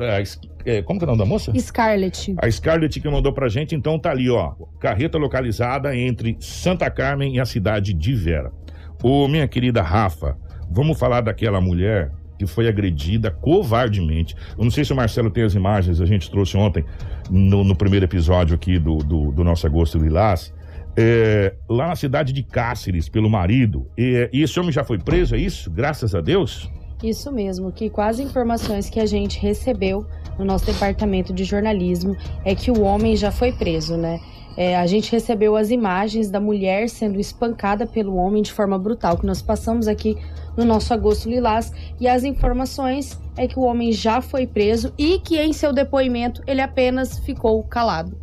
É, 0.65 0.81
como 0.81 0.97
que 0.97 1.03
é 1.03 1.07
o 1.07 1.11
nome 1.11 1.19
da 1.19 1.25
moça? 1.25 1.51
Scarlett. 1.59 2.33
A 2.37 2.49
Scarlett 2.49 2.99
que 2.99 3.09
mandou 3.09 3.33
pra 3.33 3.49
gente, 3.49 3.75
então 3.75 3.99
tá 3.99 4.09
ali, 4.09 4.29
ó. 4.29 4.53
Carreta 4.79 5.17
localizada 5.17 5.95
entre 5.95 6.37
Santa 6.39 6.89
Carmen 6.89 7.35
e 7.35 7.39
a 7.39 7.45
cidade 7.45 7.93
de 7.93 8.15
Vera. 8.15 8.51
Ô, 9.03 9.27
minha 9.27 9.47
querida 9.47 9.81
Rafa, 9.81 10.37
vamos 10.71 10.97
falar 10.97 11.19
daquela 11.19 11.59
mulher 11.59 12.11
que 12.39 12.45
foi 12.47 12.67
agredida 12.67 13.29
covardemente. 13.29 14.35
Eu 14.57 14.63
não 14.63 14.71
sei 14.71 14.85
se 14.85 14.93
o 14.93 14.95
Marcelo 14.95 15.29
tem 15.29 15.43
as 15.43 15.53
imagens, 15.53 15.99
a 15.99 16.05
gente 16.05 16.31
trouxe 16.31 16.55
ontem 16.55 16.85
no, 17.29 17.63
no 17.65 17.75
primeiro 17.75 18.05
episódio 18.05 18.55
aqui 18.55 18.79
do, 18.79 18.97
do, 18.99 19.31
do 19.33 19.43
nosso 19.43 19.67
Agosto 19.67 19.97
Lilás. 19.97 20.53
É, 20.95 21.55
lá 21.67 21.87
na 21.87 21.95
cidade 21.95 22.31
de 22.31 22.43
Cáceres, 22.43 23.09
pelo 23.09 23.29
marido. 23.29 23.87
E, 23.97 24.29
e 24.31 24.43
esse 24.43 24.59
homem 24.59 24.71
já 24.71 24.83
foi 24.83 24.99
preso, 24.99 25.35
é 25.35 25.39
isso? 25.39 25.71
Graças 25.71 26.13
a 26.13 26.21
Deus? 26.21 26.69
Isso 27.03 27.31
mesmo, 27.31 27.71
que 27.71 27.91
as 27.97 28.19
informações 28.19 28.89
que 28.89 28.99
a 28.99 29.05
gente 29.05 29.37
recebeu 29.39 30.05
no 30.39 30.45
nosso 30.45 30.65
departamento 30.65 31.33
de 31.33 31.43
jornalismo 31.43 32.15
é 32.45 32.55
que 32.55 32.71
o 32.71 32.81
homem 32.81 33.15
já 33.15 33.31
foi 33.31 33.51
preso, 33.51 33.97
né? 33.97 34.19
É, 34.55 34.77
a 34.77 34.85
gente 34.85 35.11
recebeu 35.11 35.55
as 35.55 35.71
imagens 35.71 36.29
da 36.29 36.39
mulher 36.39 36.87
sendo 36.87 37.19
espancada 37.19 37.87
pelo 37.87 38.15
homem 38.15 38.43
de 38.43 38.53
forma 38.53 38.77
brutal, 38.77 39.17
que 39.17 39.25
nós 39.25 39.41
passamos 39.41 39.87
aqui 39.87 40.15
no 40.55 40.63
nosso 40.63 40.93
Agosto 40.93 41.27
Lilás, 41.27 41.73
e 41.99 42.07
as 42.07 42.23
informações 42.23 43.19
é 43.35 43.47
que 43.47 43.57
o 43.57 43.63
homem 43.63 43.91
já 43.91 44.21
foi 44.21 44.45
preso 44.45 44.93
e 44.97 45.19
que 45.19 45.39
em 45.39 45.51
seu 45.51 45.73
depoimento 45.73 46.43
ele 46.45 46.61
apenas 46.61 47.17
ficou 47.19 47.63
calado. 47.63 48.22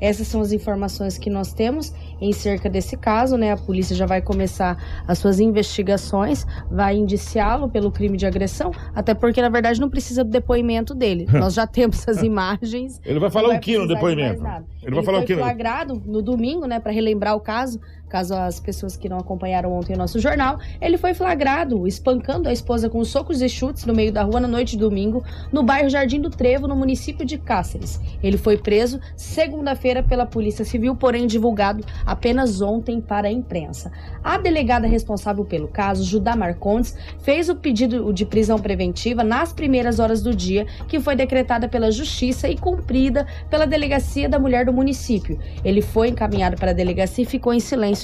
Essas 0.00 0.26
são 0.26 0.40
as 0.40 0.52
informações 0.52 1.18
que 1.18 1.30
nós 1.30 1.52
temos 1.52 1.92
em 2.20 2.32
cerca 2.32 2.68
desse 2.68 2.96
caso, 2.96 3.36
né? 3.36 3.52
A 3.52 3.56
polícia 3.56 3.94
já 3.94 4.06
vai 4.06 4.20
começar 4.20 4.76
as 5.06 5.18
suas 5.18 5.40
investigações, 5.40 6.46
vai 6.70 6.96
indiciá-lo 6.96 7.68
pelo 7.68 7.90
crime 7.90 8.16
de 8.16 8.26
agressão, 8.26 8.72
até 8.94 9.14
porque 9.14 9.40
na 9.40 9.48
verdade 9.48 9.80
não 9.80 9.90
precisa 9.90 10.24
do 10.24 10.30
depoimento 10.30 10.94
dele. 10.94 11.26
Nós 11.32 11.54
já 11.54 11.66
temos 11.66 12.06
as 12.08 12.22
imagens. 12.22 13.00
Ele 13.04 13.18
vai 13.18 13.30
falar 13.30 13.56
o 13.56 13.60
que 13.60 13.78
no 13.78 13.86
depoimento? 13.86 14.44
Ele, 14.44 14.64
Ele 14.82 14.94
vai 14.94 15.04
falar 15.04 15.20
o 15.20 15.24
que? 15.24 15.34
flagrado 15.36 16.02
no 16.06 16.22
domingo, 16.22 16.66
né, 16.66 16.80
para 16.80 16.92
relembrar 16.92 17.36
o 17.36 17.40
caso, 17.40 17.80
caso 18.14 18.32
as 18.32 18.60
pessoas 18.60 18.96
que 18.96 19.08
não 19.08 19.18
acompanharam 19.18 19.72
ontem 19.72 19.92
o 19.92 19.98
nosso 19.98 20.20
jornal, 20.20 20.60
ele 20.80 20.96
foi 20.96 21.14
flagrado 21.14 21.84
espancando 21.84 22.48
a 22.48 22.52
esposa 22.52 22.88
com 22.88 23.04
socos 23.04 23.42
e 23.42 23.48
chutes 23.48 23.84
no 23.86 23.92
meio 23.92 24.12
da 24.12 24.22
rua 24.22 24.38
na 24.38 24.46
noite 24.46 24.76
de 24.76 24.78
domingo, 24.78 25.24
no 25.50 25.64
bairro 25.64 25.88
Jardim 25.88 26.20
do 26.20 26.30
Trevo, 26.30 26.68
no 26.68 26.76
município 26.76 27.26
de 27.26 27.36
Cáceres. 27.36 28.00
Ele 28.22 28.36
foi 28.36 28.56
preso 28.56 29.00
segunda-feira 29.16 30.00
pela 30.00 30.24
Polícia 30.24 30.64
Civil, 30.64 30.94
porém 30.94 31.26
divulgado 31.26 31.84
apenas 32.06 32.60
ontem 32.60 33.00
para 33.00 33.26
a 33.26 33.32
imprensa. 33.32 33.90
A 34.22 34.38
delegada 34.38 34.86
responsável 34.86 35.44
pelo 35.44 35.66
caso, 35.66 36.04
Judá 36.04 36.36
Marcondes, 36.36 36.96
fez 37.20 37.48
o 37.48 37.56
pedido 37.56 38.12
de 38.12 38.24
prisão 38.24 38.60
preventiva 38.60 39.24
nas 39.24 39.52
primeiras 39.52 39.98
horas 39.98 40.22
do 40.22 40.32
dia, 40.32 40.66
que 40.86 41.00
foi 41.00 41.16
decretada 41.16 41.68
pela 41.68 41.90
Justiça 41.90 42.48
e 42.48 42.56
cumprida 42.56 43.26
pela 43.50 43.66
Delegacia 43.66 44.28
da 44.28 44.38
Mulher 44.38 44.66
do 44.66 44.72
município. 44.72 45.36
Ele 45.64 45.82
foi 45.82 46.10
encaminhado 46.10 46.56
para 46.56 46.70
a 46.70 46.74
delegacia 46.74 47.24
e 47.24 47.26
ficou 47.26 47.52
em 47.52 47.58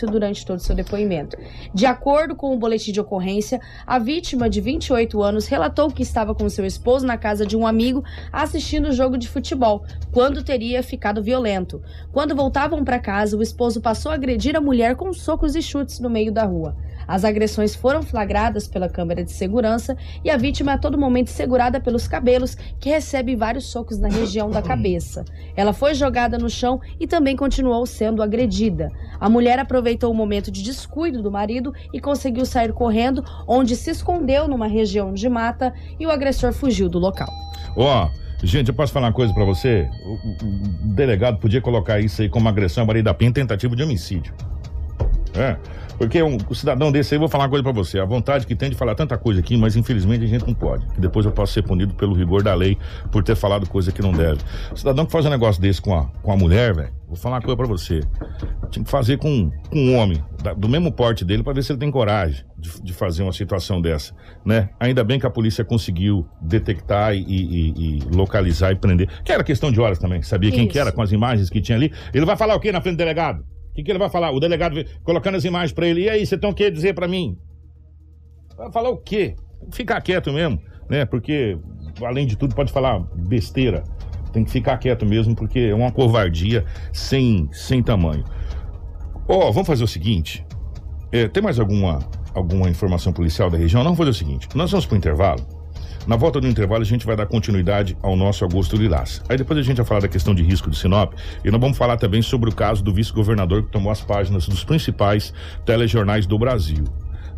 durante 0.07 0.45
todo 0.45 0.59
o 0.59 0.63
seu 0.63 0.75
depoimento. 0.75 1.37
De 1.75 1.87
acordo 1.87 2.35
com 2.35 2.55
o 2.55 2.59
boletim 2.59 2.93
de 2.93 3.01
ocorrência, 3.01 3.61
a 3.87 3.99
vítima 3.99 4.49
de 4.49 4.61
28 4.61 5.23
anos 5.23 5.47
relatou 5.47 5.91
que 5.91 6.03
estava 6.03 6.35
com 6.35 6.49
seu 6.49 6.65
esposo 6.65 7.07
na 7.07 7.17
casa 7.17 7.47
de 7.47 7.57
um 7.57 7.67
amigo 7.67 8.05
assistindo 8.33 8.89
o 8.89 8.93
jogo 8.93 9.17
de 9.17 9.29
futebol, 9.29 9.85
quando 10.13 10.43
teria 10.43 10.83
ficado 10.83 11.23
violento. 11.23 11.83
Quando 12.13 12.35
voltavam 12.35 12.85
para 12.85 12.99
casa, 12.99 13.37
o 13.37 13.43
esposo 13.43 13.81
passou 13.81 14.13
a 14.13 14.15
agredir 14.15 14.57
a 14.57 14.61
mulher 14.61 14.97
com 14.97 15.13
socos 15.13 15.55
e 15.55 15.63
chutes 15.63 16.01
no 16.01 16.11
meio 16.11 16.33
da 16.33 16.45
rua. 16.45 16.77
As 17.11 17.25
agressões 17.25 17.75
foram 17.75 18.05
flagradas 18.05 18.69
pela 18.69 18.89
câmera 18.89 19.25
de 19.25 19.33
segurança 19.33 19.97
e 20.25 20.31
a 20.31 20.37
vítima 20.37 20.71
é 20.71 20.75
a 20.77 20.79
todo 20.79 20.97
momento 20.97 21.27
segurada 21.27 21.81
pelos 21.81 22.07
cabelos, 22.07 22.55
que 22.79 22.89
recebe 22.89 23.35
vários 23.35 23.65
socos 23.65 23.99
na 23.99 24.09
região 24.09 24.49
da 24.49 24.63
cabeça. 24.63 25.25
Ela 25.57 25.73
foi 25.73 25.93
jogada 25.93 26.39
no 26.39 26.49
chão 26.49 26.81
e 27.01 27.09
também 27.09 27.35
continuou 27.35 27.85
sendo 27.85 28.23
agredida. 28.23 28.93
A 29.19 29.29
mulher 29.29 29.59
aproveitou 29.59 30.09
o 30.13 30.15
momento 30.15 30.53
de 30.53 30.63
descuido 30.63 31.21
do 31.21 31.33
marido 31.33 31.75
e 31.93 32.01
conseguiu 32.01 32.47
sair 32.47 32.73
correndo, 32.73 33.25
onde 33.45 33.75
se 33.75 33.91
escondeu 33.91 34.47
numa 34.47 34.69
região 34.69 35.13
de 35.13 35.29
mata 35.29 35.75
e 35.99 36.07
o 36.07 36.13
agressor 36.13 36.53
fugiu 36.53 36.89
do 36.89 37.01
local. 37.01 37.29
Ó. 37.77 38.07
Oh. 38.07 38.21
Gente, 38.43 38.69
eu 38.69 38.75
posso 38.75 38.91
falar 38.91 39.09
uma 39.09 39.13
coisa 39.13 39.35
para 39.35 39.45
você? 39.45 39.87
O, 40.03 40.13
o, 40.13 40.89
o, 40.89 40.95
delegado 40.95 41.39
podia 41.39 41.61
colocar 41.61 42.01
isso 42.01 42.23
aí 42.23 42.29
como 42.29 42.49
agressão 42.49 42.85
à 42.85 42.87
Maria 42.87 43.03
da 43.03 43.13
Penha, 43.13 43.31
tentativa 43.31 43.77
de 43.77 43.83
homicídio. 43.83 44.33
É. 45.35 45.57
Porque 46.01 46.23
um, 46.23 46.39
um 46.51 46.55
cidadão 46.55 46.91
desse 46.91 47.15
aí, 47.15 47.19
vou 47.19 47.29
falar 47.29 47.45
uma 47.45 47.51
coisa 47.51 47.63
para 47.63 47.73
você. 47.73 47.99
A 47.99 48.07
vontade 48.07 48.47
que 48.47 48.57
tem 48.57 48.71
de 48.71 48.75
falar 48.75 48.95
tanta 48.95 49.19
coisa 49.19 49.41
aqui, 49.41 49.55
mas 49.55 49.77
infelizmente 49.77 50.25
a 50.25 50.27
gente 50.27 50.47
não 50.47 50.55
pode. 50.55 50.87
Que 50.95 50.99
depois 50.99 51.27
eu 51.27 51.33
posso 51.33 51.53
ser 51.53 51.63
punido 51.63 51.93
pelo 51.93 52.15
rigor 52.15 52.43
da 52.43 52.55
lei 52.55 52.79
por 53.13 53.23
ter 53.23 53.37
falado 53.37 53.69
coisa 53.69 53.93
que 53.93 54.01
não 54.01 54.11
deve. 54.11 54.41
O 54.73 54.77
cidadão 54.79 55.05
que 55.05 55.13
faz 55.13 55.27
um 55.27 55.29
negócio 55.29 55.61
desse 55.61 55.79
com 55.79 55.95
a, 55.95 56.07
com 56.23 56.33
a 56.33 56.37
mulher, 56.39 56.75
velho, 56.75 56.91
vou 57.07 57.17
falar 57.17 57.37
uma 57.37 57.43
coisa 57.43 57.55
para 57.55 57.67
você. 57.67 58.01
Tinha 58.71 58.83
que 58.83 58.91
fazer 58.91 59.19
com, 59.19 59.51
com 59.69 59.79
um 59.79 59.95
homem 59.95 60.25
da, 60.43 60.55
do 60.55 60.71
mesmo 60.71 60.91
porte 60.91 61.23
dele 61.23 61.43
para 61.43 61.53
ver 61.53 61.63
se 61.63 61.71
ele 61.71 61.79
tem 61.79 61.91
coragem 61.91 62.47
de, 62.57 62.83
de, 62.83 62.95
fazer 62.95 63.23
uma 63.23 63.33
situação 63.35 63.79
dessa, 63.79 64.15
né? 64.43 64.71
Ainda 64.81 65.05
bem 65.05 65.21
que 65.21 65.27
a 65.27 65.31
polícia 65.31 65.63
conseguiu 65.67 66.27
detectar 66.41 67.13
e, 67.15 67.21
e, 67.21 67.75
e 67.77 68.01
localizar 68.11 68.73
e 68.73 68.75
prender. 68.75 69.07
Que 69.23 69.33
era 69.33 69.45
questão 69.45 69.71
de 69.71 69.79
horas 69.79 69.99
também. 69.99 70.23
Sabia 70.23 70.51
quem 70.51 70.67
que 70.67 70.79
era 70.79 70.91
com 70.91 71.03
as 71.03 71.13
imagens 71.13 71.51
que 71.51 71.61
tinha 71.61 71.77
ali. 71.77 71.93
Ele 72.15 72.25
vai 72.25 72.39
falar 72.39 72.55
o 72.55 72.61
que 72.61 72.73
na 72.73 72.81
frente 72.81 72.95
do 72.95 72.99
delegado? 72.99 73.45
O 73.71 73.73
que, 73.73 73.83
que, 73.83 73.91
ele 73.91 73.99
vai 73.99 74.11
falar? 74.11 74.31
O 74.33 74.41
delegado 74.41 74.85
colocando 75.03 75.37
as 75.37 75.45
imagens 75.45 75.73
para 75.73 75.87
ele. 75.87 76.03
E 76.03 76.11
aí, 76.11 76.27
você 76.27 76.37
tem 76.37 76.51
o 76.51 76.55
que 76.55 76.71
dizer 76.71 76.95
para 76.95 77.07
mim? 77.09 77.39
Vai 78.57 78.71
falar 78.73 78.91
o 78.91 78.97
quê? 78.97 79.37
Ficar 79.73 80.01
quieto 80.01 80.33
mesmo, 80.33 80.61
né? 80.89 81.05
Porque, 81.05 81.57
além 82.03 82.27
de 82.27 82.37
tudo, 82.37 82.55
pode 82.55 82.73
falar 82.73 83.01
besteira. 83.15 83.85
Tem 84.33 84.45
que 84.45 84.51
ficar 84.51 84.77
quieto 84.79 85.07
mesmo, 85.07 85.35
porque 85.35 85.59
é 85.59 85.75
uma 85.75 85.91
covardia 85.91 86.65
sem, 86.93 87.49
sem 87.53 87.83
tamanho. 87.83 88.25
Ó, 89.29 89.49
oh, 89.49 89.53
vamos 89.53 89.67
fazer 89.67 89.85
o 89.85 89.89
seguinte. 89.89 90.45
É, 91.13 91.29
tem 91.29 91.43
mais 91.43 91.59
alguma, 91.59 91.99
alguma 92.35 92.69
informação 92.69 93.13
policial 93.13 93.51
da 93.51 93.59
região? 93.59 93.81
Não, 93.81 93.95
vamos 93.95 93.99
fazer 93.99 94.11
o 94.11 94.15
seguinte. 94.15 94.49
Nós 94.55 94.71
vamos 94.71 94.87
pro 94.87 94.97
intervalo. 94.97 95.60
Na 96.07 96.17
volta 96.17 96.41
do 96.41 96.49
intervalo, 96.49 96.83
a 96.83 96.87
gente 96.87 97.05
vai 97.05 97.15
dar 97.15 97.27
continuidade 97.27 97.97
ao 98.03 98.17
nosso 98.17 98.43
Augusto 98.43 98.77
Lilás. 98.77 99.23
Aí 99.29 99.37
depois 99.37 99.59
a 99.59 99.63
gente 99.63 99.77
vai 99.77 99.87
falar 99.87 100.01
da 100.01 100.09
questão 100.09 100.35
de 100.35 100.43
risco 100.43 100.71
de 100.71 100.77
Sinop 100.77 101.13
e 101.45 101.51
nós 101.51 101.61
vamos 101.61 101.77
falar 101.77 101.97
também 101.97 102.23
sobre 102.23 102.49
o 102.49 102.55
caso 102.55 102.83
do 102.83 102.93
vice-governador 102.93 103.65
que 103.65 103.71
tomou 103.71 103.93
as 103.93 104.01
páginas 104.01 104.49
dos 104.49 104.65
principais 104.65 105.33
telejornais 105.65 106.27
do 106.27 106.39
Brasil. 106.39 106.85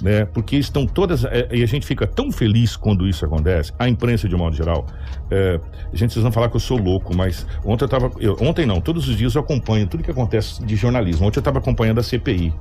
Né? 0.02 0.24
Porque 0.24 0.56
estão 0.56 0.84
todas. 0.84 1.24
É, 1.24 1.48
e 1.52 1.62
a 1.62 1.66
gente 1.66 1.86
fica 1.86 2.08
tão 2.08 2.32
feliz 2.32 2.76
quando 2.76 3.06
isso 3.06 3.24
acontece, 3.24 3.72
a 3.78 3.88
imprensa 3.88 4.28
de 4.28 4.34
modo 4.34 4.56
geral. 4.56 4.84
É, 5.30 5.60
gente, 5.92 6.12
vocês 6.12 6.22
vão 6.24 6.32
falar 6.32 6.48
que 6.48 6.56
eu 6.56 6.60
sou 6.60 6.76
louco, 6.76 7.16
mas 7.16 7.46
ontem 7.64 7.84
eu 7.84 7.88
tava. 7.88 8.10
Eu, 8.18 8.36
ontem 8.40 8.66
não, 8.66 8.80
todos 8.80 9.08
os 9.08 9.16
dias 9.16 9.36
eu 9.36 9.40
acompanho 9.40 9.86
tudo 9.86 10.02
que 10.02 10.10
acontece 10.10 10.64
de 10.64 10.74
jornalismo. 10.74 11.24
Ontem 11.26 11.38
eu 11.38 11.40
estava 11.42 11.60
acompanhando 11.60 12.00
a 12.00 12.02
CPI, 12.02 12.52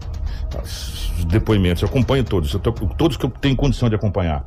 os 1.17 1.25
depoimentos, 1.25 1.81
eu 1.81 1.89
acompanho 1.89 2.23
todos, 2.23 2.53
eu 2.53 2.59
tô, 2.59 2.71
todos 2.71 3.17
que 3.17 3.25
eu 3.25 3.29
tenho 3.31 3.55
condição 3.55 3.89
de 3.89 3.95
acompanhar. 3.95 4.45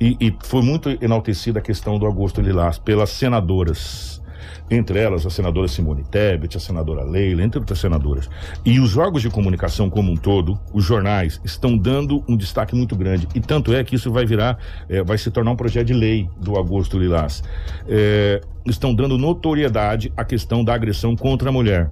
E, 0.00 0.16
e 0.20 0.36
foi 0.44 0.62
muito 0.62 0.88
enaltecida 1.02 1.58
a 1.58 1.62
questão 1.62 1.98
do 1.98 2.06
Augusto 2.06 2.40
Lilás 2.40 2.78
pelas 2.78 3.10
senadoras 3.10 4.22
entre 4.70 4.98
elas 4.98 5.24
a 5.26 5.30
senadora 5.30 5.68
Simone 5.68 6.04
Tebet, 6.04 6.56
a 6.56 6.60
senadora 6.60 7.04
Leila, 7.04 7.42
entre 7.42 7.58
outras 7.58 7.78
senadoras. 7.78 8.28
E 8.64 8.80
os 8.80 8.96
órgãos 8.96 9.22
de 9.22 9.30
comunicação 9.30 9.88
como 9.88 10.12
um 10.12 10.16
todo, 10.16 10.58
os 10.72 10.84
jornais, 10.84 11.40
estão 11.44 11.76
dando 11.76 12.24
um 12.28 12.36
destaque 12.36 12.74
muito 12.74 12.96
grande. 12.96 13.28
E 13.34 13.40
tanto 13.40 13.74
é 13.74 13.82
que 13.84 13.94
isso 13.94 14.10
vai 14.10 14.26
virar, 14.26 14.58
é, 14.88 15.02
vai 15.02 15.18
se 15.18 15.30
tornar 15.30 15.52
um 15.52 15.56
projeto 15.56 15.86
de 15.86 15.94
lei 15.94 16.28
do 16.40 16.56
Augusto 16.56 16.98
Lilás. 16.98 17.42
É, 17.88 18.40
estão 18.66 18.94
dando 18.94 19.16
notoriedade 19.16 20.12
à 20.16 20.24
questão 20.24 20.64
da 20.64 20.74
agressão 20.74 21.16
contra 21.16 21.48
a 21.48 21.52
mulher. 21.52 21.90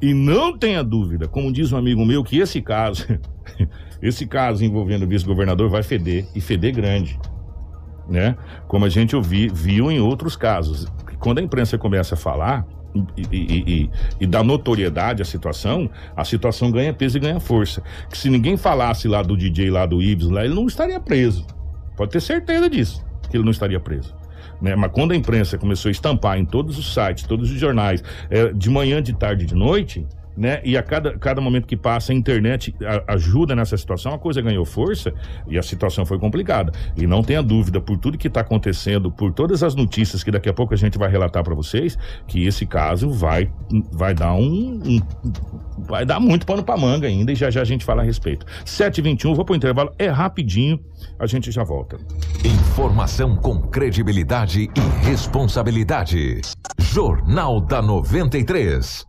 E 0.00 0.12
não 0.12 0.56
tenha 0.56 0.82
dúvida, 0.82 1.28
como 1.28 1.52
diz 1.52 1.70
um 1.70 1.76
amigo 1.76 2.04
meu, 2.04 2.24
que 2.24 2.38
esse 2.38 2.60
caso, 2.60 3.06
esse 4.02 4.26
caso 4.26 4.64
envolvendo 4.64 5.04
o 5.04 5.08
vice-governador 5.08 5.68
vai 5.68 5.82
feder, 5.82 6.26
e 6.34 6.40
feder 6.40 6.74
grande. 6.74 7.18
Né? 8.08 8.36
Como 8.66 8.84
a 8.84 8.88
gente 8.88 9.14
ouvi, 9.14 9.48
viu 9.48 9.90
em 9.90 10.00
outros 10.00 10.34
casos 10.34 10.86
quando 11.22 11.38
a 11.38 11.42
imprensa 11.42 11.78
começa 11.78 12.14
a 12.14 12.18
falar 12.18 12.66
e, 13.16 13.22
e, 13.30 13.64
e, 13.82 13.90
e 14.20 14.26
dá 14.26 14.42
notoriedade 14.42 15.22
à 15.22 15.24
situação, 15.24 15.88
a 16.16 16.24
situação 16.24 16.70
ganha 16.70 16.92
peso 16.92 17.16
e 17.16 17.20
ganha 17.20 17.40
força. 17.40 17.82
Que 18.10 18.18
se 18.18 18.28
ninguém 18.28 18.56
falasse 18.56 19.08
lá 19.08 19.22
do 19.22 19.36
DJ 19.36 19.70
lá 19.70 19.86
do 19.86 20.02
Ibs, 20.02 20.28
lá, 20.28 20.44
ele 20.44 20.54
não 20.54 20.66
estaria 20.66 21.00
preso. 21.00 21.46
Pode 21.96 22.10
ter 22.10 22.20
certeza 22.20 22.68
disso, 22.68 23.04
que 23.30 23.36
ele 23.36 23.44
não 23.44 23.52
estaria 23.52 23.78
preso. 23.80 24.14
Né? 24.60 24.74
Mas 24.74 24.90
quando 24.92 25.12
a 25.12 25.16
imprensa 25.16 25.56
começou 25.56 25.88
a 25.88 25.92
estampar 25.92 26.38
em 26.38 26.44
todos 26.44 26.76
os 26.76 26.92
sites, 26.92 27.24
todos 27.24 27.50
os 27.50 27.58
jornais, 27.58 28.02
é, 28.28 28.52
de 28.52 28.68
manhã, 28.68 29.02
de 29.02 29.12
tarde, 29.12 29.46
de 29.46 29.54
noite, 29.54 30.06
né? 30.36 30.60
E 30.64 30.76
a 30.76 30.82
cada, 30.82 31.18
cada 31.18 31.40
momento 31.40 31.66
que 31.66 31.76
passa 31.76 32.12
a 32.12 32.14
internet 32.14 32.74
a- 32.84 33.12
ajuda 33.14 33.54
nessa 33.54 33.76
situação, 33.76 34.14
a 34.14 34.18
coisa 34.18 34.40
ganhou 34.40 34.64
força 34.64 35.12
e 35.46 35.58
a 35.58 35.62
situação 35.62 36.04
foi 36.06 36.18
complicada. 36.18 36.72
E 36.96 37.06
não 37.06 37.22
tenha 37.22 37.42
dúvida, 37.42 37.80
por 37.80 37.96
tudo 37.98 38.16
que 38.18 38.28
está 38.28 38.40
acontecendo, 38.40 39.10
por 39.10 39.32
todas 39.32 39.62
as 39.62 39.74
notícias 39.74 40.22
que 40.24 40.30
daqui 40.30 40.48
a 40.48 40.52
pouco 40.54 40.72
a 40.74 40.76
gente 40.76 40.96
vai 40.98 41.10
relatar 41.10 41.42
para 41.44 41.54
vocês, 41.54 41.98
que 42.26 42.46
esse 42.46 42.64
caso 42.66 43.10
vai, 43.10 43.50
vai 43.92 44.14
dar 44.14 44.34
um, 44.34 44.80
um- 44.84 45.02
vai 45.86 46.04
dar 46.06 46.20
muito 46.20 46.46
pano 46.46 46.62
para 46.62 46.76
manga 46.78 47.06
ainda 47.06 47.32
e 47.32 47.34
já 47.34 47.50
já 47.50 47.60
a 47.60 47.64
gente 47.64 47.84
fala 47.84 48.02
a 48.02 48.04
respeito. 48.04 48.46
7h21, 48.64 49.34
vou 49.34 49.44
pro 49.44 49.54
intervalo, 49.54 49.92
é 49.98 50.08
rapidinho, 50.08 50.78
a 51.18 51.26
gente 51.26 51.50
já 51.50 51.62
volta. 51.64 51.98
Informação 52.44 53.36
com 53.36 53.60
credibilidade 53.60 54.62
e 54.74 55.06
responsabilidade. 55.06 56.40
Jornal 56.78 57.60
da 57.60 57.82
93. 57.82 59.04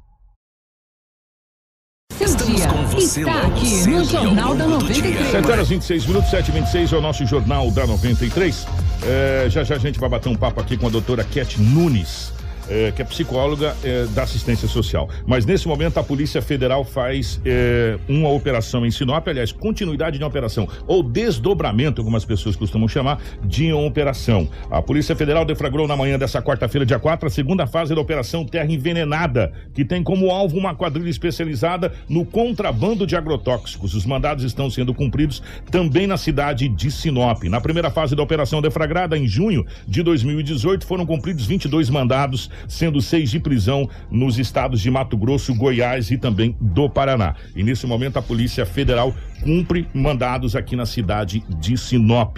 Seu 2.18 2.36
dia 2.36 2.68
está 2.97 3.47
aqui 3.47 3.88
no 3.88 4.03
Jornal 4.03 4.55
da 4.55 4.68
93. 4.68 5.32
7 5.32 5.51
horas 5.51 5.68
26 5.70 6.05
minutos, 6.05 6.30
7 6.30 6.51
h 6.51 6.59
26 6.59 6.93
é 6.93 6.97
o 6.97 7.01
nosso 7.01 7.26
Jornal 7.26 7.72
da 7.72 7.88
93. 7.88 8.68
É, 9.03 9.47
já 9.49 9.64
já 9.64 9.76
a 9.76 9.80
gente 9.80 9.99
vai 9.99 10.09
bater 10.09 10.30
um 10.30 10.36
papo 10.36 10.59
aqui 10.59 10.78
com 10.78 10.88
a 10.88 10.89
doutora 10.89 11.24
Cat 11.24 11.59
Nunes. 11.61 12.33
É, 12.70 12.91
que 12.91 13.01
é 13.01 13.05
psicóloga 13.05 13.76
é, 13.84 14.05
da 14.07 14.24
assistência 14.24 14.68
social. 14.68 15.09
Mas 15.26 15.45
nesse 15.45 15.68
momento 15.68 15.97
a 15.97 16.03
Polícia 16.03 16.41
Federal 16.41 16.84
faz 16.84 17.39
é, 17.45 17.97
uma 18.07 18.30
operação 18.30 18.86
em 18.86 18.91
Sinop, 18.91 19.28
aliás, 19.28 19.51
continuidade 19.51 20.18
de 20.18 20.24
uma 20.24 20.30
operação, 20.30 20.68
ou 20.88 21.03
desdobramento, 21.03 22.01
algumas 22.01 22.26
pessoas 22.26 22.55
costumam 22.55 22.88
chamar, 22.88 23.22
de 23.43 23.72
uma 23.72 23.86
operação. 23.86 24.47
A 24.70 24.82
Polícia 24.82 25.16
Federal 25.16 25.45
deflagrou 25.45 25.88
na 25.88 25.95
manhã 25.95 26.18
dessa 26.18 26.41
quarta-feira, 26.41 26.86
dia 26.86 26.99
4, 26.99 27.28
a 27.28 27.30
segunda 27.32 27.68
fase 27.68 27.93
da 27.93 28.01
Operação 28.01 28.45
Terra 28.45 28.72
Envenenada, 28.72 29.51
que 29.74 29.86
tem 29.86 30.03
como 30.03 30.30
alvo 30.30 30.57
uma 30.57 30.76
quadrilha 30.76 31.09
especializada 31.09 31.93
no 32.07 32.26
contrabando 32.26 33.05
de 33.05 33.16
agrotóxicos. 33.16 33.93
Os 33.93 34.05
mandados 34.05 34.43
estão 34.43 34.70
sendo 34.70 34.93
cumpridos 34.93 35.41
também 35.72 36.07
na 36.07 36.18
cidade 36.18 36.68
de 36.68 36.91
Sinop. 36.91 37.43
Na 37.43 37.61
primeira 37.61 37.89
fase 37.89 38.16
da 38.16 38.24
operação 38.24 38.61
deflagrada, 38.61 39.18
em 39.18 39.28
junho 39.28 39.66
de 39.88 40.03
2018, 40.03 40.86
foram 40.86 41.05
cumpridos 41.05 41.45
22 41.45 41.89
mandados, 41.89 42.49
sendo 42.68 43.01
seis 43.01 43.30
de 43.30 43.39
prisão 43.39 43.89
nos 44.10 44.38
estados 44.38 44.82
de 44.82 44.89
Mato 44.89 45.18
Grosso, 45.18 45.54
Goiás 45.56 46.12
e 46.12 46.18
também 46.18 46.56
do 46.60 46.89
Paraná. 46.89 47.36
E 47.56 47.64
nesse 47.64 47.86
momento 47.86 48.18
a 48.18 48.22
Polícia 48.22 48.66
Federal 48.66 49.14
cumpre 49.43 49.88
mandados 49.93 50.56
aqui 50.56 50.76
na 50.76 50.86
cidade 50.86 51.43
de 51.60 51.78
Sinop. 51.78 52.38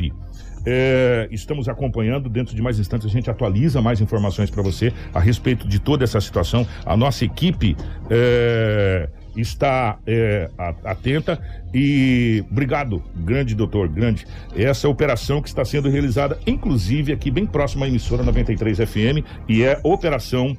É, 0.68 1.28
estamos 1.32 1.70
acompanhando, 1.70 2.28
dentro 2.28 2.56
de 2.56 2.62
mais 2.62 2.80
instantes 2.80 3.06
a 3.06 3.10
gente 3.10 3.30
atualiza 3.30 3.82
mais 3.82 4.02
informações 4.02 4.50
para 4.50 4.64
você 4.64 4.92
a 5.14 5.20
respeito 5.20 5.68
de 5.68 5.80
toda 5.80 6.04
essa 6.04 6.20
situação. 6.20 6.68
A 6.84 6.98
nossa 6.98 7.24
equipe 7.24 7.78
é, 8.10 9.08
está 9.36 9.98
é, 10.06 10.50
atenta 10.84 11.40
e 11.74 12.44
obrigado, 12.50 13.04
grande 13.16 13.54
doutor, 13.54 13.90
grande. 13.90 14.26
Essa 14.56 14.88
operação 14.88 15.42
que 15.42 15.48
está 15.48 15.66
sendo 15.66 15.90
realizada, 15.90 16.40
inclusive 16.48 17.12
aqui 17.12 17.30
bem 17.30 17.46
próximo 17.46 17.84
à 17.84 17.88
emissora 17.88 18.24
93 18.24 18.78
FM, 18.78 19.26
e 19.48 19.64
é 19.64 19.80
operação 19.84 20.56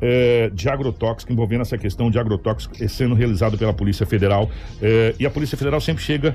é, 0.00 0.50
de 0.52 0.68
agrotóxico, 0.68 1.32
envolvendo 1.32 1.62
essa 1.62 1.78
questão 1.78 2.10
de 2.10 2.18
agrotóxico 2.18 2.74
é, 2.82 2.88
sendo 2.88 3.14
realizado 3.14 3.56
pela 3.56 3.72
Polícia 3.72 4.04
Federal. 4.06 4.50
É, 4.82 5.14
e 5.18 5.26
a 5.26 5.30
Polícia 5.30 5.56
Federal 5.56 5.80
sempre 5.80 6.02
chega 6.02 6.34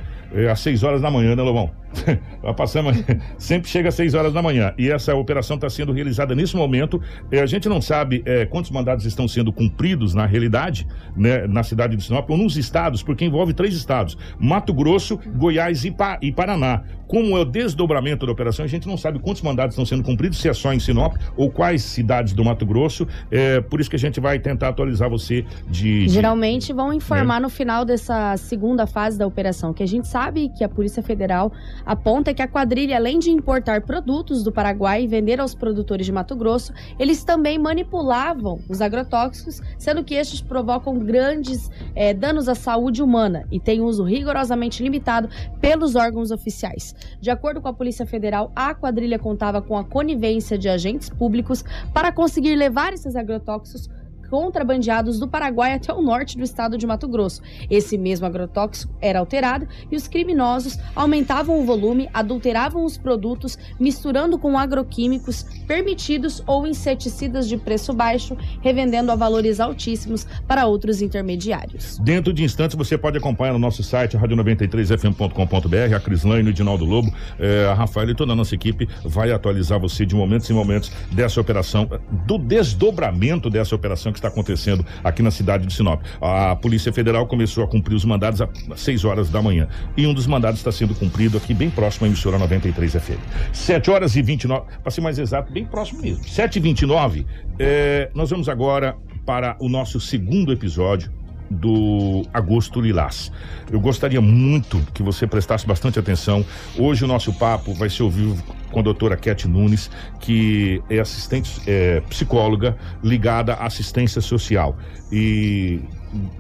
às 0.52 0.60
6 0.60 0.84
horas 0.84 1.02
da 1.02 1.10
manhã, 1.10 1.36
né, 1.36 1.42
Lobão? 1.44 1.72
Passamos, 2.56 2.96
sempre 3.38 3.70
chega 3.70 3.90
às 3.90 3.96
6 3.96 4.14
horas 4.14 4.34
da 4.34 4.42
manhã. 4.42 4.74
E 4.78 4.90
essa 4.90 5.16
operação 5.16 5.56
está 5.56 5.70
sendo 5.70 5.92
realizada 5.92 6.36
nesse 6.36 6.56
momento. 6.56 7.02
A 7.32 7.46
gente 7.46 7.68
não 7.68 7.82
sabe 7.82 8.24
quantos 8.50 8.70
mandados 8.72 9.06
estão 9.06 9.28
sendo 9.28 9.52
cumpridos 9.52 10.14
na 10.14 10.26
realidade, 10.26 10.86
né, 11.16 11.48
na 11.48 11.64
cidade 11.64 11.96
de 11.96 12.04
Sinop, 12.04 12.30
ou 12.30 12.38
nos 12.38 12.58
estados, 12.58 13.02
porque 13.02 13.26
envolve 13.26 13.54
três 13.54 13.74
estados: 13.74 14.18
Mato 14.40 14.74
Grosso, 14.74 15.20
Goiás 15.36 15.84
e, 15.84 15.92
Pa- 15.92 16.20
e 16.22 16.32
Paraná. 16.32 16.84
Como 17.10 17.36
é 17.36 17.42
o 17.42 17.46
desdobramento 17.46 18.24
da 18.26 18.32
operação, 18.32 18.64
a 18.64 18.68
gente 18.68 18.88
não 18.88 18.96
sabe 18.96 19.18
quantos 19.18 19.42
mandados 19.42 19.74
estão 19.74 19.84
sendo 19.86 20.04
cumpridos, 20.04 20.38
se 20.40 20.48
é 20.48 20.54
só 20.54 20.72
em 20.72 20.80
Sinop 20.80 21.16
ou 21.36 21.50
quais 21.50 21.82
cidades 21.82 22.34
do 22.34 22.46
Mato 22.46 22.66
Grosso. 22.68 23.08
É 23.32 23.60
por 23.62 23.82
isso 23.82 23.90
que 23.90 23.96
a 23.96 24.00
gente 24.00 24.20
vai 24.20 24.38
tentar 24.38 24.70
atualizar 24.70 25.10
você 25.10 25.44
de. 25.68 26.06
de- 26.06 26.10
Geralmente 26.10 26.72
vão 26.72 26.94
informar 26.94 27.42
no 27.42 27.50
final 27.50 27.84
dessa 27.84 28.38
segunda 28.38 28.86
fase 28.86 29.18
da 29.18 29.26
operação, 29.26 29.74
que 29.74 29.82
a 29.82 29.88
gente 29.88 30.08
sabe 30.08 30.50
que 30.50 30.64
a 30.64 30.70
Polícia 30.70 31.02
Federal 31.02 31.52
aponta 31.84 32.32
que 32.32 32.44
a 32.44 32.48
quadrilha, 32.48 32.96
além 32.96 33.18
de 33.18 33.32
importar 33.32 33.82
produtos 33.82 34.44
do 34.44 34.52
Paraguai 34.52 35.04
e 35.04 35.08
vender 35.08 35.40
aos 35.40 35.56
produtores 35.56 36.06
de 36.06 36.12
Mato 36.12 36.36
Grosso, 36.36 36.72
eles 37.00 37.24
também 37.24 37.58
manipulavam 37.58 38.60
os 38.70 38.82
agrotóxicos, 38.82 39.62
sendo 39.80 40.04
que 40.04 40.14
estes 40.14 40.42
provocam 40.42 41.00
grandes 41.00 41.72
eh, 41.96 42.14
danos 42.14 42.48
à 42.48 42.54
saúde 42.54 43.02
humana 43.02 43.48
e 43.52 43.60
têm 43.60 43.82
uso 43.82 44.04
rigorosamente 44.04 44.84
limitado 44.84 45.28
pelos 45.60 45.96
órgãos 45.96 46.30
oficiais. 46.30 46.96
De 47.20 47.30
acordo 47.30 47.62
com 47.62 47.68
a 47.68 47.74
Polícia 47.74 48.06
Federal, 48.06 48.52
a 48.56 48.74
quadrilha 48.74 49.20
contava 49.20 49.62
com 49.62 49.78
a 49.78 49.84
conivência 49.84 50.58
de 50.58 50.70
agentes 50.70 51.10
públicos 51.10 51.64
para 51.94 52.12
conseguir 52.12 52.56
levar 52.56 52.94
esses 52.94 53.16
agrotóxicos 53.16 53.90
contrabandeados 54.30 55.20
do 55.20 55.28
Paraguai 55.28 55.74
até 55.74 55.94
o 55.94 56.02
norte 56.02 56.38
do 56.38 56.44
estado 56.44 56.78
de 56.78 56.86
Mato 56.88 57.08
Grosso. 57.08 57.42
Esse 57.70 57.98
mesmo 57.98 58.26
agrotóxico 58.26 58.94
era 59.02 59.20
alterado 59.20 59.68
e 59.92 59.96
os 59.96 60.08
criminosos 60.08 60.78
aumentavam 60.96 61.60
o 61.60 61.66
volume, 61.66 62.10
adulteravam 62.14 62.86
os 62.86 62.98
produtos, 62.98 63.58
misturando 63.80 64.38
com 64.38 64.58
agroquímicos 64.58 65.44
permitidos 65.68 66.44
ou 66.46 66.68
inseticidas 66.68 67.48
de 67.48 67.58
preço 67.58 67.94
baixo, 67.94 68.38
revendendo 68.62 69.12
a 69.12 69.16
valores 69.16 69.60
altíssimos 69.60 70.26
para 70.48 70.66
outros 70.66 71.02
intermediários. 71.02 71.98
Dentro 72.00 72.32
de 72.32 72.44
instantes 72.44 72.76
você 72.76 72.98
pode 72.98 73.18
acompanhar 73.18 73.54
no 73.54 73.60
nosso 73.60 73.84
site, 73.84 74.18
radio93fm.com.br, 74.18 75.96
a 75.96 76.00
Crislane, 76.00 76.50
o 76.50 76.52
Edinaldo 76.52 76.86
Lobo, 76.86 77.14
eh, 77.40 77.68
a 77.70 77.74
Rafael 77.74 78.10
e 78.10 78.16
toda 78.16 78.34
a 78.34 78.36
nossa 78.36 78.56
equipe 78.56 78.88
vai 79.04 79.32
atualizar 79.32 79.80
você 79.80 80.06
de 80.06 80.16
momentos 80.16 80.50
em 80.50 80.54
momentos 80.54 80.92
dessa 81.12 81.40
operação, 81.40 81.90
do 82.26 82.38
desdobramento 82.38 83.50
dessa 83.50 83.76
operação 83.76 84.12
que 84.12 84.19
está 84.20 84.28
acontecendo 84.28 84.86
aqui 85.04 85.22
na 85.22 85.32
cidade 85.32 85.66
de 85.66 85.74
Sinop. 85.74 86.02
A 86.22 86.56
Polícia 86.56 86.94
Federal 86.94 87.26
começou 87.28 87.64
a 87.64 87.68
cumprir 87.68 87.96
os 87.96 88.06
mandados 88.06 88.42
às 88.42 88.50
6 88.82 89.06
horas 89.06 89.30
da 89.30 89.42
manhã. 89.42 89.68
E 89.98 90.06
um 90.06 90.14
dos 90.14 90.28
mandados 90.28 90.60
está 90.60 90.72
sendo 90.72 90.94
cumprido 90.94 91.38
aqui 91.38 91.54
bem 91.54 91.70
próximo 91.70 92.06
à 92.06 92.08
emissora 92.08 92.38
93 92.38 92.94
FM. 92.94 93.20
7 93.54 93.92
horas 93.92 94.16
e 94.16 94.22
29, 94.22 94.66
para 94.82 94.92
ser 94.92 95.02
mais 95.02 95.18
exato, 95.18 95.52
bem 95.52 95.66
próximo 95.66 96.02
mesmo. 96.02 96.28
7 96.28 96.58
e 96.58 96.60
29 96.60 97.26
eh, 97.60 98.10
nós 98.14 98.30
vamos 98.30 98.48
agora 98.48 98.96
para 99.26 99.56
o 99.60 99.68
nosso 99.68 100.00
segundo 100.00 100.52
episódio 100.52 101.12
do 101.50 102.24
Agosto 102.34 102.80
Lilás. 102.80 103.32
Eu 103.72 103.80
gostaria 103.80 104.22
muito 104.22 104.80
que 104.94 105.04
você 105.04 105.28
prestasse 105.28 105.66
bastante 105.66 106.00
atenção. 106.00 106.46
Hoje 106.78 107.04
o 107.04 107.08
nosso 107.08 107.34
papo 107.34 107.74
vai 107.74 107.90
ser 107.90 108.04
ao 108.04 108.10
vivo 108.10 108.42
com 108.72 108.80
a 108.80 108.84
doutora 108.84 109.18
Cat 109.18 109.48
Nunes, 109.48 109.90
que 110.20 110.82
é 110.90 111.00
assistente 111.00 111.62
é, 111.68 112.02
psicóloga 112.10 112.78
ligada 113.04 113.54
à 113.54 113.66
assistência 113.66 114.22
social. 114.22 114.78
E 115.12 115.80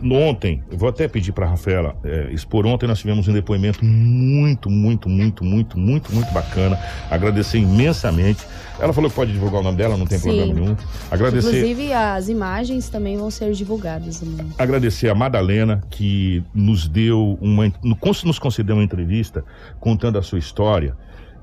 ontem, 0.03 0.63
eu 0.71 0.77
vou 0.77 0.89
até 0.89 1.07
pedir 1.07 1.32
para 1.32 1.45
a 1.45 1.49
Rafaela 1.49 1.95
é, 2.03 2.30
expor, 2.32 2.65
ontem 2.65 2.88
nós 2.88 2.99
tivemos 2.99 3.27
um 3.27 3.34
depoimento 3.34 3.84
muito, 3.84 4.69
muito, 4.69 5.09
muito, 5.09 5.43
muito, 5.43 5.77
muito, 5.77 6.13
muito 6.13 6.32
bacana. 6.32 6.80
Agradecer 7.09 7.59
imensamente. 7.59 8.45
Ela 8.80 8.93
falou 8.93 9.09
que 9.09 9.15
pode 9.15 9.34
divulgar 9.34 9.59
o 9.59 9.63
nome 9.63 9.77
dela, 9.77 9.97
não 9.97 10.05
tem 10.05 10.17
Sim. 10.17 10.30
problema 10.30 10.53
nenhum. 10.53 10.75
Agradecer 11.11 11.49
Inclusive, 11.49 11.93
as 11.93 12.30
imagens 12.30 12.89
também 12.89 13.17
vão 13.17 13.30
ser 13.30 13.51
divulgadas. 13.51 14.23
amanhã. 14.23 14.45
agradecer 14.57 15.09
a 15.09 15.15
Madalena 15.15 15.82
que 15.89 16.43
nos 16.53 16.88
deu 16.88 17.38
uma 17.41 17.71
nos 17.84 18.23
nos 18.23 18.39
concedeu 18.39 18.75
uma 18.75 18.84
entrevista 18.84 19.43
contando 19.80 20.17
a 20.17 20.21
sua 20.21 20.39
história 20.39 20.95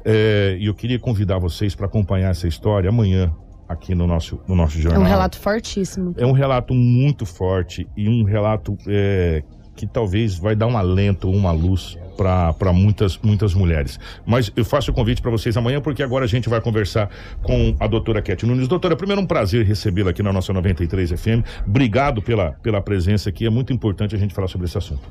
É, 0.08 0.56
e 0.60 0.66
eu 0.66 0.74
queria 0.74 0.98
convidar 1.00 1.38
vocês 1.38 1.74
para 1.74 1.86
acompanhar 1.86 2.30
essa 2.30 2.46
história 2.46 2.88
amanhã 2.88 3.34
aqui 3.68 3.92
no 3.92 4.06
nosso 4.06 4.38
no 4.46 4.54
nosso 4.54 4.78
É 4.78 4.82
jornal 4.82 5.02
um 5.02 5.04
relato 5.04 5.36
fortíssimo. 5.36 6.14
é 6.16 6.24
um 6.24 6.30
relato 6.30 6.72
muito 6.72 7.26
forte 7.26 7.88
e 7.96 8.08
um 8.08 8.22
relato 8.22 8.78
é, 8.86 9.42
que 9.74 9.84
talvez 9.84 10.38
vai 10.38 10.54
dar 10.54 10.68
um 10.68 10.76
alento, 10.76 11.28
uma 11.28 11.50
luz 11.50 11.98
para 12.16 12.72
muitas 12.72 13.18
muitas 13.18 13.52
mulheres. 13.52 13.98
Mas 14.24 14.52
eu 14.56 14.64
faço 14.64 14.92
o 14.92 14.94
convite 14.94 15.20
para 15.20 15.30
vocês 15.32 15.56
amanhã 15.56 15.80
porque 15.80 16.02
agora 16.02 16.24
a 16.24 16.28
gente 16.28 16.48
vai 16.48 16.60
conversar 16.60 17.10
com 17.42 17.74
a 17.80 17.88
doutora 17.88 18.22
Cat 18.22 18.46
Nunes. 18.46 18.68
Doutora, 18.68 18.94
primeiro 18.94 19.20
um 19.20 19.26
prazer 19.26 19.66
recebê-la 19.66 20.10
aqui 20.10 20.22
na 20.22 20.32
nossa 20.32 20.52
93 20.52 21.10
FM. 21.10 21.44
Obrigado 21.66 22.22
pela, 22.22 22.52
pela 22.62 22.80
presença 22.80 23.28
aqui. 23.28 23.44
É 23.44 23.50
muito 23.50 23.72
importante 23.72 24.14
a 24.14 24.18
gente 24.18 24.32
falar 24.32 24.46
sobre 24.46 24.66
esse 24.66 24.78
assunto. 24.78 25.02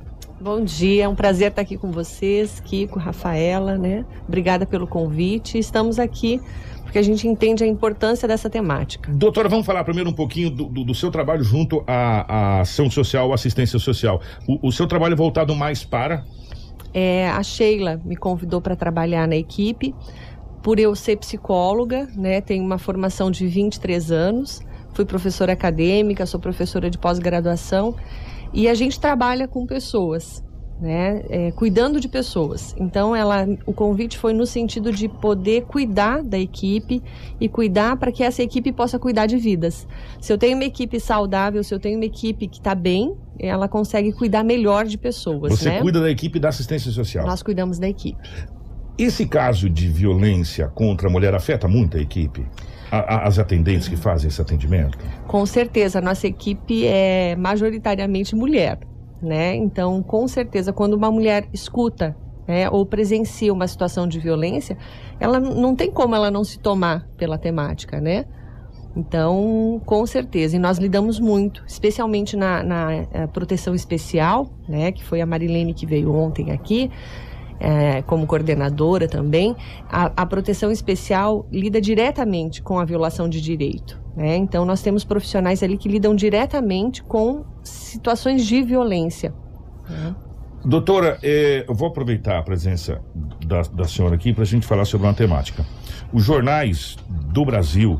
Bom 0.46 0.64
dia, 0.64 1.06
é 1.06 1.08
um 1.08 1.16
prazer 1.16 1.48
estar 1.50 1.64
aqui 1.64 1.76
com 1.76 1.89
vocês, 1.91 2.60
Kiko, 2.60 3.00
Rafaela, 3.00 3.80
né? 3.80 4.06
Obrigada 4.28 4.64
pelo 4.64 4.86
convite. 4.86 5.58
Estamos 5.58 5.98
aqui 5.98 6.39
porque 6.84 7.00
a 7.00 7.02
gente 7.02 7.28
entende 7.28 7.64
a 7.64 7.68
importância 7.68 8.28
dessa 8.28 8.48
temática. 8.48 9.12
Doutora, 9.12 9.50
vamos 9.50 9.66
falar 9.66 9.84
primeiro 9.84 10.12
um 10.12 10.14
pouquinho 10.14 10.52
do, 10.52 10.66
do- 10.66 10.84
do 10.84 10.93
seu 10.93 11.10
trabalho 11.10 11.43
junto 11.43 11.84
à, 11.88 12.58
à 12.60 12.62
ação 12.62 12.91
social, 12.91 13.34
assistência 13.34 13.80
social. 13.80 14.22
O, 14.48 14.68
o 14.68 14.72
seu 14.72 14.86
trabalho 14.86 15.14
é 15.14 15.16
voltado 15.16 15.56
mais 15.56 15.84
para 15.84 16.24
É, 16.93 17.28
a 17.28 17.41
Sheila 17.41 18.00
me 18.06 18.16
convidou 18.16 18.62
para 18.62 18.76
trabalhar 18.76 19.28
na 19.28 19.36
equipe, 19.36 19.96
por 20.62 20.78
eu 20.80 20.96
ser 20.96 21.16
psicóloga, 21.18 22.08
né? 22.16 22.39
Tenho 22.39 22.64
uma 22.64 22.78
formação 22.78 23.32
de 23.32 23.48
23 23.48 24.12
anos, 24.12 24.62
fui 24.93 25.06
professora 25.06 25.54
acadêmica, 25.54 26.24
sou 26.28 26.39
professora 26.39 26.88
de 26.88 27.00
pós-graduação 27.00 27.96
e 28.56 28.68
a 28.68 28.74
gente 28.74 28.99
trabalha 28.99 29.47
com 29.47 29.66
pessoas 29.68 30.43
né, 30.80 31.24
é, 31.30 31.51
cuidando 31.51 31.99
de 31.99 32.08
pessoas. 32.08 32.76
Então, 32.78 33.16
ela, 33.16 33.47
o 33.66 33.74
convite 33.74 34.18
foi 34.18 34.34
no 34.34 34.45
sentido 34.45 34.91
de 34.91 35.08
poder 35.08 35.64
cuidar 35.64 36.22
da 36.22 36.38
equipe 36.38 37.01
e 37.39 37.47
cuidar 37.47 37.97
para 37.97 38.12
que 38.12 38.24
essa 38.24 38.43
equipe 38.43 38.72
possa 38.72 38.99
cuidar 38.99 39.26
de 39.26 39.38
vidas. 39.38 39.88
Se 40.20 40.32
eu 40.34 40.38
tenho 40.38 40.56
uma 40.56 40.66
equipe 40.66 40.99
saudável, 40.99 41.64
se 41.64 41.74
eu 41.74 41.80
tenho 41.80 41.97
uma 41.97 42.06
equipe 42.06 42.47
que 42.47 42.58
está 42.58 42.76
bem, 42.76 43.16
ela 43.39 43.68
consegue 43.68 44.12
cuidar 44.12 44.43
melhor 44.43 44.86
de 44.86 44.97
pessoas. 44.97 45.58
Você 45.58 45.70
né? 45.70 45.82
cuida 45.82 46.01
da 46.01 46.12
equipe 46.12 46.39
da 46.39 46.49
assistência 46.49 46.91
social. 46.91 47.26
Nós 47.26 47.41
cuidamos 47.41 47.80
da 47.80 47.88
equipe. 47.88 48.20
Esse 48.97 49.26
caso 49.26 49.70
de 49.70 49.88
violência 49.89 50.68
contra 50.70 51.10
a 51.10 51.12
mulher 51.12 51.34
afeta 51.34 51.68
muito 51.68 51.97
a 51.97 52.01
equipe? 52.01 52.45
As 52.91 53.39
atendentes 53.39 53.88
que 53.88 53.95
fazem 53.95 54.27
esse 54.27 54.41
atendimento? 54.41 54.97
Com 55.27 55.45
certeza, 55.45 55.99
nossa 55.99 56.27
equipe 56.27 56.86
é 56.86 57.36
majoritariamente 57.36 58.36
mulher 58.36 58.79
né? 59.21 59.55
Então, 59.55 60.01
com 60.03 60.27
certeza, 60.27 60.71
quando 60.71 60.93
uma 60.93 61.11
mulher 61.11 61.47
escuta 61.51 62.15
né, 62.47 62.69
ou 62.69 62.86
presencia 62.86 63.51
uma 63.51 63.67
situação 63.67 64.07
de 64.07 64.19
violência, 64.19 64.77
ela 65.19 65.39
não 65.39 65.75
tem 65.75 65.91
como 65.91 66.15
ela 66.15 66.29
não 66.29 66.43
se 66.43 66.59
tomar 66.59 67.07
pela 67.17 67.38
temática, 67.38 67.99
né? 67.99 68.25
Então, 68.95 69.81
com 69.86 70.05
certeza, 70.05 70.55
e 70.55 70.59
nós 70.59 70.77
lidamos 70.77 71.19
muito, 71.19 71.65
especialmente 71.67 72.38
na, 72.38 72.63
na 72.63 72.93
eh, 72.93 73.27
proteção 73.33 73.75
especial, 73.75 74.47
né, 74.69 74.89
que 74.93 75.03
foi 75.03 75.19
a 75.19 75.25
Marilene 75.25 75.73
que 75.73 75.86
veio 75.86 76.13
ontem 76.15 76.51
aqui, 76.51 76.89
é, 77.66 78.03
como 78.03 78.28
coordenadora 78.28 79.07
também, 79.07 79.55
a, 79.89 80.11
a, 80.16 80.26
proteção 80.28 80.72
especial 80.72 81.47
lida 81.51 81.82
diretamente 81.82 82.61
com 82.61 82.78
a 82.78 82.86
violação 82.86 83.28
de 83.28 83.41
direito. 83.41 83.99
Né? 84.16 84.36
Então, 84.38 84.66
nós 84.66 84.84
temos 84.84 85.03
profissionais 85.03 85.63
ali 85.63 85.76
que 85.76 85.89
lidam 85.89 86.13
diretamente 86.16 87.01
com 87.01 87.43
situações 87.63 88.45
de 88.45 88.61
violência. 88.61 89.34
Né? 89.89 90.16
Doutora, 90.63 91.18
é, 91.24 91.66
eu 91.68 91.74
vou 91.74 91.88
aproveitar 91.88 92.38
a 92.38 92.43
presença 92.43 93.01
da, 93.43 93.63
da 93.63 93.86
senhora 93.86 94.13
aqui 94.13 94.32
para 94.32 94.43
a 94.43 94.47
gente 94.47 94.68
falar 94.68 94.86
sobre 94.86 95.07
uma 95.07 95.13
temática. 95.13 95.66
Os 96.13 96.24
jornais 96.24 96.97
do 97.09 97.43
Brasil 97.43 97.99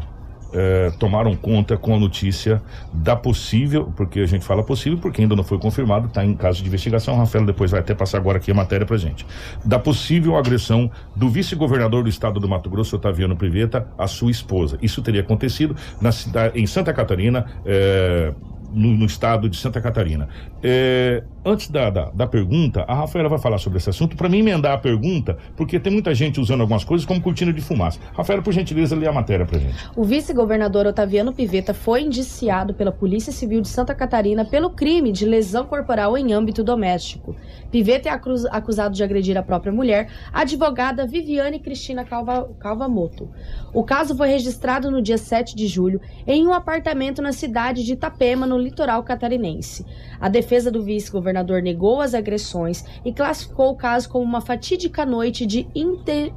é, 0.54 0.92
tomaram 1.00 1.36
conta 1.36 1.78
com 1.78 1.96
a 1.96 2.00
notícia 2.00 2.62
da 2.94 3.16
possível, 3.16 3.92
porque 3.96 4.20
a 4.20 4.26
gente 4.26 4.46
fala 4.46 4.64
possível 4.64 4.98
porque 5.00 5.22
ainda 5.22 5.36
não 5.36 5.44
foi 5.44 5.58
confirmado, 5.58 6.08
está 6.08 6.26
em 6.26 6.34
caso 6.34 6.62
de 6.62 6.68
investigação. 6.68 7.16
O 7.16 7.18
Rafael 7.18 7.46
depois 7.46 7.72
vai 7.72 7.80
até 7.80 7.94
passar 7.94 8.18
agora 8.18 8.38
aqui 8.38 8.52
a 8.52 8.54
matéria 8.54 8.86
para 8.86 8.98
gente. 8.98 9.26
Da 9.64 9.80
possível 9.80 10.36
agressão 10.38 10.90
do 11.16 11.30
vice-governador 11.30 12.04
do 12.04 12.10
estado 12.10 12.40
do 12.40 12.48
Mato 12.48 12.70
Grosso, 12.70 12.96
Otaviano 12.96 13.36
Priveta, 13.36 13.88
à 13.98 14.08
sua 14.08 14.32
esposa. 14.32 14.78
Isso 14.82 15.02
teria 15.02 15.22
acontecido 15.22 15.76
na 16.02 16.12
cidade, 16.12 16.60
em 16.60 16.66
Santa 16.66 16.94
Catarina. 16.94 17.46
É, 17.66 18.34
no, 18.76 18.90
no, 18.90 19.06
estado 19.06 19.50
de 19.50 19.58
Santa 19.58 19.80
Catarina. 19.80 20.28
É, 20.62 21.24
antes 21.44 21.70
da, 21.70 21.90
da, 21.90 22.12
da, 22.12 22.28
pergunta, 22.28 22.84
a 22.88 22.94
Rafaela 22.94 23.30
vai 23.30 23.40
falar 23.40 23.58
sobre 23.58 23.78
esse 23.78 23.90
assunto. 23.90 24.16
Para 24.16 24.28
mim 24.28 24.40
emendar 24.40 24.74
a 24.74 24.78
pergunta, 24.78 25.38
porque 25.56 25.80
tem 25.80 25.92
muita 25.92 26.14
gente 26.14 26.40
usando 26.40 26.62
algumas 26.62 26.84
coisas 26.84 27.06
como 27.06 27.22
cortina 27.22 27.54
de 27.54 27.62
fumaça. 27.62 28.00
Rafaela, 28.14 28.42
por 28.42 28.54
gentileza, 28.54 28.96
lê 28.96 29.08
a 29.08 29.14
matéria 29.14 29.46
para 29.46 29.60
gente. 29.60 29.76
O 29.96 30.04
vice-governador 30.04 30.86
Otaviano 30.86 31.34
Piveta 31.34 31.74
foi 31.74 32.02
indiciado 32.02 32.74
pela 32.74 32.92
Polícia 32.92 33.32
Civil 33.32 33.62
de 33.62 33.70
Santa 33.70 33.96
Catarina 33.96 34.44
pelo 34.44 34.70
crime 34.70 35.12
de 35.12 35.26
lesão 35.26 35.66
corporal 35.66 36.18
em 36.18 36.34
âmbito 36.34 36.64
doméstico. 36.64 37.36
Piveta 37.72 38.10
é 38.10 38.12
acusado 38.52 38.96
de 38.96 39.04
agredir 39.04 39.38
a 39.38 39.44
própria 39.44 39.72
mulher, 39.72 40.10
a 40.34 40.42
advogada 40.42 41.08
Viviane 41.08 41.60
Cristina 41.60 42.04
Calva, 42.04 42.50
Calvamoto. 42.60 43.30
O 43.74 43.84
caso 43.84 44.16
foi 44.16 44.30
registrado 44.30 44.90
no 44.90 45.02
dia 45.02 45.18
7 45.18 45.56
de 45.56 45.68
julho 45.68 46.00
em 46.26 46.48
um 46.48 46.54
apartamento 46.54 47.22
na 47.22 47.32
cidade 47.32 47.84
de 47.84 47.94
Itapema, 47.94 48.46
no 48.46 48.65
litoral 48.66 49.02
catarinense. 49.04 49.86
A 50.20 50.28
defesa 50.28 50.70
do 50.70 50.84
vice-governador 50.84 51.62
negou 51.62 52.02
as 52.02 52.14
agressões 52.14 52.84
e 53.06 53.14
classificou 53.14 53.70
o 53.70 53.76
caso 53.76 54.10
como 54.10 54.26
uma 54.26 54.42
fatídica 54.42 55.06
noite 55.06 55.46
de 55.46 55.68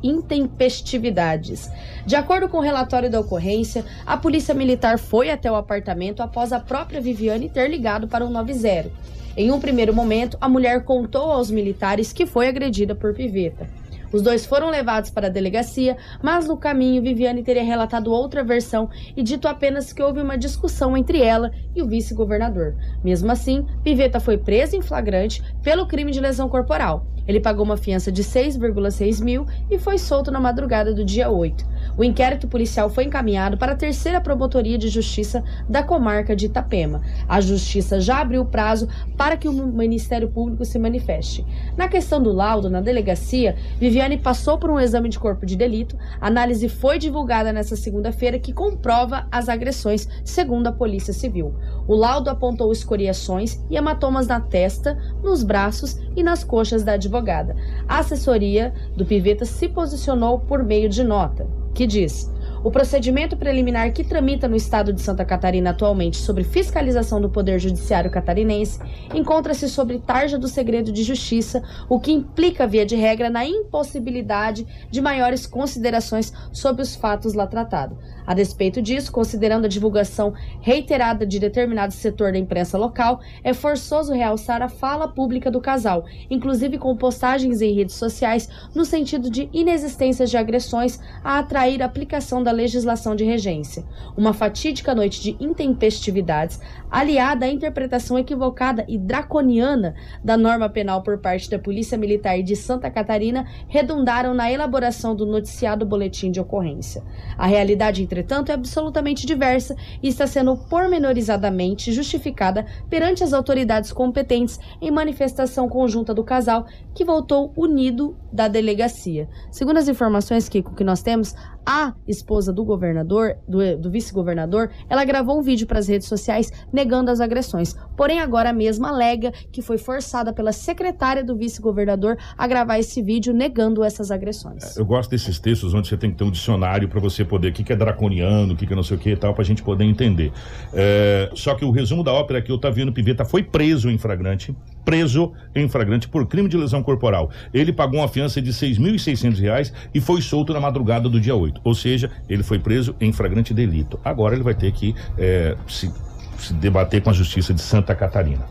intempestividades. 0.03 1.69
De 2.07 2.15
acordo 2.15 2.49
com 2.49 2.59
o 2.59 2.63
relatório 2.63 3.11
da 3.11 3.19
ocorrência, 3.19 3.85
a 4.07 4.17
polícia 4.17 4.55
militar 4.55 4.99
foi 4.99 5.31
até 5.31 5.51
o 5.51 5.57
apartamento 5.57 6.23
após 6.23 6.53
a 6.53 6.61
própria 6.61 7.01
Viviane 7.01 7.49
ter 7.49 7.69
ligado 7.69 8.07
para 8.07 8.25
o 8.25 8.31
90. 8.31 8.91
Em 9.37 9.51
um 9.51 9.61
primeiro 9.61 9.95
momento, 9.95 10.37
a 10.41 10.49
mulher 10.49 10.85
contou 10.85 11.31
aos 11.31 11.51
militares 11.51 12.13
que 12.13 12.27
foi 12.27 12.49
agredida 12.49 12.95
por 12.95 13.15
Piveta. 13.15 13.69
Os 14.13 14.23
dois 14.23 14.47
foram 14.47 14.71
levados 14.71 15.11
para 15.11 15.27
a 15.27 15.31
delegacia, 15.31 15.97
mas 16.23 16.47
no 16.47 16.57
caminho 16.57 17.03
Viviane 17.03 17.43
teria 17.43 17.63
relatado 17.63 18.13
outra 18.13 18.43
versão 18.43 18.89
e 19.17 19.23
dito 19.23 19.47
apenas 19.47 19.93
que 19.93 20.03
houve 20.03 20.21
uma 20.21 20.39
discussão 20.39 20.97
entre 20.97 21.23
ela 21.23 21.51
e 21.75 21.83
o 21.83 21.87
vice-governador. 21.87 22.75
Mesmo 23.05 23.31
assim, 23.31 23.67
Piveta 23.83 24.21
foi 24.21 24.39
preso 24.39 24.77
em 24.77 24.83
flagrante 24.83 25.43
pelo 25.63 25.87
crime 25.87 26.11
de 26.11 26.21
lesão 26.21 26.49
corporal. 26.49 27.07
Ele 27.29 27.39
pagou 27.39 27.63
uma 27.63 27.77
fiança 27.77 28.11
de 28.11 28.25
6,6 28.25 29.23
mil 29.23 29.47
e 29.71 29.79
foi 29.79 29.99
solto 29.99 30.31
na 30.31 30.41
madrugada 30.41 30.95
do 30.95 31.05
dia 31.05 31.29
8. 31.29 31.63
O 31.95 32.03
inquérito 32.03 32.49
policial 32.49 32.89
foi 32.89 33.05
encaminhado 33.05 33.59
para 33.59 33.73
a 33.73 33.77
terceira 33.77 34.19
promotoria 34.19 34.79
de 34.79 34.89
justiça 34.89 35.45
da 35.69 35.83
comarca 35.83 36.35
de 36.35 36.47
Itapema. 36.47 37.03
A 37.29 37.39
justiça 37.43 38.01
já 38.01 38.21
abriu 38.21 38.47
prazo 38.47 38.89
para 39.17 39.37
que 39.37 39.47
o 39.47 39.53
Ministério 39.53 40.31
Público 40.31 40.65
se 40.65 40.79
manifeste. 40.79 41.45
Na 41.77 41.87
questão 41.87 42.23
do 42.23 42.33
laudo, 42.33 42.71
na 42.71 42.81
delegacia, 42.81 43.57
Viviane 43.79 44.17
passou 44.17 44.57
por 44.57 44.71
um 44.71 44.81
exame 44.81 45.11
de 45.11 45.19
corpo 45.19 45.45
de 45.45 45.55
delito. 45.55 45.99
A 46.19 46.29
análise 46.29 46.67
foi 46.69 46.99
divulgada 46.99 47.53
nesta 47.53 47.77
segunda-feira 47.77 48.39
que 48.39 48.55
comprova 48.55 49.27
as 49.31 49.51
agressões, 49.51 50.09
segundo 50.25 50.69
a 50.69 50.73
Polícia 50.73 51.13
Civil. 51.13 51.55
O 51.87 51.95
laudo 51.95 52.31
apontou 52.31 52.73
escoriações 52.73 53.63
e 53.69 53.77
hematomas 53.77 54.27
na 54.27 54.41
testa, 54.41 54.97
nos 55.23 55.43
braços 55.43 55.99
e 56.17 56.23
nas 56.23 56.43
coxas 56.43 56.83
da 56.83 56.93
advogada 56.93 57.18
advogada. 57.19 57.57
A 57.87 57.99
assessoria 57.99 58.73
do 58.97 59.05
Piveta 59.05 59.45
se 59.45 59.69
posicionou 59.69 60.39
por 60.39 60.63
meio 60.63 60.89
de 60.89 61.03
nota, 61.03 61.47
que 61.75 61.87
diz: 61.87 62.31
o 62.65 62.71
procedimento 62.71 63.37
preliminar 63.37 63.93
que 63.93 64.03
tramita 64.03 64.49
no 64.49 64.57
estado 64.57 64.93
de 64.93 65.01
Santa 65.01 65.25
Catarina 65.25 65.71
atualmente 65.71 66.17
sobre 66.17 66.45
fiscalização 66.45 67.21
do 67.21 67.31
Poder 67.31 67.59
Judiciário 67.59 68.11
catarinense 68.11 68.81
encontra-se 69.15 69.69
sobre 69.69 69.99
tarja 69.99 70.39
do 70.39 70.49
segredo 70.49 70.91
de 70.91 71.03
justiça, 71.03 71.63
o 71.89 72.01
que 72.01 72.13
implica, 72.13 72.67
via 72.67 72.87
de 72.87 72.97
regra, 72.97 73.31
na 73.31 73.45
impossibilidade 73.45 74.67
de 74.91 75.01
maiores 75.01 75.47
considerações 75.47 76.33
sobre 76.53 76.83
os 76.83 76.97
fatos 76.97 77.35
lá 77.35 77.47
tratados. 77.47 77.99
A 78.29 78.35
despeito 78.35 78.83
disso, 78.83 79.11
considerando 79.11 79.65
a 79.65 79.69
divulgação 79.69 80.35
reiterada 80.61 81.25
de 81.25 81.39
determinado 81.39 81.95
setor 81.95 82.31
da 82.31 82.39
imprensa 82.39 82.77
local, 82.77 83.21
é 83.43 83.55
forçoso 83.55 84.13
realçar 84.13 84.61
a 84.61 84.69
fala 84.69 85.09
pública 85.09 85.51
do 85.51 85.63
casal, 85.63 86.05
inclusive 86.29 86.77
com 86.77 86.95
postagens 86.95 87.63
em 87.63 87.73
redes 87.73 87.95
sociais, 87.95 88.47
no 88.75 88.85
sentido 88.85 89.31
de 89.31 89.49
inexistências 89.51 90.29
de 90.29 90.37
agressões 90.37 91.01
a 91.25 91.39
atrair 91.39 91.83
a 91.83 91.87
aplicação 91.87 92.43
da 92.43 92.53
legislação 92.53 93.17
de 93.17 93.25
regência. 93.25 93.83
Uma 94.15 94.35
fatídica 94.35 94.95
noite 94.95 95.23
de 95.23 95.35
intempestividades, 95.43 96.61
aliada 96.91 97.47
à 97.47 97.49
interpretação 97.49 98.19
equivocada 98.19 98.85
e 98.87 98.99
draconiana 98.99 99.95
da 100.23 100.37
norma 100.37 100.69
penal 100.69 101.03
por 101.03 101.17
parte 101.17 101.49
da 101.49 101.59
Polícia 101.59 101.97
Militar 101.97 102.43
de 102.43 102.55
Santa 102.55 102.91
Catarina, 102.91 103.47
redundaram 103.69 104.35
na 104.35 104.53
elaboração 104.53 105.17
do 105.17 105.25
noticiado 105.25 105.87
boletim 105.87 106.31
de 106.31 106.41
ocorrência. 106.41 107.03
A 107.39 107.47
realidade 107.47 108.03
entre 108.03 108.18
entretanto, 108.19 108.51
é 108.51 108.55
absolutamente 108.55 109.25
diversa 109.25 109.77
e 110.03 110.09
está 110.09 110.27
sendo 110.27 110.57
pormenorizadamente 110.57 111.93
justificada 111.93 112.67
perante 112.91 113.23
as 113.23 113.33
autoridades 113.33 113.93
competentes 113.93 114.59
em 114.81 114.91
manifestação 114.91 115.69
conjunta 115.69 116.13
do 116.13 116.25
casal, 116.25 116.67
que 116.95 117.05
voltou 117.05 117.53
unido 117.57 118.17
da 118.33 118.49
delegacia. 118.49 119.29
Segundo 119.51 119.79
as 119.79 119.89
informações, 119.89 120.49
Kiko, 120.49 120.75
que 120.75 120.83
nós 120.85 121.01
temos, 121.01 121.35
a 121.69 121.93
esposa 122.09 122.51
do 122.51 122.65
governador, 122.65 123.37
do, 123.47 123.77
do 123.77 123.91
vice-governador, 123.91 124.71
ela 124.89 125.05
gravou 125.05 125.39
um 125.39 125.43
vídeo 125.43 125.67
para 125.67 125.79
as 125.79 125.87
redes 125.87 126.09
sociais 126.09 126.51
negando 126.73 127.11
as 127.11 127.21
agressões. 127.21 127.77
Porém, 127.95 128.21
agora 128.21 128.49
a 128.49 128.53
mesma 128.55 128.89
alega 128.89 129.31
que 129.53 129.61
foi 129.61 129.77
forçada 129.77 130.33
pela 130.33 130.51
secretária 130.51 131.23
do 131.23 131.37
vice-governador 131.37 132.17
a 132.39 132.47
gravar 132.47 132.79
esse 132.79 133.03
vídeo 133.03 133.35
negando 133.35 133.85
essas 133.85 134.11
agressões. 134.11 134.79
Eu 134.79 134.87
gosto 134.87 135.11
desses 135.11 135.39
textos 135.39 135.75
onde 135.75 135.89
você 135.89 135.99
tem 135.99 136.11
que 136.11 136.17
ter 136.17 136.25
um 136.25 136.31
dicionário 136.31 136.89
para 136.89 137.01
você 137.01 137.23
poder, 137.23 137.49
o 137.49 137.53
que, 137.53 137.63
que 137.63 137.75
é 137.75 137.77
draconiano, 137.77 138.55
o 138.55 138.57
que, 138.57 138.67
que 138.67 138.73
é 138.73 138.77
não 138.77 138.83
sei 138.83 138.97
o 138.97 139.01
que 139.01 139.11
e 139.11 139.17
tal, 139.17 139.35
para 139.35 139.43
a 139.43 139.47
gente 139.47 139.63
poder 139.63 139.85
entender. 139.85 140.33
É, 140.73 141.31
só 141.35 141.55
que 141.55 141.67
o 141.67 141.71
resumo 141.71 142.03
da 142.03 142.15
ópera 142.15 142.39
é 142.39 142.43
que 142.43 142.51
o 142.51 142.55
Otaviano 142.55 142.95
Piveta 142.95 143.27
foi 143.27 143.43
preso 143.43 143.91
em 143.91 143.99
flagrante, 143.99 144.57
preso 144.89 145.35
em 145.55 145.69
flagrante 145.69 146.09
por 146.09 146.27
crime 146.27 146.49
de 146.49 146.57
lesão 146.57 146.83
corporal. 146.83 147.31
Ele 147.53 147.75
pagou 147.75 148.01
uma 148.01 148.09
fiança 148.09 148.41
de 148.41 148.49
R$ 148.49 148.57
6.600 148.57 149.71
e 149.93 150.01
foi 150.01 150.23
solto 150.23 150.55
na 150.55 150.61
madrugada 150.61 151.11
do 151.11 151.21
dia 151.21 151.35
8. 151.35 151.61
Ou 151.63 151.75
seja, 151.75 152.11
ele 152.27 152.43
foi 152.43 152.59
preso 152.59 152.97
em 152.99 153.13
flagrante 153.13 153.53
delito. 153.53 154.01
Agora 154.03 154.35
ele 154.35 154.43
vai 154.43 154.55
ter 154.55 154.73
que 154.73 154.95
é, 155.19 155.55
se, 155.69 155.93
se, 156.39 156.55
debater 156.55 157.03
com 157.03 157.11
a 157.11 157.13
Justiça 157.13 157.53
de 157.53 157.61
Santa 157.61 157.95
Catarina. 157.95 158.47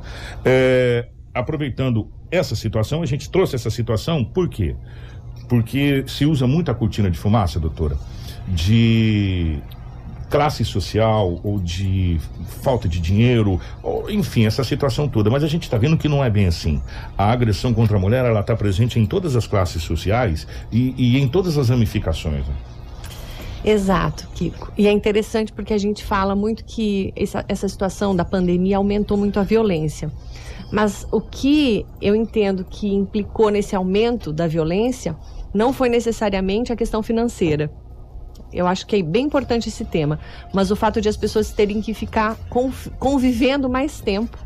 É, 0.45 1.07
aproveitando 1.33 2.07
essa 2.29 2.55
situação, 2.55 3.01
a 3.01 3.07
gente 3.07 3.31
trouxe 3.31 3.55
essa 3.55 3.71
situação 3.71 4.23
por 4.23 4.47
quê? 4.47 4.75
Porque 5.49 6.03
se 6.05 6.23
usa 6.23 6.45
muito 6.45 6.69
a 6.69 6.75
cortina 6.75 7.09
de 7.09 7.17
fumaça, 7.17 7.59
doutora, 7.59 7.97
de 8.47 9.57
classe 10.29 10.63
social 10.65 11.39
ou 11.43 11.59
de 11.59 12.19
falta 12.61 12.87
de 12.87 12.99
dinheiro, 12.99 13.59
ou, 13.81 14.09
enfim, 14.09 14.45
essa 14.45 14.63
situação 14.63 15.07
toda. 15.07 15.29
Mas 15.29 15.43
a 15.43 15.47
gente 15.47 15.63
está 15.63 15.77
vendo 15.77 15.97
que 15.97 16.07
não 16.07 16.23
é 16.23 16.29
bem 16.29 16.47
assim. 16.47 16.81
A 17.17 17.31
agressão 17.31 17.73
contra 17.73 17.97
a 17.97 17.99
mulher 17.99 18.25
ela 18.25 18.41
está 18.41 18.55
presente 18.55 18.99
em 18.99 19.05
todas 19.05 19.35
as 19.35 19.47
classes 19.47 19.83
sociais 19.83 20.47
e, 20.71 20.93
e 20.97 21.17
em 21.17 21.27
todas 21.27 21.57
as 21.57 21.69
ramificações. 21.69 22.45
Né? 22.47 22.55
Exato, 23.63 24.27
Kiko. 24.33 24.71
E 24.77 24.87
é 24.87 24.91
interessante 24.91 25.51
porque 25.51 25.73
a 25.73 25.77
gente 25.77 26.03
fala 26.03 26.35
muito 26.35 26.63
que 26.63 27.11
essa, 27.15 27.43
essa 27.47 27.67
situação 27.67 28.15
da 28.15 28.23
pandemia 28.23 28.77
aumentou 28.77 29.17
muito 29.17 29.39
a 29.39 29.43
violência. 29.43 30.11
Mas 30.71 31.07
o 31.11 31.21
que 31.21 31.85
eu 32.01 32.15
entendo 32.15 32.65
que 32.69 32.93
implicou 32.93 33.49
nesse 33.49 33.75
aumento 33.75 34.33
da 34.33 34.47
violência 34.47 35.15
não 35.53 35.71
foi 35.71 35.89
necessariamente 35.89 36.71
a 36.71 36.75
questão 36.75 37.01
financeira. 37.01 37.71
Eu 38.53 38.67
acho 38.67 38.85
que 38.87 38.95
é 38.95 39.01
bem 39.01 39.25
importante 39.25 39.69
esse 39.69 39.85
tema. 39.85 40.19
Mas 40.53 40.71
o 40.71 40.75
fato 40.75 41.01
de 41.01 41.09
as 41.09 41.17
pessoas 41.17 41.51
terem 41.51 41.81
que 41.81 41.93
ficar 41.93 42.37
convivendo 42.99 43.69
mais 43.69 43.99
tempo 43.99 44.37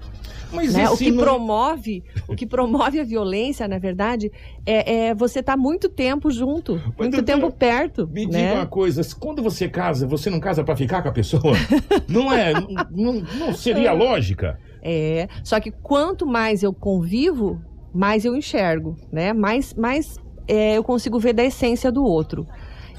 mas 0.51 0.73
né? 0.73 0.89
O 0.89 0.97
que 0.97 1.11
não... 1.11 1.23
promove, 1.23 2.03
o 2.27 2.35
que 2.35 2.45
promove 2.45 2.99
a 2.99 3.03
violência, 3.03 3.67
na 3.67 3.79
verdade, 3.79 4.31
é, 4.65 5.07
é 5.07 5.15
você 5.15 5.39
estar 5.39 5.53
tá 5.53 5.57
muito 5.57 5.89
tempo 5.89 6.29
junto, 6.29 6.75
Mas, 6.97 7.09
muito 7.09 7.23
tempo 7.23 7.51
perto. 7.51 8.07
Me 8.07 8.25
né? 8.25 8.49
diga 8.49 8.53
uma 8.59 8.65
coisa, 8.65 9.01
quando 9.19 9.41
você 9.41 9.69
casa, 9.69 10.05
você 10.05 10.29
não 10.29 10.39
casa 10.39 10.63
para 10.63 10.75
ficar 10.75 11.01
com 11.01 11.09
a 11.09 11.11
pessoa? 11.11 11.53
não 12.07 12.31
é? 12.31 12.53
Não, 12.91 13.13
não 13.37 13.53
seria 13.53 13.93
lógica? 13.93 14.59
É. 14.81 15.27
Só 15.43 15.59
que 15.59 15.71
quanto 15.71 16.25
mais 16.25 16.63
eu 16.63 16.73
convivo, 16.73 17.61
mais 17.93 18.25
eu 18.25 18.35
enxergo, 18.35 18.97
né? 19.11 19.31
Mais, 19.31 19.73
mais 19.73 20.17
é, 20.47 20.77
eu 20.77 20.83
consigo 20.83 21.19
ver 21.19 21.33
da 21.33 21.43
essência 21.43 21.91
do 21.91 22.03
outro. 22.03 22.45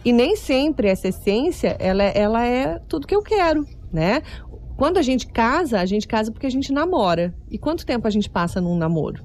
E 0.05 0.13
nem 0.13 0.37
sempre 0.37 0.89
essa 0.89 1.09
essência, 1.09 1.77
ela, 1.79 2.03
ela 2.03 2.45
é 2.45 2.79
tudo 2.89 3.07
que 3.07 3.15
eu 3.15 3.23
quero, 3.23 3.67
né? 3.93 4.23
Quando 4.77 4.99
a 4.99 5.03
gente 5.03 5.27
casa, 5.29 5.81
a 5.81 5.87
gente 5.87 6.09
casa 6.09 6.33
porque 6.33 6.47
a 6.47 6.51
gente 6.51 6.73
namora. 6.73 7.35
E 7.51 7.59
quanto 7.59 7.87
tempo 7.87 8.07
a 8.07 8.11
gente 8.11 8.29
passa 8.29 8.61
num 8.61 8.77
namoro? 8.77 9.23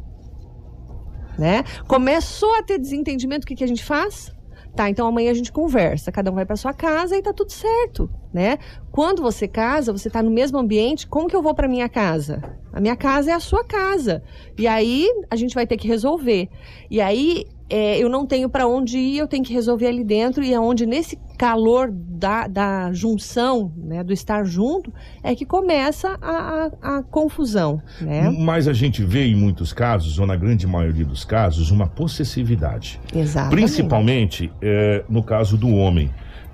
Né? 1.38 1.64
Começou 1.88 2.54
a 2.56 2.64
ter 2.64 2.80
desentendimento, 2.80 3.44
o 3.44 3.48
que, 3.48 3.56
que 3.56 3.64
a 3.64 3.68
gente 3.68 3.84
faz? 3.84 4.32
Tá, 4.76 4.88
então 4.92 5.08
amanhã 5.08 5.32
a 5.32 5.34
gente 5.34 5.52
conversa, 5.52 6.12
cada 6.12 6.32
um 6.32 6.36
vai 6.36 6.46
para 6.46 6.56
sua 6.56 6.72
casa 6.72 7.18
e 7.18 7.22
tá 7.24 7.34
tudo 7.34 7.52
certo, 7.52 8.08
né? 8.32 8.60
Quando 8.92 9.24
você 9.24 9.48
casa, 9.48 9.92
você 9.92 10.08
tá 10.08 10.22
no 10.22 10.30
mesmo 10.30 10.60
ambiente, 10.60 11.08
como 11.08 11.28
que 11.28 11.36
eu 11.36 11.42
vou 11.42 11.56
para 11.56 11.68
minha 11.68 11.90
casa? 11.90 12.44
A 12.72 12.80
minha 12.80 12.96
casa 12.96 13.32
é 13.32 13.34
a 13.34 13.40
sua 13.40 13.64
casa. 13.64 14.22
E 14.56 14.68
aí 14.68 15.08
a 15.32 15.36
gente 15.36 15.56
vai 15.56 15.66
ter 15.66 15.78
que 15.78 15.88
resolver. 15.88 16.48
E 16.92 17.02
aí 17.02 17.48
é, 17.70 17.98
eu 17.98 18.10
não 18.10 18.26
tenho 18.26 18.50
para 18.50 18.68
onde 18.68 18.98
ir, 18.98 19.18
eu 19.18 19.28
tenho 19.28 19.44
que 19.44 19.54
resolver 19.54 19.88
ali 19.88 20.04
dentro, 20.04 20.44
e 20.44 20.54
é 20.54 20.60
onde 20.60 20.86
nesse 20.86 21.20
calor 21.38 21.92
da, 21.92 22.48
da 22.48 22.92
junção, 22.94 23.72
né, 23.78 24.04
do 24.04 24.14
estar 24.14 24.46
junto, 24.46 24.92
é 25.22 25.36
que 25.36 25.46
começa 25.46 26.18
a, 26.22 26.70
a, 26.82 26.98
a 26.98 27.04
confusão. 27.04 27.82
Né? 28.02 28.30
Mas 28.30 28.68
a 28.68 28.74
gente 28.74 29.04
vê 29.04 29.26
em 29.26 29.36
muitos 29.36 29.74
casos, 29.74 30.18
ou 30.18 30.26
na 30.26 30.36
grande 30.36 30.66
maioria 30.66 31.06
dos 31.06 31.26
casos, 31.26 31.70
uma 31.70 31.88
possessividade. 31.88 33.00
Exatamente. 33.14 33.56
Principalmente 33.56 34.52
é, 34.62 35.04
no 35.10 35.22
caso 35.22 35.58
do 35.58 35.70
homem. 35.70 36.10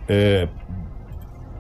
É, 0.07 0.49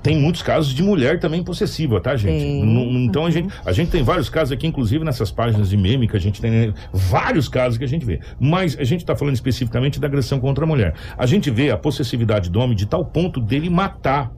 tem 0.03 0.17
muitos 0.17 0.41
casos 0.41 0.73
de 0.73 0.83
mulher 0.83 1.17
também 1.17 1.41
possessiva, 1.41 1.99
tá, 2.01 2.15
gente? 2.17 2.43
então 2.43 3.25
a 3.25 3.31
gente, 3.31 3.53
a 3.65 3.71
gente 3.71 3.89
tem 3.89 4.03
vários 4.03 4.29
casos 4.29 4.51
aqui, 4.51 4.67
inclusive 4.67 5.03
nessas 5.05 5.31
páginas 5.31 5.69
de 5.69 5.77
meme 5.77 6.09
que 6.09 6.17
a 6.17 6.19
gente 6.19 6.41
tem 6.41 6.51
né, 6.51 6.73
vários 6.91 7.47
casos 7.47 7.77
que 7.77 7.85
a 7.85 7.87
gente 7.87 8.05
vê. 8.05 8.19
Mas 8.37 8.77
a 8.77 8.83
gente 8.83 8.99
está 8.99 9.15
falando 9.15 9.35
especificamente 9.35 10.01
da 10.01 10.07
agressão 10.07 10.41
contra 10.41 10.65
a 10.65 10.67
mulher. 10.67 10.93
A 11.17 11.25
gente 11.25 11.49
vê 11.49 11.71
a 11.71 11.77
possessividade 11.77 12.49
do 12.49 12.59
homem 12.59 12.75
de 12.75 12.85
tal 12.85 13.05
ponto 13.05 13.39
dele 13.39 13.69
matar 13.69 14.29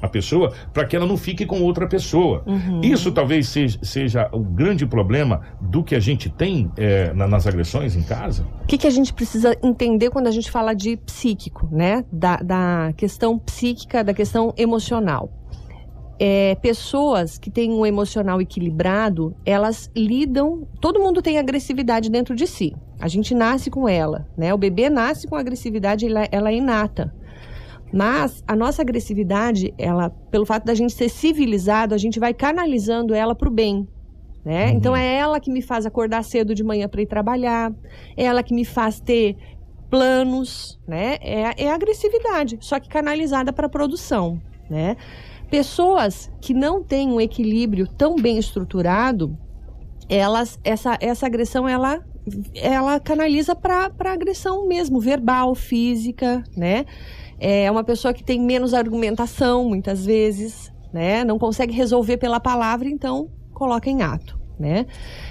a 0.00 0.08
pessoa 0.08 0.52
para 0.72 0.84
que 0.84 0.96
ela 0.96 1.06
não 1.06 1.16
fique 1.16 1.44
com 1.44 1.62
outra 1.62 1.86
pessoa. 1.86 2.42
Uhum. 2.46 2.80
Isso 2.82 3.10
talvez 3.12 3.48
seja, 3.48 3.78
seja, 3.82 4.28
o 4.32 4.40
grande 4.40 4.86
problema 4.86 5.42
do 5.60 5.82
que 5.82 5.94
a 5.94 6.00
gente 6.00 6.28
tem 6.28 6.70
é, 6.76 7.12
na, 7.12 7.26
nas 7.26 7.46
agressões 7.46 7.96
em 7.96 8.02
casa. 8.02 8.46
O 8.62 8.66
que, 8.66 8.78
que 8.78 8.86
a 8.86 8.90
gente 8.90 9.12
precisa 9.12 9.56
entender 9.62 10.10
quando 10.10 10.26
a 10.26 10.30
gente 10.30 10.50
fala 10.50 10.74
de 10.74 10.96
psíquico, 10.96 11.68
né? 11.70 12.04
Da, 12.12 12.36
da 12.36 12.92
questão 12.96 13.38
psíquica, 13.38 14.04
da 14.04 14.14
questão 14.14 14.52
emocional. 14.56 15.30
É, 16.20 16.56
pessoas 16.56 17.38
que 17.38 17.48
têm 17.48 17.70
um 17.70 17.86
emocional 17.86 18.40
equilibrado, 18.40 19.36
elas 19.46 19.88
lidam. 19.96 20.66
Todo 20.80 20.98
mundo 20.98 21.22
tem 21.22 21.38
agressividade 21.38 22.10
dentro 22.10 22.34
de 22.34 22.46
si. 22.46 22.74
A 23.00 23.06
gente 23.06 23.32
nasce 23.34 23.70
com 23.70 23.88
ela, 23.88 24.26
né? 24.36 24.52
O 24.52 24.58
bebê 24.58 24.90
nasce 24.90 25.28
com 25.28 25.36
agressividade, 25.36 26.06
ela, 26.06 26.26
ela 26.32 26.50
é 26.50 26.56
inata. 26.56 27.14
Mas 27.92 28.42
a 28.46 28.54
nossa 28.54 28.82
agressividade, 28.82 29.72
ela, 29.78 30.10
pelo 30.30 30.44
fato 30.44 30.64
da 30.64 30.74
gente 30.74 30.92
ser 30.92 31.08
civilizado, 31.08 31.94
a 31.94 31.98
gente 31.98 32.20
vai 32.20 32.34
canalizando 32.34 33.14
ela 33.14 33.34
para 33.34 33.48
o 33.48 33.50
bem. 33.50 33.88
Né? 34.44 34.66
Uhum. 34.70 34.76
Então 34.76 34.96
é 34.96 35.16
ela 35.16 35.40
que 35.40 35.50
me 35.50 35.60
faz 35.62 35.84
acordar 35.84 36.22
cedo 36.22 36.54
de 36.54 36.62
manhã 36.62 36.88
para 36.88 37.02
ir 37.02 37.06
trabalhar, 37.06 37.72
é 38.16 38.24
ela 38.24 38.42
que 38.42 38.54
me 38.54 38.64
faz 38.64 39.00
ter 39.00 39.36
planos, 39.90 40.78
né? 40.86 41.16
É, 41.20 41.64
é 41.64 41.72
agressividade, 41.72 42.58
só 42.60 42.78
que 42.78 42.88
canalizada 42.88 43.52
para 43.52 43.66
a 43.66 43.70
produção, 43.70 44.40
né? 44.68 44.96
Pessoas 45.50 46.30
que 46.40 46.52
não 46.52 46.82
têm 46.82 47.08
um 47.08 47.20
equilíbrio 47.20 47.86
tão 47.86 48.16
bem 48.16 48.38
estruturado, 48.38 49.36
elas 50.08 50.58
essa, 50.62 50.96
essa 51.00 51.26
agressão 51.26 51.66
ela 51.66 52.04
ela 52.54 53.00
canaliza 53.00 53.56
para 53.56 53.90
agressão 54.04 54.66
mesmo, 54.68 55.00
verbal, 55.00 55.54
física, 55.54 56.44
né? 56.54 56.84
É 57.38 57.70
uma 57.70 57.84
pessoa 57.84 58.12
que 58.12 58.24
tem 58.24 58.40
menos 58.40 58.74
argumentação, 58.74 59.68
muitas 59.68 60.04
vezes, 60.04 60.72
né? 60.92 61.24
Não 61.24 61.38
consegue 61.38 61.72
resolver 61.72 62.16
pela 62.16 62.40
palavra, 62.40 62.88
então 62.88 63.30
coloca 63.54 63.88
em 63.88 64.02
ato, 64.02 64.38
né? 64.58 64.86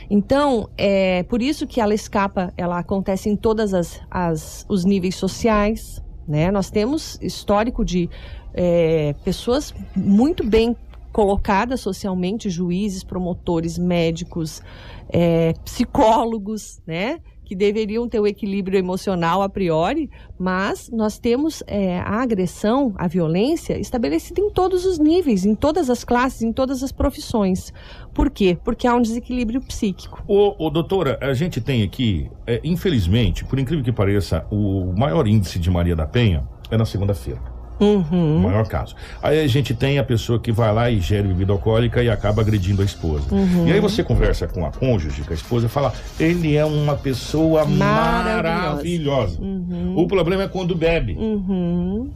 Então, 0.10 0.70
é 0.78 1.24
por 1.24 1.42
isso 1.42 1.68
que 1.68 1.82
ela 1.82 1.94
escapa, 1.94 2.54
ela 2.58 2.80
acontece 2.80 3.30
em 3.30 3.36
todas 3.36 3.74
as, 3.74 4.02
as 4.10 4.66
os 4.70 4.86
níveis 4.86 5.16
sociais, 5.16 6.02
né? 6.28 6.52
Nós 6.52 6.70
temos 6.70 7.18
histórico 7.22 7.84
de 7.84 8.10
é, 8.54 9.14
pessoas 9.24 9.74
muito 9.96 10.46
bem 10.46 10.76
colocadas 11.12 11.82
socialmente, 11.82 12.50
juízes, 12.50 13.04
promotores, 13.04 13.78
médicos, 13.78 14.62
é, 15.10 15.54
psicólogos, 15.64 16.82
né? 16.86 17.20
Que 17.48 17.56
deveriam 17.56 18.10
ter 18.10 18.20
o 18.20 18.28
equilíbrio 18.28 18.78
emocional 18.78 19.42
a 19.42 19.48
priori, 19.48 20.10
mas 20.38 20.90
nós 20.92 21.18
temos 21.18 21.64
é, 21.66 21.98
a 22.00 22.22
agressão, 22.22 22.94
a 22.98 23.08
violência 23.08 23.80
estabelecida 23.80 24.42
em 24.42 24.50
todos 24.50 24.86
os 24.86 25.00
níveis, 25.00 25.46
em 25.46 25.56
todas 25.56 25.90
as 25.90 26.04
classes, 26.04 26.42
em 26.42 26.52
todas 26.52 26.84
as 26.84 26.92
profissões. 26.92 27.72
Por 28.14 28.30
quê? 28.30 28.58
Porque 28.62 28.86
há 28.86 28.94
um 28.94 29.02
desequilíbrio 29.02 29.62
psíquico. 29.62 30.22
Ô, 30.28 30.66
ô 30.66 30.70
doutora, 30.70 31.18
a 31.22 31.34
gente 31.34 31.62
tem 31.62 31.84
aqui, 31.84 32.30
é, 32.46 32.60
infelizmente, 32.66 33.46
por 33.46 33.58
incrível 33.58 33.86
que 33.86 33.94
pareça, 33.94 34.46
o 34.52 34.94
maior 34.98 35.26
índice 35.26 35.58
de 35.58 35.72
Maria 35.72 35.96
da 35.96 36.06
Penha 36.06 36.46
é 36.70 36.76
na 36.76 36.86
segunda-feira. 36.86 37.57
Uhum. 37.80 38.38
O 38.38 38.40
maior 38.44 38.68
caso. 38.68 38.96
Aí 39.22 39.40
a 39.40 39.48
gente 39.48 39.74
tem 39.74 40.00
a 40.00 40.04
pessoa 40.04 40.40
que 40.40 40.52
vai 40.52 40.74
lá 40.74 40.90
e 40.90 41.00
gere 41.00 41.28
bebida 41.28 41.54
alcoólica 41.54 42.02
e 42.04 42.10
acaba 42.10 42.42
agredindo 42.42 42.82
a 42.82 42.86
esposa. 42.86 43.34
Uhum. 43.34 43.68
E 43.68 43.72
aí 43.72 43.80
você 43.80 44.04
conversa 44.04 44.48
com 44.48 44.66
a 44.66 44.72
cônjuge, 44.72 45.24
com 45.24 45.32
a 45.32 45.36
esposa, 45.36 45.68
e 45.68 45.70
fala: 45.70 45.94
ele 46.20 46.56
é 46.56 46.66
uma 46.66 46.96
pessoa 46.96 47.66
maravilhosa. 47.66 49.40
Uhum. 49.42 49.94
O 49.96 50.08
problema 50.08 50.44
é 50.44 50.48
quando 50.48 50.76
bebe. 50.76 51.14
Uhum. 51.14 52.10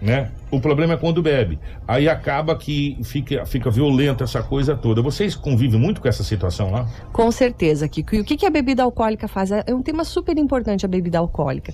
Né? 0.00 0.30
O 0.50 0.60
problema 0.60 0.92
é 0.92 0.96
quando 0.96 1.22
bebe. 1.22 1.58
Aí 1.88 2.06
acaba 2.06 2.54
que 2.54 2.98
fica, 3.02 3.46
fica 3.46 3.70
violenta 3.70 4.24
essa 4.24 4.42
coisa 4.42 4.76
toda. 4.76 5.00
Vocês 5.00 5.34
convivem 5.34 5.80
muito 5.80 6.02
com 6.02 6.08
essa 6.08 6.22
situação 6.22 6.70
lá? 6.70 6.86
Com 7.12 7.32
certeza, 7.32 7.88
Kiko. 7.88 8.14
E 8.14 8.20
o 8.20 8.24
que, 8.24 8.36
que 8.36 8.44
a 8.44 8.50
bebida 8.50 8.82
alcoólica 8.82 9.26
faz? 9.26 9.50
É 9.50 9.74
um 9.74 9.82
tema 9.82 10.04
super 10.04 10.36
importante 10.36 10.84
a 10.84 10.88
bebida 10.88 11.18
alcoólica. 11.18 11.72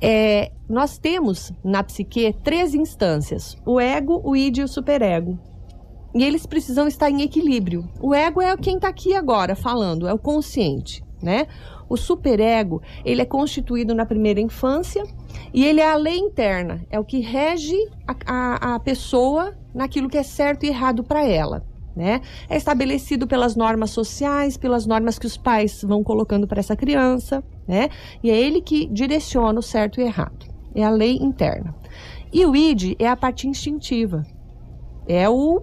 É, 0.00 0.50
nós 0.68 0.98
temos 0.98 1.52
na 1.62 1.82
psique 1.82 2.34
três 2.42 2.74
instâncias: 2.74 3.56
o 3.66 3.78
ego, 3.78 4.20
o 4.24 4.36
id 4.36 4.58
e 4.58 4.62
o 4.62 4.68
superego. 4.68 5.38
E 6.14 6.24
eles 6.24 6.44
precisam 6.46 6.88
estar 6.88 7.10
em 7.10 7.22
equilíbrio. 7.22 7.88
O 8.00 8.14
ego 8.14 8.40
é 8.40 8.56
quem 8.56 8.76
está 8.76 8.88
aqui 8.88 9.14
agora 9.14 9.54
falando, 9.54 10.08
é 10.08 10.12
o 10.12 10.18
consciente, 10.18 11.04
né? 11.22 11.46
O 11.88 11.96
superego, 11.96 12.80
ele 13.04 13.20
é 13.20 13.24
constituído 13.24 13.94
na 13.94 14.06
primeira 14.06 14.40
infância 14.40 15.02
e 15.52 15.64
ele 15.64 15.80
é 15.80 15.90
a 15.90 15.96
lei 15.96 16.16
interna, 16.16 16.84
é 16.88 17.00
o 17.00 17.04
que 17.04 17.20
rege 17.20 17.76
a, 18.06 18.14
a, 18.26 18.74
a 18.74 18.80
pessoa 18.80 19.56
naquilo 19.74 20.08
que 20.08 20.16
é 20.16 20.22
certo 20.22 20.64
e 20.64 20.68
errado 20.68 21.02
para 21.02 21.26
ela. 21.26 21.64
Né? 21.94 22.20
É 22.48 22.56
estabelecido 22.56 23.26
pelas 23.26 23.56
normas 23.56 23.90
sociais, 23.90 24.56
pelas 24.56 24.86
normas 24.86 25.18
que 25.18 25.26
os 25.26 25.36
pais 25.36 25.82
vão 25.82 26.04
colocando 26.04 26.46
para 26.46 26.60
essa 26.60 26.76
criança, 26.76 27.42
né? 27.70 27.88
E 28.20 28.28
é 28.28 28.36
ele 28.36 28.60
que 28.60 28.86
direciona 28.86 29.60
o 29.60 29.62
certo 29.62 30.00
e 30.00 30.02
errado. 30.02 30.44
É 30.74 30.82
a 30.82 30.90
lei 30.90 31.16
interna. 31.18 31.72
E 32.32 32.44
o 32.44 32.56
id 32.56 32.96
é 32.98 33.06
a 33.06 33.16
parte 33.16 33.46
instintiva. 33.46 34.24
É 35.06 35.30
o 35.30 35.62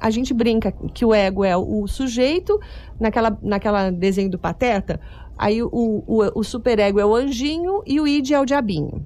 a 0.00 0.10
gente 0.10 0.32
brinca 0.32 0.70
que 0.70 1.04
o 1.04 1.12
ego 1.12 1.44
é 1.44 1.56
o 1.56 1.88
sujeito 1.88 2.56
naquela 3.00 3.36
naquela 3.42 3.90
desenho 3.90 4.30
do 4.30 4.38
pateta, 4.38 5.00
aí 5.36 5.60
o, 5.60 5.68
o, 5.72 6.38
o 6.38 6.44
superego 6.44 7.00
é 7.00 7.04
o 7.04 7.16
anjinho 7.16 7.82
e 7.84 8.00
o 8.00 8.06
id 8.06 8.30
é 8.30 8.40
o 8.40 8.44
diabinho. 8.44 9.04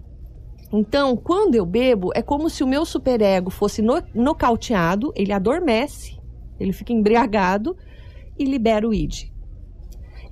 Então, 0.71 1.17
quando 1.17 1.55
eu 1.55 1.65
bebo, 1.65 2.11
é 2.15 2.21
como 2.21 2.51
se 2.51 2.63
o 2.63 2.67
meu 2.67 2.85
superego 2.85 3.51
fosse 3.51 3.81
no, 3.81 4.03
nocauteado, 4.15 5.11
ele 5.17 5.33
adormece, 5.33 6.19
ele 6.61 6.73
fica 6.73 6.93
embriagado 6.93 7.75
e 8.39 8.45
libera 8.45 8.87
o 8.87 8.93
id. 8.93 9.32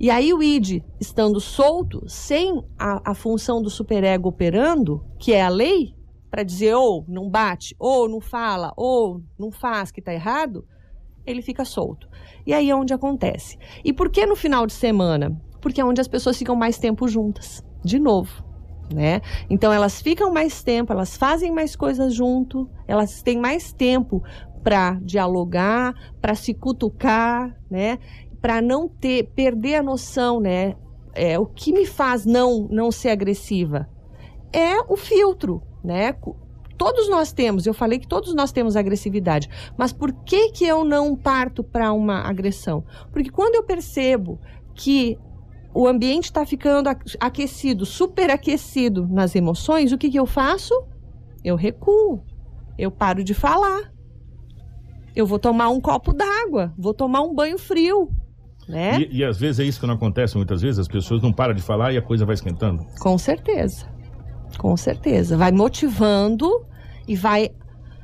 E 0.01 0.09
aí 0.09 0.33
o 0.33 0.41
id, 0.41 0.83
estando 0.99 1.39
solto, 1.39 2.03
sem 2.07 2.59
a, 2.75 3.11
a 3.11 3.13
função 3.13 3.61
do 3.61 3.69
superego 3.69 4.29
operando, 4.29 5.05
que 5.19 5.31
é 5.31 5.43
a 5.43 5.47
lei, 5.47 5.93
para 6.27 6.41
dizer 6.41 6.73
ou 6.73 7.05
não 7.07 7.29
bate, 7.29 7.75
ou 7.77 8.09
não 8.09 8.19
fala, 8.19 8.73
ou 8.75 9.21
não 9.37 9.51
faz 9.51 9.91
que 9.91 9.99
está 9.99 10.11
errado, 10.11 10.65
ele 11.23 11.43
fica 11.43 11.63
solto. 11.63 12.09
E 12.47 12.51
aí 12.51 12.71
é 12.71 12.75
onde 12.75 12.95
acontece. 12.95 13.59
E 13.85 13.93
por 13.93 14.09
que 14.09 14.25
no 14.25 14.35
final 14.35 14.65
de 14.65 14.73
semana? 14.73 15.39
Porque 15.61 15.79
é 15.79 15.85
onde 15.85 16.01
as 16.01 16.07
pessoas 16.07 16.35
ficam 16.35 16.55
mais 16.55 16.79
tempo 16.79 17.07
juntas. 17.07 17.63
De 17.85 17.99
novo. 17.99 18.43
Né? 18.91 19.21
Então 19.51 19.71
elas 19.71 20.01
ficam 20.01 20.33
mais 20.33 20.63
tempo, 20.63 20.91
elas 20.91 21.15
fazem 21.15 21.51
mais 21.51 21.75
coisas 21.75 22.11
junto, 22.11 22.67
elas 22.87 23.21
têm 23.21 23.37
mais 23.37 23.71
tempo 23.71 24.23
para 24.63 24.99
dialogar, 25.01 25.93
para 26.19 26.33
se 26.33 26.53
cutucar, 26.53 27.55
né? 27.69 27.99
Para 28.41 28.61
não 28.61 28.87
ter 28.87 29.31
perder 29.35 29.75
a 29.75 29.83
noção, 29.83 30.39
né? 30.39 30.75
É, 31.13 31.37
o 31.37 31.45
que 31.45 31.73
me 31.73 31.85
faz 31.85 32.25
não 32.25 32.67
não 32.71 32.91
ser 32.91 33.09
agressiva 33.09 33.87
é 34.53 34.79
o 34.81 34.97
filtro, 34.97 35.61
né? 35.83 36.15
Todos 36.77 37.07
nós 37.09 37.31
temos, 37.31 37.67
eu 37.67 37.73
falei 37.73 37.99
que 37.99 38.07
todos 38.07 38.33
nós 38.33 38.51
temos 38.51 38.75
agressividade, 38.75 39.47
mas 39.77 39.93
por 39.93 40.11
que 40.11 40.49
que 40.49 40.65
eu 40.65 40.83
não 40.83 41.15
parto 41.15 41.63
para 41.63 41.93
uma 41.93 42.21
agressão? 42.21 42.83
Porque 43.11 43.29
quando 43.29 43.55
eu 43.55 43.63
percebo 43.63 44.39
que 44.73 45.17
o 45.73 45.87
ambiente 45.87 46.25
está 46.25 46.45
ficando 46.45 46.89
aquecido, 47.19 47.85
superaquecido 47.85 49.07
nas 49.07 49.35
emoções, 49.35 49.91
o 49.91 49.97
que, 49.97 50.09
que 50.09 50.19
eu 50.19 50.25
faço? 50.25 50.73
Eu 51.43 51.55
recuo. 51.55 52.23
Eu 52.77 52.91
paro 52.91 53.23
de 53.23 53.33
falar. 53.33 53.93
Eu 55.15 55.25
vou 55.25 55.37
tomar 55.37 55.69
um 55.69 55.79
copo 55.79 56.13
d'água, 56.13 56.73
vou 56.77 56.93
tomar 56.93 57.21
um 57.21 57.33
banho 57.33 57.57
frio. 57.57 58.09
Né? 58.71 59.01
E, 59.01 59.17
e 59.17 59.23
às 59.25 59.37
vezes 59.37 59.59
é 59.59 59.63
isso 59.65 59.79
que 59.79 59.85
não 59.85 59.95
acontece 59.95 60.37
muitas 60.37 60.61
vezes, 60.61 60.79
as 60.79 60.87
pessoas 60.87 61.21
não 61.21 61.33
param 61.33 61.53
de 61.53 61.61
falar 61.61 61.91
e 61.91 61.97
a 61.97 62.01
coisa 62.01 62.25
vai 62.25 62.35
esquentando. 62.35 62.85
Com 62.99 63.17
certeza. 63.17 63.85
Com 64.57 64.77
certeza. 64.77 65.35
Vai 65.35 65.51
motivando 65.51 66.65
e 67.07 67.15
vai 67.15 67.49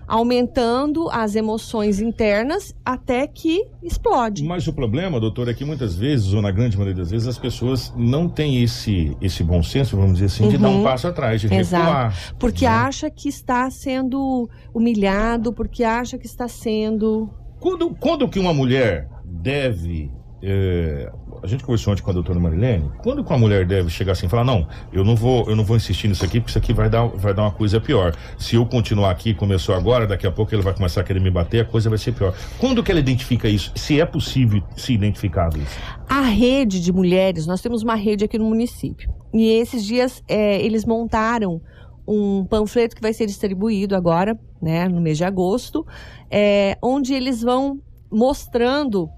aumentando 0.08 1.10
as 1.10 1.36
emoções 1.36 2.00
internas 2.00 2.74
até 2.84 3.28
que 3.28 3.66
explode. 3.84 4.44
Mas 4.44 4.66
o 4.68 4.74
problema, 4.74 5.20
doutor, 5.20 5.50
é 5.50 5.54
que 5.54 5.66
muitas 5.66 5.96
vezes, 5.96 6.34
ou 6.34 6.42
na 6.42 6.50
grande 6.50 6.78
maioria 6.78 7.02
das 7.02 7.12
vezes, 7.12 7.28
as 7.28 7.38
pessoas 7.38 7.94
não 7.96 8.30
têm 8.30 8.64
esse, 8.64 9.16
esse 9.22 9.44
bom 9.44 9.62
senso, 9.62 9.98
vamos 9.98 10.14
dizer 10.14 10.26
assim, 10.28 10.44
uhum. 10.44 10.50
de 10.50 10.58
dar 10.58 10.70
um 10.70 10.78
uhum. 10.78 10.84
passo 10.84 11.08
atrás, 11.08 11.42
de 11.42 11.54
Exato. 11.54 11.84
recuar. 11.84 12.36
Porque 12.40 12.66
né? 12.66 12.72
acha 12.72 13.10
que 13.10 13.28
está 13.28 13.70
sendo 13.70 14.50
humilhado, 14.74 15.52
porque 15.52 15.84
acha 15.84 16.18
que 16.18 16.26
está 16.26 16.48
sendo... 16.48 17.30
Quando, 17.60 17.94
quando 17.96 18.30
que 18.30 18.40
uma 18.40 18.54
mulher 18.54 19.10
deve 19.26 20.10
é, 20.42 21.12
a 21.42 21.48
gente 21.48 21.64
conversou 21.64 21.94
ontem 21.94 22.02
com 22.02 22.12
a 22.12 22.14
doutora 22.14 22.40
Marilene, 22.40 22.92
quando 23.04 23.20
uma 23.20 23.38
mulher 23.38 23.66
deve 23.66 23.90
chegar 23.90 24.12
assim 24.12 24.28
e 24.28 24.30
falar, 24.30 24.44
não, 24.44 24.68
eu 24.94 25.04
não 25.04 25.16
vou, 25.16 25.50
eu 25.50 25.56
não 25.56 25.64
vou 25.64 25.76
insistir 25.76 26.08
nisso 26.08 26.24
aqui, 26.24 26.40
porque 26.40 26.52
isso 26.52 26.58
aqui 26.58 26.74
vai 26.74 26.90
dar, 26.90 27.06
vai 27.08 27.34
dar 27.34 27.44
uma 27.44 27.52
coisa 27.52 27.80
pior. 27.80 28.16
Se 28.38 28.56
eu 28.56 28.66
continuar 28.66 29.12
aqui, 29.12 29.34
começou 29.34 29.74
agora, 29.74 30.06
daqui 30.06 30.28
a 30.28 30.32
pouco 30.32 30.54
ele 30.54 30.62
vai 30.62 30.74
começar 30.74 31.02
a 31.02 31.04
querer 31.04 31.20
me 31.20 31.32
bater, 31.32 31.62
a 31.62 31.66
coisa 31.66 31.90
vai 31.90 31.98
ser 31.98 32.14
pior. 32.14 32.36
Quando 32.60 32.84
que 32.84 32.92
ela 32.92 33.00
identifica 33.00 33.48
isso? 33.48 33.72
Se 33.76 34.00
é 34.00 34.06
possível 34.06 34.62
se 34.76 34.94
identificar 34.94 35.50
isso? 35.56 35.80
A 36.08 36.22
rede 36.22 36.80
de 36.80 36.92
mulheres, 36.92 37.48
nós 37.48 37.62
temos 37.62 37.82
uma 37.84 37.96
rede 37.96 38.24
aqui 38.24 38.38
no 38.38 38.46
município. 38.46 39.12
E 39.34 39.50
esses 39.50 39.84
dias 39.84 40.24
é, 40.28 40.62
eles 40.64 40.86
montaram 40.86 41.62
um 42.08 42.46
panfleto 42.46 42.96
que 42.96 43.02
vai 43.02 43.12
ser 43.12 43.26
distribuído 43.26 43.96
agora, 43.96 44.40
né, 44.62 44.88
no 44.88 45.02
mês 45.02 45.18
de 45.18 45.26
agosto, 45.26 45.86
é, 46.32 46.78
onde 46.82 47.14
eles 47.14 47.42
vão 47.42 47.82
mostrando 48.10 49.10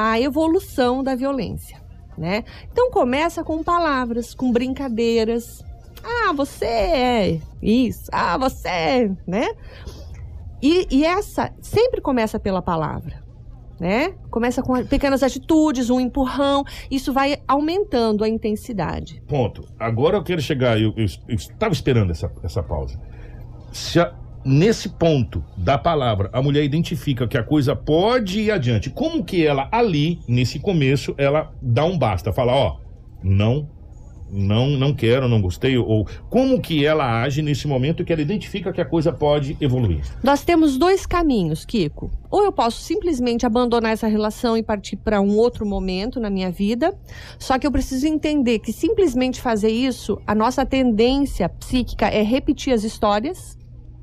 a 0.00 0.20
evolução 0.20 1.02
da 1.02 1.16
violência, 1.16 1.76
né? 2.16 2.44
Então 2.70 2.88
começa 2.88 3.42
com 3.42 3.64
palavras, 3.64 4.32
com 4.32 4.52
brincadeiras. 4.52 5.64
Ah, 6.04 6.32
você 6.32 6.66
é 6.66 7.40
isso. 7.60 8.08
Ah, 8.12 8.38
você 8.38 8.68
é, 8.68 9.10
né? 9.26 9.48
E, 10.62 10.86
e 10.88 11.04
essa 11.04 11.52
sempre 11.60 12.00
começa 12.00 12.38
pela 12.38 12.62
palavra, 12.62 13.20
né? 13.80 14.14
Começa 14.30 14.62
com 14.62 14.86
pequenas 14.86 15.24
atitudes, 15.24 15.90
um 15.90 15.98
empurrão. 15.98 16.64
Isso 16.88 17.12
vai 17.12 17.38
aumentando 17.48 18.22
a 18.22 18.28
intensidade. 18.28 19.20
Ponto. 19.26 19.64
Agora 19.80 20.16
eu 20.16 20.22
quero 20.22 20.40
chegar. 20.40 20.80
Eu, 20.80 20.94
estava 21.28 21.72
esperando 21.72 22.12
essa, 22.12 22.30
essa 22.44 22.62
pausa. 22.62 23.00
Se 23.72 23.98
a, 23.98 24.14
nesse 24.44 24.88
ponto 24.88 25.44
da 25.56 25.76
palavra, 25.76 26.30
a 26.32 26.42
mulher 26.42 26.64
identifica 26.64 27.26
que 27.26 27.36
a 27.36 27.42
coisa 27.42 27.74
pode 27.74 28.40
ir 28.40 28.50
adiante. 28.50 28.90
Como 28.90 29.24
que 29.24 29.46
ela 29.46 29.68
ali, 29.70 30.20
nesse 30.26 30.58
começo, 30.58 31.14
ela 31.18 31.52
dá 31.60 31.84
um 31.84 31.98
basta, 31.98 32.32
fala, 32.32 32.54
ó, 32.54 32.76
não, 33.22 33.68
não, 34.30 34.68
não 34.68 34.94
quero, 34.94 35.28
não 35.28 35.40
gostei, 35.40 35.76
ou 35.76 36.06
como 36.28 36.60
que 36.60 36.84
ela 36.84 37.22
age 37.22 37.42
nesse 37.42 37.66
momento 37.66 38.04
que 38.04 38.12
ela 38.12 38.22
identifica 38.22 38.72
que 38.72 38.80
a 38.80 38.84
coisa 38.84 39.12
pode 39.12 39.56
evoluir? 39.60 40.02
Nós 40.22 40.44
temos 40.44 40.76
dois 40.76 41.06
caminhos, 41.06 41.64
Kiko. 41.64 42.10
Ou 42.30 42.44
eu 42.44 42.52
posso 42.52 42.80
simplesmente 42.82 43.46
abandonar 43.46 43.92
essa 43.92 44.06
relação 44.06 44.56
e 44.56 44.62
partir 44.62 44.96
para 44.96 45.20
um 45.20 45.36
outro 45.36 45.64
momento 45.64 46.20
na 46.20 46.28
minha 46.28 46.50
vida. 46.50 46.94
Só 47.38 47.58
que 47.58 47.66
eu 47.66 47.72
preciso 47.72 48.06
entender 48.06 48.58
que 48.58 48.72
simplesmente 48.72 49.40
fazer 49.40 49.70
isso, 49.70 50.20
a 50.26 50.34
nossa 50.34 50.64
tendência 50.66 51.48
psíquica 51.48 52.06
é 52.06 52.22
repetir 52.22 52.72
as 52.72 52.84
histórias 52.84 53.57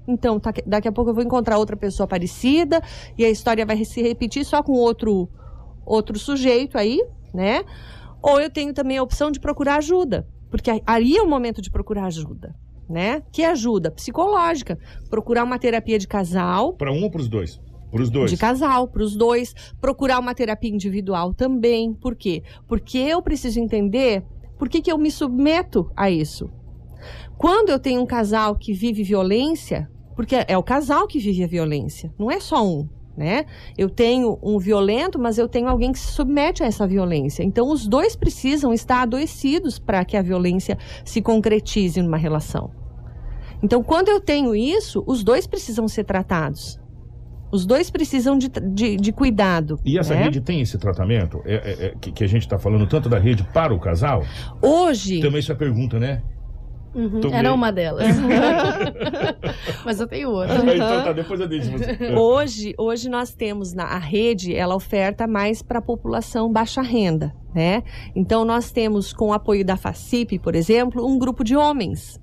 então, 0.08 0.40
tá, 0.40 0.54
daqui 0.66 0.88
a 0.88 0.92
pouco 0.92 1.10
eu 1.10 1.16
vou 1.16 1.24
encontrar 1.24 1.58
outra 1.58 1.76
pessoa 1.76 2.08
parecida 2.08 2.82
e 3.18 3.26
a 3.26 3.30
história 3.30 3.66
vai 3.66 3.84
se 3.84 4.02
repetir 4.02 4.46
só 4.46 4.62
com 4.62 4.74
outro, 4.74 5.30
outro 5.86 6.18
sujeito 6.20 6.78
aí, 6.78 7.04
né? 7.34 7.64
Ou 8.22 8.40
eu 8.40 8.50
tenho 8.50 8.74
também 8.74 8.98
a 8.98 9.04
opção 9.04 9.32
de 9.32 9.40
procurar 9.40 9.78
ajuda, 9.78 10.28
porque 10.50 10.82
aí 10.86 11.18
é 11.18 11.22
o 11.22 11.30
momento 11.30 11.62
de 11.62 11.72
procurar 11.72 12.06
ajuda, 12.06 12.56
né? 12.90 13.22
Que 13.32 13.44
ajuda 13.44 13.92
psicológica, 13.92 14.78
procurar 15.10 15.44
uma 15.44 15.58
terapia 15.58 15.98
de 15.98 16.08
casal. 16.08 16.74
Para 16.74 16.92
um 16.92 17.04
ou 17.04 17.12
para 17.12 17.22
os 17.22 17.28
dois? 17.28 17.60
Para 17.92 18.02
os 18.02 18.10
dois. 18.10 18.30
De 18.30 18.38
casal, 18.38 18.88
para 18.88 19.04
os 19.04 19.16
dois. 19.16 19.54
Procurar 19.80 20.20
uma 20.20 20.36
terapia 20.36 20.70
individual 20.70 21.34
também. 21.34 21.94
Por 21.94 22.16
quê? 22.16 22.44
Porque 22.68 22.98
eu 22.98 23.22
preciso 23.22 23.60
entender 23.60 24.24
por 24.58 24.70
que, 24.70 24.82
que 24.82 24.92
eu 24.92 24.98
me 24.98 25.10
submeto 25.10 25.90
a 25.96 26.10
isso. 26.10 26.50
Quando 27.38 27.70
eu 27.70 27.80
tenho 27.80 28.02
um 28.02 28.06
casal 28.06 28.56
que 28.56 28.74
vive 28.74 29.04
violência, 29.04 29.90
porque 30.16 30.36
é 30.48 30.58
o 30.58 30.64
casal 30.64 31.08
que 31.08 31.20
vive 31.20 31.44
a 31.44 31.48
violência, 31.48 32.12
não 32.18 32.32
é 32.32 32.40
só 32.40 32.66
um. 32.66 32.88
Né? 33.18 33.46
Eu 33.78 33.90
tenho 33.90 34.38
um 34.44 34.60
violento, 34.60 35.18
mas 35.18 35.38
eu 35.38 35.48
tenho 35.48 35.70
alguém 35.70 35.94
que 35.94 36.00
se 36.00 36.12
submete 36.12 36.62
a 36.62 36.66
essa 36.66 36.86
violência. 36.86 37.44
Então, 37.44 37.72
os 37.72 37.88
dois 37.88 38.14
precisam 38.14 38.74
estar 38.74 39.04
adoecidos 39.04 39.80
para 39.80 40.04
que 40.04 40.18
a 40.18 40.22
violência 40.22 40.78
se 41.06 41.22
concretize 41.22 42.02
numa 42.02 42.18
relação. 42.18 42.72
Então, 43.64 43.82
quando 43.82 44.10
eu 44.10 44.20
tenho 44.20 44.54
isso, 44.54 45.02
os 45.08 45.24
dois 45.24 45.48
precisam 45.48 45.88
ser 45.88 46.04
tratados. 46.04 46.78
Os 47.52 47.66
dois 47.66 47.90
precisam 47.90 48.38
de, 48.38 48.50
de, 48.50 48.98
de 48.98 49.12
cuidado. 49.14 49.80
E 49.86 49.98
essa 49.98 50.14
né? 50.14 50.24
rede 50.24 50.42
tem 50.42 50.60
esse 50.60 50.78
tratamento? 50.78 51.42
É, 51.46 51.54
é, 51.54 51.86
é 51.86 51.94
que, 52.02 52.12
que, 52.12 52.24
a 52.24 52.28
gente 52.28 52.42
está 52.42 52.60
falando 52.60 52.86
tanto 52.86 53.08
da 53.08 53.18
rede 53.18 53.46
para 53.54 53.74
o 53.74 53.80
casal? 53.80 54.26
Hoje. 54.62 55.22
Também 55.22 55.40
isso 55.40 55.54
é 55.54 55.56
pergunta, 55.56 55.98
né? 55.98 56.22
Uhum, 56.96 57.22
era 57.32 57.54
uma 57.54 57.72
delas. 57.72 58.08
Mas 59.86 60.00
eu 60.00 60.08
tenho 60.08 60.32
outra. 60.32 60.62
Uhum. 60.62 60.70
Então 60.70 61.04
tá, 61.04 61.12
depois 61.12 61.40
eu 61.40 61.48
deixo 61.48 61.72
você. 61.72 61.98
Hoje, 62.16 62.74
hoje 62.78 63.10
nós 63.10 63.34
temos 63.34 63.74
na 63.74 63.84
a 63.84 63.98
rede, 63.98 64.56
ela 64.56 64.76
oferta 64.76 65.28
mais 65.28 65.62
para 65.62 65.80
a 65.80 65.82
população 65.82 66.52
baixa 66.52 66.82
renda, 66.82 67.36
né? 67.54 67.84
Então 68.16 68.46
nós 68.46 68.72
temos 68.72 69.12
com 69.12 69.28
o 69.30 69.34
apoio 69.34 69.66
da 69.66 69.76
FACIP, 69.76 70.40
por 70.40 70.56
exemplo, 70.56 71.06
um 71.06 71.20
grupo 71.20 71.44
de 71.44 71.56
homens 71.56 72.20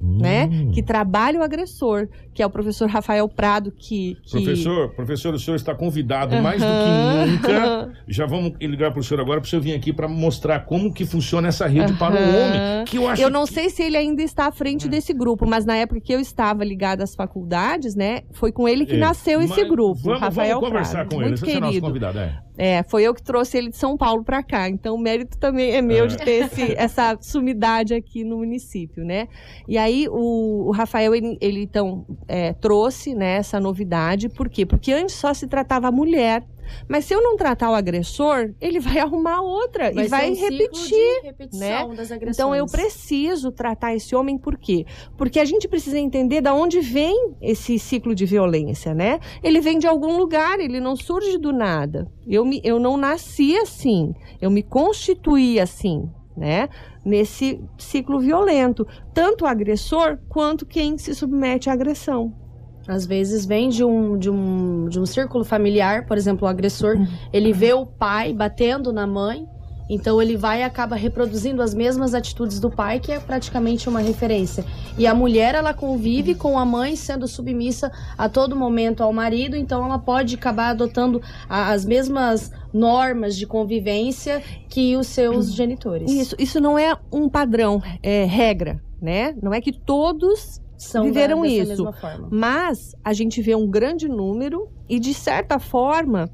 né? 0.00 0.48
Hum. 0.52 0.70
Que 0.72 0.82
trabalha 0.82 1.40
o 1.40 1.42
agressor, 1.42 2.08
que 2.36 2.42
é 2.42 2.46
o 2.46 2.50
professor 2.50 2.86
Rafael 2.86 3.26
Prado, 3.26 3.72
que. 3.72 4.18
que... 4.22 4.32
Professor, 4.32 4.90
professor, 4.90 5.34
o 5.34 5.38
senhor 5.38 5.56
está 5.56 5.74
convidado 5.74 6.36
uhum. 6.36 6.42
mais 6.42 6.60
do 6.60 6.66
que 6.66 7.30
nunca. 7.30 7.92
Já 8.06 8.26
vamos 8.26 8.52
ligar 8.60 8.92
para 8.92 9.00
o 9.00 9.02
senhor 9.02 9.22
agora 9.22 9.40
para 9.40 9.46
o 9.46 9.48
senhor 9.48 9.62
vir 9.62 9.72
aqui 9.72 9.90
para 9.90 10.06
mostrar 10.06 10.60
como 10.66 10.92
que 10.92 11.06
funciona 11.06 11.48
essa 11.48 11.66
rede 11.66 11.92
uhum. 11.92 11.98
para 11.98 12.14
o 12.14 12.18
homem. 12.18 12.84
Que 12.84 12.98
eu, 12.98 13.08
acho 13.08 13.22
eu 13.22 13.30
não 13.30 13.46
que... 13.46 13.54
sei 13.54 13.70
se 13.70 13.82
ele 13.82 13.96
ainda 13.96 14.22
está 14.22 14.48
à 14.48 14.52
frente 14.52 14.86
desse 14.86 15.14
grupo, 15.14 15.46
mas 15.48 15.64
na 15.64 15.76
época 15.76 15.98
que 15.98 16.12
eu 16.12 16.20
estava 16.20 16.62
ligada 16.62 17.02
às 17.02 17.14
faculdades, 17.14 17.94
né? 17.94 18.24
Foi 18.32 18.52
com 18.52 18.68
ele 18.68 18.84
que 18.84 18.96
é. 18.96 18.98
nasceu 18.98 19.40
esse 19.40 19.64
grupo, 19.64 19.98
vamos, 20.02 20.20
Rafael 20.20 20.56
vamos 20.56 20.68
conversar 20.68 21.06
Prado. 21.06 21.08
com 21.08 21.22
ele, 21.22 21.28
Muito 21.28 21.40
você 21.40 21.46
querido. 21.46 21.64
é 21.64 21.68
nosso 21.68 21.80
convidado, 21.80 22.18
é. 22.18 22.46
É, 22.58 22.82
foi 22.84 23.02
eu 23.02 23.14
que 23.14 23.22
trouxe 23.22 23.58
ele 23.58 23.68
de 23.68 23.76
São 23.76 23.96
Paulo 23.96 24.24
para 24.24 24.42
cá. 24.42 24.68
Então, 24.68 24.94
o 24.94 24.98
mérito 24.98 25.38
também 25.38 25.72
é 25.72 25.82
meu 25.82 26.04
é. 26.04 26.06
de 26.06 26.16
ter 26.16 26.46
esse, 26.46 26.72
essa 26.76 27.16
sumidade 27.20 27.94
aqui 27.94 28.24
no 28.24 28.38
município, 28.38 29.04
né? 29.04 29.28
E 29.68 29.76
aí, 29.76 30.08
o, 30.08 30.68
o 30.68 30.70
Rafael, 30.70 31.14
ele, 31.14 31.36
ele 31.40 31.62
então, 31.62 32.06
é, 32.28 32.52
trouxe 32.52 33.14
né, 33.14 33.36
essa 33.36 33.60
novidade. 33.60 34.28
Por 34.28 34.48
quê? 34.48 34.66
Porque 34.66 34.92
antes 34.92 35.14
só 35.14 35.32
se 35.32 35.46
tratava 35.46 35.88
a 35.88 35.92
mulher 35.92 36.44
Mas 36.88 37.04
se 37.04 37.14
eu 37.14 37.22
não 37.22 37.36
tratar 37.36 37.70
o 37.70 37.74
agressor, 37.74 38.52
ele 38.60 38.80
vai 38.80 38.98
arrumar 39.00 39.40
outra 39.40 39.92
e 39.92 40.08
vai 40.08 40.30
um 40.30 40.34
repetir. 40.34 41.22
né? 41.54 41.86
Então 42.22 42.54
eu 42.54 42.66
preciso 42.66 43.52
tratar 43.52 43.94
esse 43.94 44.14
homem 44.14 44.38
por 44.38 44.56
quê? 44.58 44.84
Porque 45.16 45.38
a 45.38 45.44
gente 45.44 45.68
precisa 45.68 45.98
entender 45.98 46.40
da 46.40 46.54
onde 46.54 46.80
vem 46.80 47.34
esse 47.40 47.78
ciclo 47.78 48.14
de 48.14 48.26
violência, 48.26 48.94
né? 48.94 49.20
Ele 49.42 49.60
vem 49.60 49.78
de 49.78 49.86
algum 49.86 50.16
lugar, 50.16 50.58
ele 50.58 50.80
não 50.80 50.96
surge 50.96 51.38
do 51.38 51.52
nada. 51.52 52.10
Eu, 52.26 52.44
me, 52.44 52.60
eu 52.64 52.78
não 52.78 52.96
nasci 52.96 53.56
assim, 53.56 54.12
eu 54.40 54.50
me 54.50 54.62
constituí 54.62 55.60
assim, 55.60 56.10
né? 56.36 56.68
Nesse 57.04 57.60
ciclo 57.78 58.20
violento, 58.20 58.86
tanto 59.14 59.44
o 59.44 59.48
agressor 59.48 60.18
quanto 60.28 60.66
quem 60.66 60.98
se 60.98 61.14
submete 61.14 61.70
à 61.70 61.72
agressão. 61.72 62.34
Às 62.86 63.04
vezes 63.04 63.44
vem 63.44 63.68
de 63.68 63.82
um, 63.82 64.16
de 64.16 64.30
um, 64.30 64.88
de 64.88 65.00
um 65.00 65.06
círculo 65.06 65.44
familiar, 65.44 66.06
por 66.06 66.16
exemplo, 66.16 66.46
o 66.46 66.48
agressor, 66.48 66.96
ele 67.32 67.52
vê 67.52 67.72
o 67.72 67.84
pai 67.84 68.32
batendo 68.32 68.92
na 68.92 69.06
mãe, 69.06 69.44
então 69.88 70.20
ele 70.20 70.36
vai 70.36 70.60
e 70.60 70.64
acaba 70.64 70.96
reproduzindo 70.96 71.62
as 71.62 71.72
mesmas 71.72 72.14
atitudes 72.14 72.58
do 72.58 72.70
pai, 72.70 72.98
que 72.98 73.12
é 73.12 73.20
praticamente 73.20 73.88
uma 73.88 74.00
referência. 74.00 74.64
E 74.98 75.06
a 75.06 75.14
mulher, 75.14 75.54
ela 75.54 75.72
convive 75.72 76.34
com 76.34 76.58
a 76.58 76.64
mãe 76.64 76.96
sendo 76.96 77.28
submissa 77.28 77.90
a 78.18 78.28
todo 78.28 78.56
momento 78.56 79.02
ao 79.02 79.12
marido, 79.12 79.56
então 79.56 79.84
ela 79.84 79.98
pode 79.98 80.34
acabar 80.34 80.70
adotando 80.70 81.22
as 81.48 81.84
mesmas 81.84 82.52
normas 82.76 83.34
de 83.36 83.46
convivência 83.46 84.42
que 84.68 84.96
os 84.96 85.06
seus 85.06 85.52
genitores. 85.52 86.10
Isso, 86.10 86.36
isso 86.38 86.60
não 86.60 86.78
é 86.78 86.96
um 87.12 87.28
padrão, 87.28 87.82
é 88.02 88.24
regra, 88.24 88.80
né? 89.00 89.34
Não 89.42 89.52
é 89.54 89.60
que 89.60 89.72
todos 89.72 90.60
São 90.76 91.04
viveram 91.04 91.40
da, 91.40 91.48
isso. 91.48 91.68
mesma 91.68 91.92
forma. 91.92 92.28
Mas 92.30 92.94
a 93.02 93.12
gente 93.12 93.40
vê 93.40 93.54
um 93.54 93.66
grande 93.68 94.08
número 94.08 94.68
e, 94.88 94.98
de 95.00 95.14
certa 95.14 95.58
forma, 95.58 96.30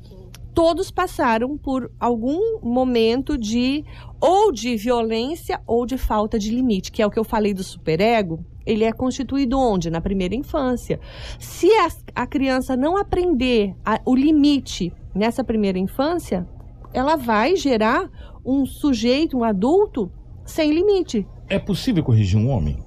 todos 0.55 0.91
passaram 0.91 1.57
por 1.57 1.91
algum 1.99 2.59
momento 2.61 3.39
de 3.39 3.85
ou 4.21 4.53
de 4.53 4.77
violência 4.77 5.61
ou 5.67 5.87
de 5.87 5.97
falta 5.97 6.39
de 6.39 6.51
limite, 6.51 6.93
que 6.93 7.01
é 7.01 7.07
o 7.07 7.11
que 7.11 7.19
eu 7.19 7.25
falei 7.25 7.55
do 7.55 7.63
superego. 7.65 8.45
Ele 8.65 8.85
é 8.85 8.93
constituído 8.93 9.59
onde? 9.59 9.91
Na 9.91 10.01
primeira 10.01 10.35
infância. 10.37 11.01
Se 11.39 11.69
a, 11.73 11.89
a 12.23 12.27
criança 12.27 12.77
não 12.77 12.97
aprender 12.97 13.75
a- 13.85 14.01
o 14.05 14.15
limite 14.15 14.93
nessa 15.15 15.45
primeira 15.45 15.79
infância, 15.79 16.47
ela 16.93 17.17
vai 17.17 17.57
gerar 17.57 18.09
um 18.45 18.67
sujeito, 18.67 19.39
um 19.39 19.45
adulto, 19.45 20.11
sem 20.45 20.73
limite. 20.73 21.27
É 21.49 21.59
possível 21.59 22.03
corrigir 22.03 22.39
um 22.39 22.51
homem? 22.51 22.83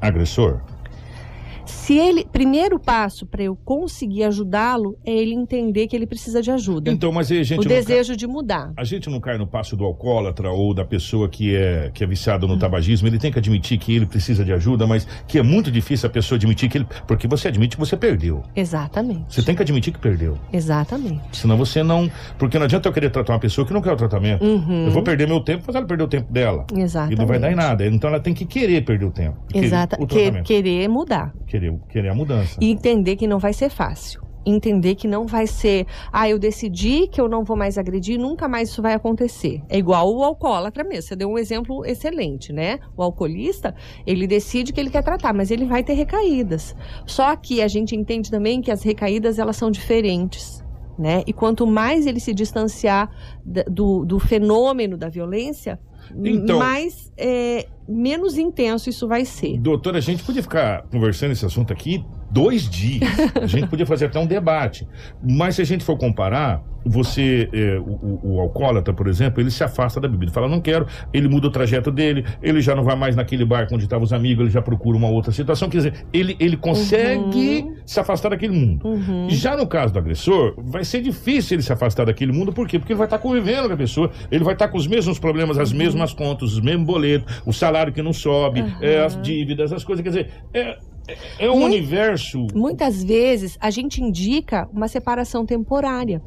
Agressor? 0.00 0.62
Se 1.70 1.96
ele, 1.98 2.24
primeiro 2.30 2.78
passo 2.78 3.26
para 3.26 3.42
eu 3.42 3.56
conseguir 3.56 4.24
ajudá-lo 4.24 4.96
é 5.04 5.12
ele 5.12 5.34
entender 5.34 5.86
que 5.86 5.96
ele 5.96 6.06
precisa 6.06 6.40
de 6.42 6.50
ajuda. 6.50 6.90
Então, 6.90 7.10
mas 7.12 7.30
aí 7.30 7.38
a 7.40 7.42
gente 7.42 7.60
o 7.60 7.62
não 7.62 7.68
cai- 7.68 7.78
desejo 7.78 8.16
de 8.16 8.26
mudar. 8.26 8.72
A 8.76 8.84
gente 8.84 9.08
não 9.08 9.20
cai 9.20 9.38
no 9.38 9.46
passo 9.46 9.76
do 9.76 9.84
alcoólatra 9.84 10.50
ou 10.50 10.72
da 10.74 10.84
pessoa 10.84 11.28
que 11.28 11.54
é, 11.54 11.90
que 11.92 12.04
é 12.04 12.06
viciada 12.06 12.46
no 12.46 12.58
tabagismo. 12.58 13.08
Ele 13.08 13.18
tem 13.18 13.32
que 13.32 13.38
admitir 13.38 13.78
que 13.78 13.94
ele 13.94 14.06
precisa 14.06 14.44
de 14.44 14.52
ajuda, 14.52 14.86
mas 14.86 15.06
que 15.26 15.38
é 15.38 15.42
muito 15.42 15.70
difícil 15.70 16.06
a 16.08 16.10
pessoa 16.10 16.36
admitir 16.36 16.68
que 16.68 16.78
ele. 16.78 16.86
Porque 17.06 17.26
você 17.26 17.48
admite 17.48 17.76
que 17.76 17.80
você 17.80 17.96
perdeu. 17.96 18.42
Exatamente. 18.54 19.34
Você 19.34 19.42
tem 19.42 19.54
que 19.54 19.62
admitir 19.62 19.92
que 19.92 19.98
perdeu. 19.98 20.36
Exatamente. 20.52 21.20
Senão 21.36 21.56
você 21.56 21.82
não. 21.82 22.10
Porque 22.38 22.58
não 22.58 22.64
adianta 22.66 22.88
eu 22.88 22.92
querer 22.92 23.10
tratar 23.10 23.32
uma 23.32 23.38
pessoa 23.40 23.66
que 23.66 23.72
não 23.72 23.80
quer 23.82 23.92
o 23.92 23.96
tratamento. 23.96 24.44
Uhum. 24.44 24.86
Eu 24.86 24.90
vou 24.92 25.02
perder 25.02 25.26
meu 25.26 25.40
tempo, 25.40 25.64
fazer 25.64 25.78
ela 25.78 25.86
perder 25.86 26.04
o 26.04 26.08
tempo 26.08 26.32
dela. 26.32 26.66
Exatamente. 26.74 27.16
E 27.16 27.18
não 27.18 27.26
vai 27.26 27.38
dar 27.38 27.50
em 27.50 27.54
nada. 27.54 27.86
Então 27.86 28.08
ela 28.08 28.20
tem 28.20 28.32
que 28.34 28.44
querer 28.44 28.84
perder 28.84 29.04
o 29.06 29.10
tempo. 29.10 29.36
Querer 29.48 29.66
Exata. 29.66 29.96
O 30.00 30.06
Que- 30.06 30.42
querer 30.42 30.88
mudar. 30.88 31.32
Querer, 31.46 31.59
querer 31.88 32.08
a 32.08 32.14
mudança. 32.14 32.56
E 32.60 32.70
entender 32.70 33.16
que 33.16 33.26
não 33.26 33.38
vai 33.38 33.52
ser 33.52 33.70
fácil. 33.70 34.22
Entender 34.44 34.94
que 34.94 35.06
não 35.06 35.26
vai 35.26 35.46
ser, 35.46 35.86
ah, 36.10 36.28
eu 36.28 36.38
decidi 36.38 37.06
que 37.06 37.20
eu 37.20 37.28
não 37.28 37.44
vou 37.44 37.56
mais 37.56 37.76
agredir, 37.76 38.18
nunca 38.18 38.48
mais 38.48 38.70
isso 38.70 38.80
vai 38.80 38.94
acontecer. 38.94 39.62
É 39.68 39.76
igual 39.76 40.14
o 40.14 40.24
alcoólatra 40.24 40.82
mesmo. 40.82 41.02
Você 41.02 41.16
deu 41.16 41.28
um 41.28 41.38
exemplo 41.38 41.84
excelente, 41.84 42.50
né? 42.52 42.78
O 42.96 43.02
alcoolista, 43.02 43.74
ele 44.06 44.26
decide 44.26 44.72
que 44.72 44.80
ele 44.80 44.88
quer 44.88 45.02
tratar, 45.02 45.34
mas 45.34 45.50
ele 45.50 45.66
vai 45.66 45.84
ter 45.84 45.92
recaídas. 45.92 46.74
Só 47.06 47.36
que 47.36 47.60
a 47.60 47.68
gente 47.68 47.94
entende 47.94 48.30
também 48.30 48.62
que 48.62 48.70
as 48.70 48.82
recaídas 48.82 49.38
elas 49.38 49.56
são 49.56 49.70
diferentes. 49.70 50.64
Né? 50.98 51.22
E 51.26 51.32
quanto 51.32 51.66
mais 51.66 52.06
ele 52.06 52.20
se 52.20 52.34
distanciar 52.34 53.10
do, 53.42 54.04
do 54.04 54.18
fenômeno 54.18 54.98
da 54.98 55.08
violência, 55.08 55.80
Então- 56.24 56.58
mais 56.58 57.12
é, 57.16 57.66
menos 57.88 58.38
intenso 58.38 58.88
isso 58.88 59.06
vai 59.06 59.24
ser. 59.24 59.58
Doutora, 59.58 59.98
a 59.98 60.00
gente 60.00 60.22
podia 60.22 60.42
ficar 60.42 60.84
conversando 60.90 61.32
esse 61.32 61.44
assunto 61.44 61.72
aqui 61.72 62.04
dois 62.30 62.68
dias. 62.68 63.10
A 63.40 63.46
gente 63.46 63.66
podia 63.68 63.86
fazer 63.86 64.06
até 64.06 64.18
um 64.18 64.26
debate. 64.26 64.86
Mas 65.22 65.56
se 65.56 65.62
a 65.62 65.64
gente 65.64 65.84
for 65.84 65.96
comparar, 65.98 66.62
você, 66.84 67.48
é, 67.52 67.78
o, 67.78 68.20
o- 68.22 68.40
alcoólatra, 68.40 68.94
por 68.94 69.06
exemplo, 69.06 69.40
ele 69.42 69.50
se 69.50 69.62
afasta 69.62 70.00
da 70.00 70.08
bebida. 70.08 70.32
Fala, 70.32 70.48
não 70.48 70.60
quero, 70.62 70.86
ele 71.12 71.28
muda 71.28 71.48
o 71.48 71.50
trajeto 71.50 71.90
dele, 71.90 72.24
ele 72.42 72.60
já 72.62 72.74
não 72.74 72.82
vai 72.82 72.96
mais 72.96 73.14
naquele 73.14 73.44
bar 73.44 73.66
onde 73.70 73.84
estavam 73.84 74.04
os 74.04 74.12
amigos, 74.14 74.44
ele 74.44 74.50
já 74.50 74.62
procura 74.62 74.96
uma 74.96 75.08
outra 75.08 75.30
situação. 75.30 75.68
Quer 75.68 75.76
dizer, 75.78 76.06
ele, 76.12 76.36
ele 76.40 76.56
consegue 76.56 77.66
se 77.84 78.00
afastar 78.00 78.30
daquele 78.30 78.54
mundo. 78.54 78.86
Uhum. 78.86 79.26
Já 79.28 79.56
no 79.56 79.66
caso 79.66 79.92
do 79.92 79.98
agressor, 79.98 80.54
vai 80.56 80.84
ser 80.84 81.02
difícil 81.02 81.56
ele 81.56 81.62
se 81.62 81.72
afastar 81.72 82.06
daquele 82.06 82.32
mundo, 82.32 82.52
por 82.52 82.66
quê? 82.66 82.78
Porque 82.78 82.92
ele 82.92 82.98
vai 82.98 83.06
estar 83.06 83.18
convivendo 83.18 83.68
com 83.68 83.74
a 83.74 83.76
pessoa, 83.76 84.10
ele 84.30 84.42
vai 84.44 84.54
estar 84.54 84.68
com 84.68 84.78
os 84.78 84.86
mesmos 84.86 85.18
problemas, 85.18 85.58
as 85.58 85.72
mesmas 85.72 86.14
contas, 86.14 86.52
os 86.54 86.60
mesmos 86.60 86.86
boletos, 86.86 87.42
o 87.44 87.52
salário 87.52 87.92
que 87.92 88.00
não 88.02 88.12
sobe, 88.12 88.64
é, 88.80 89.04
as 89.04 89.20
dívidas, 89.20 89.72
as 89.72 89.84
coisas. 89.84 90.02
Quer 90.02 90.08
dizer, 90.08 90.30
é, 90.54 90.78
é, 91.38 91.50
um 91.50 91.58
Muito- 91.60 91.74
universo. 91.76 92.46
Muitas 92.54 93.02
vezes 93.02 93.56
a 93.60 93.70
gente 93.70 94.02
indica 94.02 94.68
uma 94.72 94.88
separação 94.88 95.44
temporária, 95.44 96.22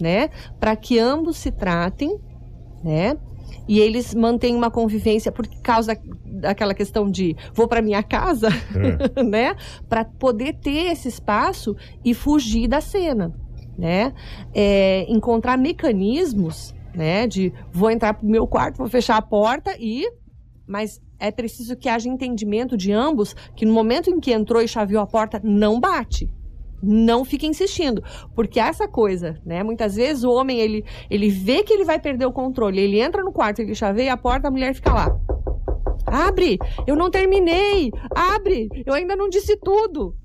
né? 0.00 0.28
Para 0.58 0.74
que 0.76 0.98
ambos 0.98 1.36
se 1.36 1.50
tratem, 1.50 2.18
né? 2.82 3.16
E 3.68 3.78
eles 3.78 4.14
mantenham 4.14 4.56
uma 4.58 4.70
convivência 4.70 5.30
por 5.30 5.46
causa 5.62 5.96
daquela 6.24 6.74
questão 6.74 7.08
de 7.10 7.36
vou 7.54 7.68
para 7.68 7.82
minha 7.82 8.02
casa, 8.02 8.48
É. 9.16 9.22
né? 9.22 9.54
Para 9.88 10.04
poder 10.04 10.54
ter 10.54 10.90
esse 10.92 11.08
espaço 11.08 11.76
e 12.04 12.12
fugir 12.14 12.66
da 12.66 12.80
cena, 12.80 13.32
né? 13.78 14.12
É, 14.54 15.04
encontrar 15.08 15.56
mecanismos, 15.58 16.74
né? 16.94 17.26
De 17.26 17.52
vou 17.70 17.90
entrar 17.90 18.14
pro 18.14 18.26
meu 18.26 18.46
quarto, 18.46 18.78
vou 18.78 18.88
fechar 18.88 19.16
a 19.16 19.22
porta 19.22 19.76
e 19.78 20.10
mas 20.66 21.00
é 21.22 21.30
preciso 21.30 21.76
que 21.76 21.88
haja 21.88 22.08
entendimento 22.08 22.76
de 22.76 22.90
ambos 22.90 23.34
que 23.54 23.64
no 23.64 23.72
momento 23.72 24.10
em 24.10 24.18
que 24.18 24.32
entrou 24.32 24.60
e 24.60 24.66
chaveou 24.66 25.00
a 25.00 25.06
porta, 25.06 25.40
não 25.42 25.78
bate. 25.78 26.28
Não 26.82 27.24
fica 27.24 27.46
insistindo, 27.46 28.02
porque 28.34 28.58
essa 28.58 28.88
coisa, 28.88 29.40
né? 29.46 29.62
Muitas 29.62 29.94
vezes 29.94 30.24
o 30.24 30.32
homem 30.32 30.58
ele, 30.58 30.84
ele 31.08 31.28
vê 31.28 31.62
que 31.62 31.72
ele 31.72 31.84
vai 31.84 32.00
perder 32.00 32.26
o 32.26 32.32
controle, 32.32 32.80
ele 32.80 33.00
entra 33.00 33.22
no 33.22 33.30
quarto, 33.30 33.60
ele 33.60 33.72
chaveia 33.72 34.14
a 34.14 34.16
porta, 34.16 34.48
a 34.48 34.50
mulher 34.50 34.74
fica 34.74 34.92
lá. 34.92 35.16
Abre, 36.04 36.58
eu 36.84 36.96
não 36.96 37.08
terminei. 37.08 37.92
Abre, 38.12 38.68
eu 38.84 38.92
ainda 38.92 39.14
não 39.14 39.28
disse 39.28 39.56
tudo, 39.56 40.16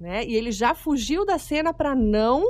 né? 0.00 0.24
E 0.24 0.34
ele 0.34 0.50
já 0.50 0.74
fugiu 0.74 1.26
da 1.26 1.38
cena 1.38 1.74
para 1.74 1.94
não 1.94 2.42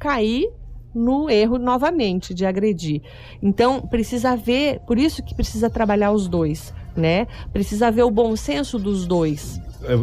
cair 0.00 0.52
no 0.92 1.30
erro 1.30 1.58
novamente 1.58 2.34
de 2.34 2.44
agredir. 2.44 3.02
Então, 3.40 3.80
precisa 3.82 4.34
ver, 4.34 4.80
por 4.80 4.98
isso 4.98 5.24
que 5.24 5.32
precisa 5.32 5.70
trabalhar 5.70 6.10
os 6.10 6.26
dois, 6.26 6.74
né? 7.00 7.26
Precisa 7.52 7.90
ver 7.90 8.02
o 8.04 8.10
bom 8.10 8.36
senso 8.36 8.78
dos 8.78 9.06
dois. 9.06 9.60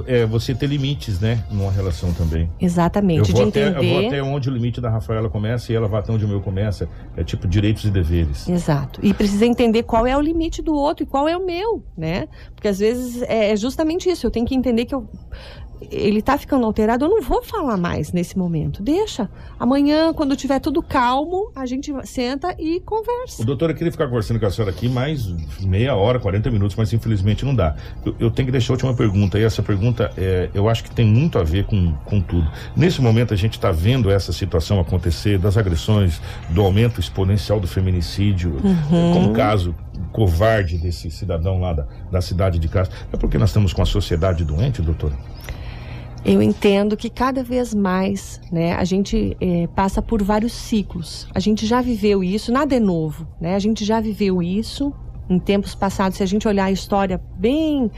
É, 0.07 0.21
é 0.21 0.25
você 0.25 0.55
ter 0.55 0.65
limites, 0.65 1.19
né? 1.19 1.43
Numa 1.51 1.71
relação 1.71 2.11
também. 2.11 2.49
Eu 2.59 2.65
Exatamente, 2.65 3.31
vou, 3.31 3.43
de 3.43 3.49
até, 3.49 3.67
entender. 3.69 3.85
eu 3.85 3.93
vou 3.99 4.07
até 4.07 4.23
onde 4.23 4.49
o 4.49 4.51
limite 4.51 4.81
da 4.81 4.89
Rafaela 4.89 5.29
começa 5.29 5.71
e 5.71 5.75
ela 5.75 5.87
vai 5.87 5.99
até 5.99 6.11
onde 6.11 6.25
o 6.25 6.27
meu 6.27 6.41
começa. 6.41 6.89
É 7.15 7.23
tipo 7.23 7.47
direitos 7.47 7.83
e 7.85 7.91
deveres. 7.91 8.49
Exato. 8.49 8.99
E 9.03 9.13
precisa 9.13 9.45
entender 9.45 9.83
qual 9.83 10.07
é 10.07 10.17
o 10.17 10.19
limite 10.19 10.63
do 10.63 10.73
outro 10.73 11.03
e 11.03 11.05
qual 11.05 11.27
é 11.27 11.37
o 11.37 11.45
meu, 11.45 11.83
né? 11.95 12.27
Porque 12.55 12.67
às 12.67 12.79
vezes 12.79 13.21
é 13.21 13.51
é 13.51 13.55
justamente 13.55 14.09
isso. 14.09 14.25
Eu 14.25 14.31
tenho 14.31 14.47
que 14.47 14.55
entender 14.55 14.85
que 14.85 14.95
eu- 14.95 15.07
ele 15.91 16.21
tá 16.21 16.37
ficando 16.37 16.65
alterado, 16.65 17.05
eu 17.05 17.09
não 17.09 17.21
vou 17.21 17.43
falar 17.43 17.77
mais 17.77 18.11
nesse 18.11 18.37
momento. 18.37 18.81
Deixa. 18.81 19.29
Amanhã, 19.59 20.13
quando 20.13 20.35
tiver 20.35 20.59
tudo 20.59 20.81
calmo, 20.81 21.51
a 21.55 21.65
gente 21.65 21.93
senta 22.05 22.55
e 22.59 22.77
O 22.77 22.81
conversa. 22.81 23.45
doutor, 23.45 23.69
eu 23.69 23.75
queria 23.75 23.91
ficar 23.91 24.07
conversando 24.07 24.39
com 24.39 24.45
a 24.45 24.51
senhora 24.51 24.71
aqui 24.71 24.89
mais 24.89 25.27
meia 25.61 25.95
hora, 25.95 26.19
40 26.19 26.49
minutos, 26.51 26.75
mas 26.75 26.91
infelizmente 26.93 27.45
não 27.45 27.55
dá. 27.55 27.75
Eu, 28.05 28.15
eu 28.19 28.31
tenho 28.31 28.47
que 28.47 28.51
deixar 28.51 28.73
a 28.73 28.75
última 28.75 28.93
pergunta, 28.93 29.39
e 29.39 29.43
essa 29.43 29.61
pergunta 29.63 30.11
é, 30.17 30.49
eu 30.53 30.67
acho 30.67 30.83
que 30.83 30.91
tem 30.91 31.05
muito 31.05 31.37
a 31.39 31.43
ver 31.43 31.65
com, 31.65 31.93
com 32.05 32.21
tudo. 32.21 32.49
Nesse 32.75 33.01
momento, 33.01 33.33
a 33.33 33.37
gente 33.37 33.53
está 33.53 33.71
vendo 33.71 34.09
essa 34.09 34.33
situação 34.33 34.79
acontecer, 34.79 35.37
das 35.37 35.57
agressões, 35.57 36.21
do 36.49 36.61
aumento 36.61 36.99
exponencial 36.99 37.59
do 37.59 37.67
feminicídio, 37.67 38.57
como 39.13 39.31
o 39.31 39.33
caso 39.33 39.75
covarde 40.11 40.77
desse 40.77 41.09
cidadão 41.09 41.59
lá 41.59 41.73
da, 41.73 41.87
da 42.11 42.21
cidade 42.21 42.59
de 42.59 42.67
Castro. 42.67 42.97
É 43.11 43.17
porque 43.17 43.37
nós 43.37 43.49
estamos 43.49 43.73
com 43.73 43.81
a 43.81 43.85
sociedade 43.85 44.43
doente, 44.43 44.81
doutor? 44.81 45.11
Eu 46.27 46.41
entendo 46.41 46.97
que 46.97 47.09
cada 47.09 47.41
vez 47.41 47.73
mais, 47.73 48.41
né, 48.51 48.73
a 48.73 48.83
gente 48.83 49.37
eh, 49.39 49.65
passa 49.73 50.01
por 50.01 50.21
vários 50.21 50.51
ciclos. 50.51 51.25
A 51.33 51.39
gente 51.39 51.65
já 51.65 51.81
viveu 51.81 52.21
isso, 52.21 52.51
nada 52.51 52.75
é 52.75 52.81
novo, 52.81 53.25
né? 53.39 53.55
A 53.55 53.59
gente 53.59 53.85
já 53.85 54.01
viveu 54.01 54.43
isso 54.43 54.93
em 55.29 55.39
tempos 55.39 55.73
passados. 55.73 56.17
Se 56.17 56.23
a 56.23 56.25
gente 56.25 56.45
olhar 56.45 56.65
a 56.65 56.71
história 56.71 57.17
bem 57.37 57.89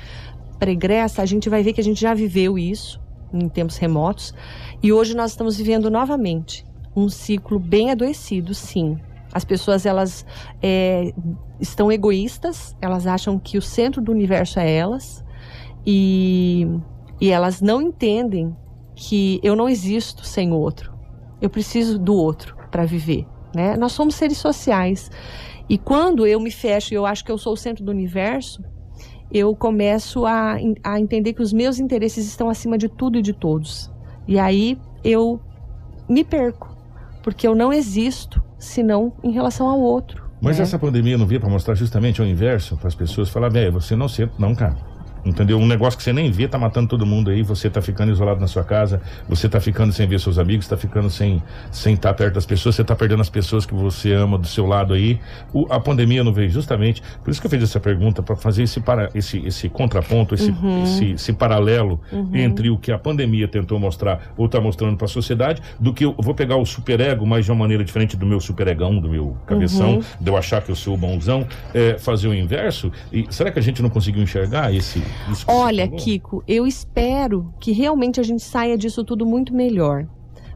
pregressa, 0.59 1.23
a 1.23 1.25
gente 1.25 1.49
vai 1.49 1.63
ver 1.63 1.73
que 1.73 1.81
a 1.81 1.83
gente 1.83 1.99
já 1.99 2.13
viveu 2.13 2.55
isso 2.55 3.01
em 3.33 3.49
tempos 3.49 3.77
remotos. 3.77 4.31
E 4.83 4.93
hoje 4.93 5.15
nós 5.15 5.31
estamos 5.31 5.57
vivendo 5.57 5.89
novamente 5.89 6.63
um 6.95 7.09
ciclo 7.09 7.57
bem 7.57 7.89
adoecido, 7.89 8.53
sim. 8.53 8.95
As 9.33 9.43
pessoas 9.43 9.87
elas 9.87 10.23
é, 10.61 11.13
estão 11.59 11.91
egoístas, 11.91 12.75
elas 12.79 13.07
acham 13.07 13.39
que 13.39 13.57
o 13.57 13.61
centro 13.61 14.03
do 14.03 14.11
universo 14.11 14.59
é 14.59 14.71
elas 14.71 15.23
e, 15.83 16.67
e 17.19 17.31
elas 17.31 17.61
não 17.61 17.81
entendem 17.81 18.55
que 18.95 19.39
eu 19.43 19.55
não 19.55 19.69
existo 19.69 20.25
sem 20.25 20.51
o 20.51 20.55
outro. 20.55 20.93
Eu 21.41 21.49
preciso 21.49 21.97
do 21.97 22.13
outro 22.13 22.55
para 22.69 22.85
viver. 22.85 23.25
Né? 23.53 23.75
Nós 23.77 23.93
somos 23.93 24.15
seres 24.15 24.37
sociais. 24.37 25.09
E 25.69 25.77
quando 25.77 26.25
eu 26.25 26.39
me 26.39 26.51
fecho 26.51 26.93
e 26.93 26.97
eu 26.97 27.05
acho 27.05 27.23
que 27.23 27.31
eu 27.31 27.37
sou 27.37 27.53
o 27.53 27.57
centro 27.57 27.83
do 27.83 27.91
universo, 27.91 28.63
eu 29.31 29.55
começo 29.55 30.25
a, 30.25 30.57
a 30.83 30.99
entender 30.99 31.33
que 31.33 31.41
os 31.41 31.53
meus 31.53 31.79
interesses 31.79 32.25
estão 32.25 32.49
acima 32.49 32.77
de 32.77 32.89
tudo 32.89 33.19
e 33.19 33.21
de 33.21 33.33
todos. 33.33 33.91
E 34.27 34.39
aí 34.39 34.77
eu 35.03 35.39
me 36.07 36.23
perco, 36.23 36.75
porque 37.23 37.47
eu 37.47 37.55
não 37.55 37.71
existo 37.71 38.41
senão 38.57 39.13
em 39.23 39.31
relação 39.31 39.67
ao 39.67 39.79
outro. 39.79 40.29
Mas 40.41 40.57
né? 40.57 40.63
essa 40.63 40.79
pandemia 40.79 41.17
não 41.17 41.25
veio 41.25 41.39
para 41.39 41.49
mostrar 41.49 41.75
justamente 41.75 42.21
o 42.21 42.25
inverso, 42.25 42.77
para 42.77 42.87
as 42.87 42.95
pessoas 42.95 43.29
falar, 43.29 43.49
velho, 43.49 43.71
você 43.71 43.95
não 43.95 44.07
não, 44.37 44.55
cara. 44.55 44.88
Entendeu? 45.25 45.57
Um 45.59 45.67
negócio 45.67 45.97
que 45.97 46.03
você 46.03 46.13
nem 46.13 46.31
vê 46.31 46.47
tá 46.47 46.57
matando 46.57 46.87
todo 46.87 47.05
mundo 47.05 47.29
aí, 47.29 47.43
você 47.43 47.69
tá 47.69 47.81
ficando 47.81 48.11
isolado 48.11 48.39
na 48.39 48.47
sua 48.47 48.63
casa, 48.63 49.01
você 49.27 49.49
tá 49.49 49.59
ficando 49.59 49.91
sem 49.91 50.07
ver 50.07 50.19
seus 50.19 50.37
amigos, 50.37 50.67
tá 50.67 50.77
ficando 50.77 51.09
sem 51.09 51.41
sem 51.71 51.93
estar 51.93 52.13
perto 52.13 52.35
das 52.35 52.45
pessoas, 52.45 52.75
você 52.75 52.83
tá 52.83 52.95
perdendo 52.95 53.21
as 53.21 53.29
pessoas 53.29 53.65
que 53.65 53.73
você 53.73 54.13
ama 54.13 54.37
do 54.37 54.47
seu 54.47 54.65
lado 54.65 54.93
aí. 54.93 55.19
O, 55.53 55.67
a 55.69 55.79
pandemia 55.79 56.23
não 56.23 56.33
veio 56.33 56.49
justamente, 56.49 57.01
por 57.23 57.31
isso 57.31 57.39
que 57.41 57.47
eu 57.47 57.51
fiz 57.51 57.63
essa 57.63 57.79
pergunta 57.79 58.21
para 58.23 58.35
fazer 58.35 58.63
esse 58.63 58.79
para 58.79 59.09
esse 59.13 59.39
esse 59.45 59.69
contraponto, 59.69 60.35
esse 60.35 60.53
esse, 60.83 61.11
esse 61.11 61.33
paralelo 61.33 61.99
entre 62.33 62.69
o 62.69 62.77
que 62.77 62.91
a 62.91 62.97
pandemia 62.97 63.47
tentou 63.47 63.79
mostrar 63.79 64.33
ou 64.37 64.47
tá 64.47 64.59
mostrando 64.59 64.97
para 64.97 65.05
a 65.05 65.09
sociedade, 65.09 65.61
do 65.79 65.93
que 65.93 66.05
eu 66.05 66.15
vou 66.17 66.33
pegar 66.33 66.55
o 66.57 66.65
superego, 66.65 67.25
mas 67.25 67.45
de 67.45 67.51
uma 67.51 67.59
maneira 67.59 67.83
diferente 67.83 68.15
do 68.15 68.25
meu 68.25 68.39
superegão, 68.39 68.99
do 68.99 69.09
meu 69.09 69.37
cabeção, 69.45 70.01
de 70.19 70.29
eu 70.29 70.37
achar 70.37 70.61
que 70.61 70.71
eu 70.71 70.75
sou 70.75 70.93
o 70.93 70.97
bonzão, 70.97 71.47
é, 71.73 71.97
fazer 71.97 72.27
o 72.27 72.33
inverso. 72.33 72.91
E 73.11 73.25
será 73.29 73.51
que 73.51 73.59
a 73.59 73.61
gente 73.61 73.81
não 73.81 73.89
conseguiu 73.89 74.21
enxergar 74.21 74.73
esse 74.73 75.03
Olha? 75.47 75.87
Kiko, 75.97 76.43
eu 76.47 76.65
espero 76.67 77.53
que 77.59 77.71
realmente 77.71 78.19
a 78.19 78.23
gente 78.23 78.43
saia 78.43 78.77
disso 78.77 79.03
tudo 79.03 79.25
muito 79.25 79.53
melhor. 79.53 80.07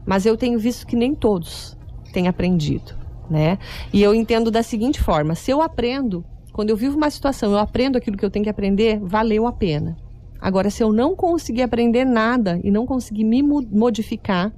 Mas 0.06 0.26
eu 0.26 0.36
tenho 0.36 0.58
visto 0.58 0.86
que 0.86 0.96
nem 0.96 1.14
todos 1.14 1.76
têm 2.12 2.28
aprendido, 2.28 2.92
né? 3.30 3.58
E 3.92 4.02
eu 4.02 4.14
entendo 4.14 4.50
da 4.50 4.62
seguinte 4.62 5.00
forma: 5.02 5.34
se 5.34 5.50
eu 5.50 5.62
aprendo, 5.62 6.24
quando 6.52 6.70
eu 6.70 6.76
vivo 6.76 6.96
uma 6.96 7.08
situação, 7.10 7.52
eu 7.52 7.58
aprendo 7.58 7.96
aquilo 7.96 8.16
que 8.16 8.24
eu 8.24 8.30
tenho 8.30 8.44
que 8.44 8.50
aprender, 8.50 8.98
valeu 9.00 9.46
a 9.46 9.52
pena. 9.52 9.96
Agora, 10.40 10.68
se 10.68 10.82
eu 10.82 10.92
não 10.92 11.16
conseguir 11.16 11.62
aprender 11.62 12.04
nada 12.04 12.60
e 12.62 12.70
não 12.70 12.84
conseguir 12.84 13.24
me 13.24 13.42
mo- 13.42 13.66
modificar 13.70 14.52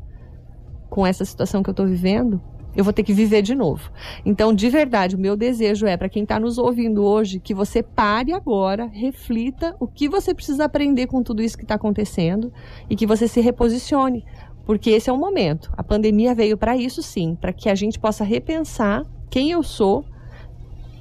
com 0.90 1.06
essa 1.06 1.24
situação 1.24 1.62
que 1.62 1.70
eu 1.70 1.72
estou 1.72 1.86
vivendo, 1.86 2.40
eu 2.76 2.84
vou 2.84 2.92
ter 2.92 3.02
que 3.02 3.12
viver 3.12 3.40
de 3.40 3.54
novo. 3.54 3.90
Então, 4.24 4.52
de 4.54 4.68
verdade, 4.68 5.16
o 5.16 5.18
meu 5.18 5.36
desejo 5.36 5.86
é 5.86 5.96
para 5.96 6.08
quem 6.08 6.22
está 6.22 6.38
nos 6.38 6.58
ouvindo 6.58 7.02
hoje 7.02 7.40
que 7.40 7.54
você 7.54 7.82
pare 7.82 8.32
agora, 8.32 8.86
reflita 8.86 9.74
o 9.80 9.86
que 9.86 10.08
você 10.08 10.34
precisa 10.34 10.64
aprender 10.64 11.06
com 11.06 11.22
tudo 11.22 11.42
isso 11.42 11.56
que 11.56 11.64
está 11.64 11.76
acontecendo 11.76 12.52
e 12.90 12.94
que 12.94 13.06
você 13.06 13.26
se 13.26 13.40
reposicione, 13.40 14.24
porque 14.66 14.90
esse 14.90 15.08
é 15.08 15.12
o 15.12 15.16
momento. 15.16 15.72
A 15.76 15.82
pandemia 15.82 16.34
veio 16.34 16.58
para 16.58 16.76
isso, 16.76 17.02
sim, 17.02 17.34
para 17.40 17.52
que 17.52 17.70
a 17.70 17.74
gente 17.74 17.98
possa 17.98 18.22
repensar 18.22 19.04
quem 19.30 19.50
eu 19.50 19.62
sou, 19.62 20.04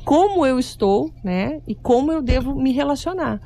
como 0.05 0.45
eu 0.45 0.57
estou, 0.57 1.11
né, 1.23 1.61
e 1.67 1.75
como 1.75 2.11
eu 2.11 2.21
devo 2.21 2.55
me 2.55 2.71
relacionar. 2.71 3.41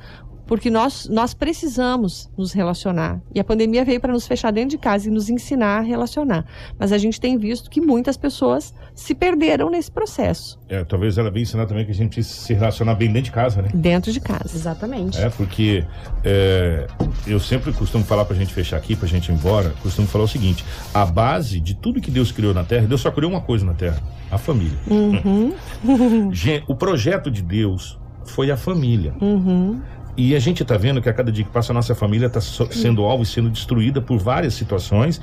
Porque 0.50 0.68
nós, 0.68 1.08
nós 1.08 1.32
precisamos 1.32 2.28
nos 2.36 2.52
relacionar. 2.52 3.20
E 3.32 3.38
a 3.38 3.44
pandemia 3.44 3.84
veio 3.84 4.00
para 4.00 4.12
nos 4.12 4.26
fechar 4.26 4.50
dentro 4.50 4.70
de 4.70 4.78
casa 4.78 5.06
e 5.06 5.10
nos 5.12 5.30
ensinar 5.30 5.78
a 5.78 5.80
relacionar. 5.80 6.44
Mas 6.76 6.90
a 6.90 6.98
gente 6.98 7.20
tem 7.20 7.38
visto 7.38 7.70
que 7.70 7.80
muitas 7.80 8.16
pessoas 8.16 8.74
se 8.92 9.14
perderam 9.14 9.70
nesse 9.70 9.92
processo, 9.92 10.58
É, 10.68 10.82
talvez 10.82 11.16
ela 11.18 11.30
venha 11.30 11.44
ensinar 11.44 11.66
também 11.66 11.84
que 11.84 11.92
a 11.92 11.94
gente 11.94 12.14
precisa 12.14 12.40
se 12.40 12.52
relacionar 12.52 12.96
bem 12.96 13.06
dentro 13.06 13.22
de 13.26 13.30
casa, 13.30 13.62
né? 13.62 13.68
dentro 13.72 14.10
de 14.12 14.18
casa. 14.18 14.56
Exatamente. 14.56 15.16
É, 15.18 15.30
porque 15.30 15.84
é, 16.24 16.88
eu 17.28 17.38
sempre 17.38 17.72
costumo 17.72 18.04
falar 18.04 18.24
pra 18.24 18.34
gente 18.34 18.52
fechar 18.52 18.76
aqui, 18.76 18.96
pra 18.96 19.06
gente 19.06 19.28
ir 19.28 19.34
embora, 19.34 19.72
costumo 19.84 20.08
falar 20.08 20.24
o 20.24 20.28
seguinte: 20.28 20.64
a 20.92 21.06
base 21.06 21.60
de 21.60 21.74
tudo 21.76 22.00
que 22.00 22.10
Deus 22.10 22.32
criou 22.32 22.52
na 22.52 22.64
Terra, 22.64 22.88
Deus 22.88 23.00
só 23.00 23.12
criou 23.12 23.30
uma 23.30 23.40
coisa 23.40 23.64
na 23.64 23.74
Terra: 23.74 24.02
a 24.28 24.36
família. 24.36 24.78
Uhum, 24.88 25.54
O 26.66 26.74
projeto 26.74 27.30
de 27.30 27.40
Deus 27.40 28.00
foi 28.24 28.50
a 28.50 28.56
família. 28.56 29.14
uhum, 29.20 29.80
E 30.16 30.34
a 30.34 30.38
gente 30.38 30.64
tá 30.64 30.76
vendo 30.76 31.00
que 31.00 31.08
a 31.08 31.12
cada 31.12 31.30
dia 31.32 31.44
que 31.44 31.50
passa 31.50 31.72
a 31.72 31.74
nossa 31.74 31.94
família 31.94 32.26
está 32.26 32.40
sendo 32.40 33.04
alvo 33.04 33.22
e 33.22 33.26
sendo 33.26 33.48
destruída 33.50 34.00
por 34.00 34.18
várias 34.18 34.54
situações. 34.54 35.20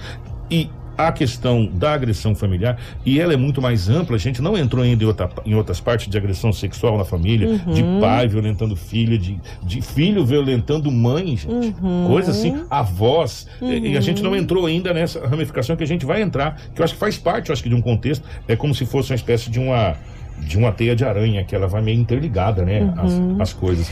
E 0.50 0.70
a 0.98 1.12
questão 1.12 1.68
da 1.68 1.94
agressão 1.94 2.34
familiar, 2.34 2.76
e 3.06 3.20
ela 3.20 3.32
é 3.32 3.38
muito 3.38 3.62
mais 3.62 3.88
ampla, 3.88 4.16
a 4.16 4.20
gente 4.20 4.42
não 4.42 4.58
entrou 4.58 4.84
ainda 4.84 5.04
em, 5.04 5.06
outra- 5.06 5.30
em 5.46 5.54
outras 5.54 5.80
partes 5.80 6.08
de 6.10 6.18
agressão 6.18 6.52
sexual 6.52 6.98
na 6.98 7.06
família, 7.06 7.60
de 7.72 7.84
pai 8.02 8.28
violentando 8.28 8.76
filho, 8.76 9.16
de, 9.16 9.40
de 9.62 9.80
filho 9.80 10.26
violentando 10.26 10.92
mãe, 10.92 11.38
gente. 11.38 11.76
Coisa 12.08 12.32
assim, 12.32 12.64
avós. 12.68 13.46
E, 13.62 13.90
e 13.92 13.98
a 13.98 14.02
gente 14.02 14.24
não 14.24 14.36
entrou 14.36 14.66
ainda 14.66 14.92
nessa 14.92 15.28
ramificação 15.28 15.76
que 15.76 15.84
a 15.84 15.88
gente 15.88 16.04
vai 16.04 16.20
entrar, 16.24 16.60
que 16.74 16.82
eu 16.82 16.84
acho 16.84 16.96
que 16.96 17.00
faz 17.00 17.16
parte, 17.16 17.50
eu 17.50 17.54
acho 17.54 17.62
que 17.62 17.70
de 17.70 17.76
um 17.76 17.82
contexto, 17.82 18.26
é 18.48 18.56
como 18.56 18.74
se 18.74 18.84
fosse 18.84 19.12
uma 19.12 19.16
espécie 19.18 19.52
de 19.52 19.60
uma 19.60 19.96
de 20.40 20.58
uma 20.58 20.72
teia 20.72 20.96
de 20.96 21.04
aranha, 21.04 21.44
que 21.44 21.56
ela 21.56 21.68
vai 21.68 21.82
meio 21.82 22.00
interligada, 22.00 22.64
né? 22.64 22.92
As, 22.98 23.12
as 23.40 23.54
coisas. 23.54 23.92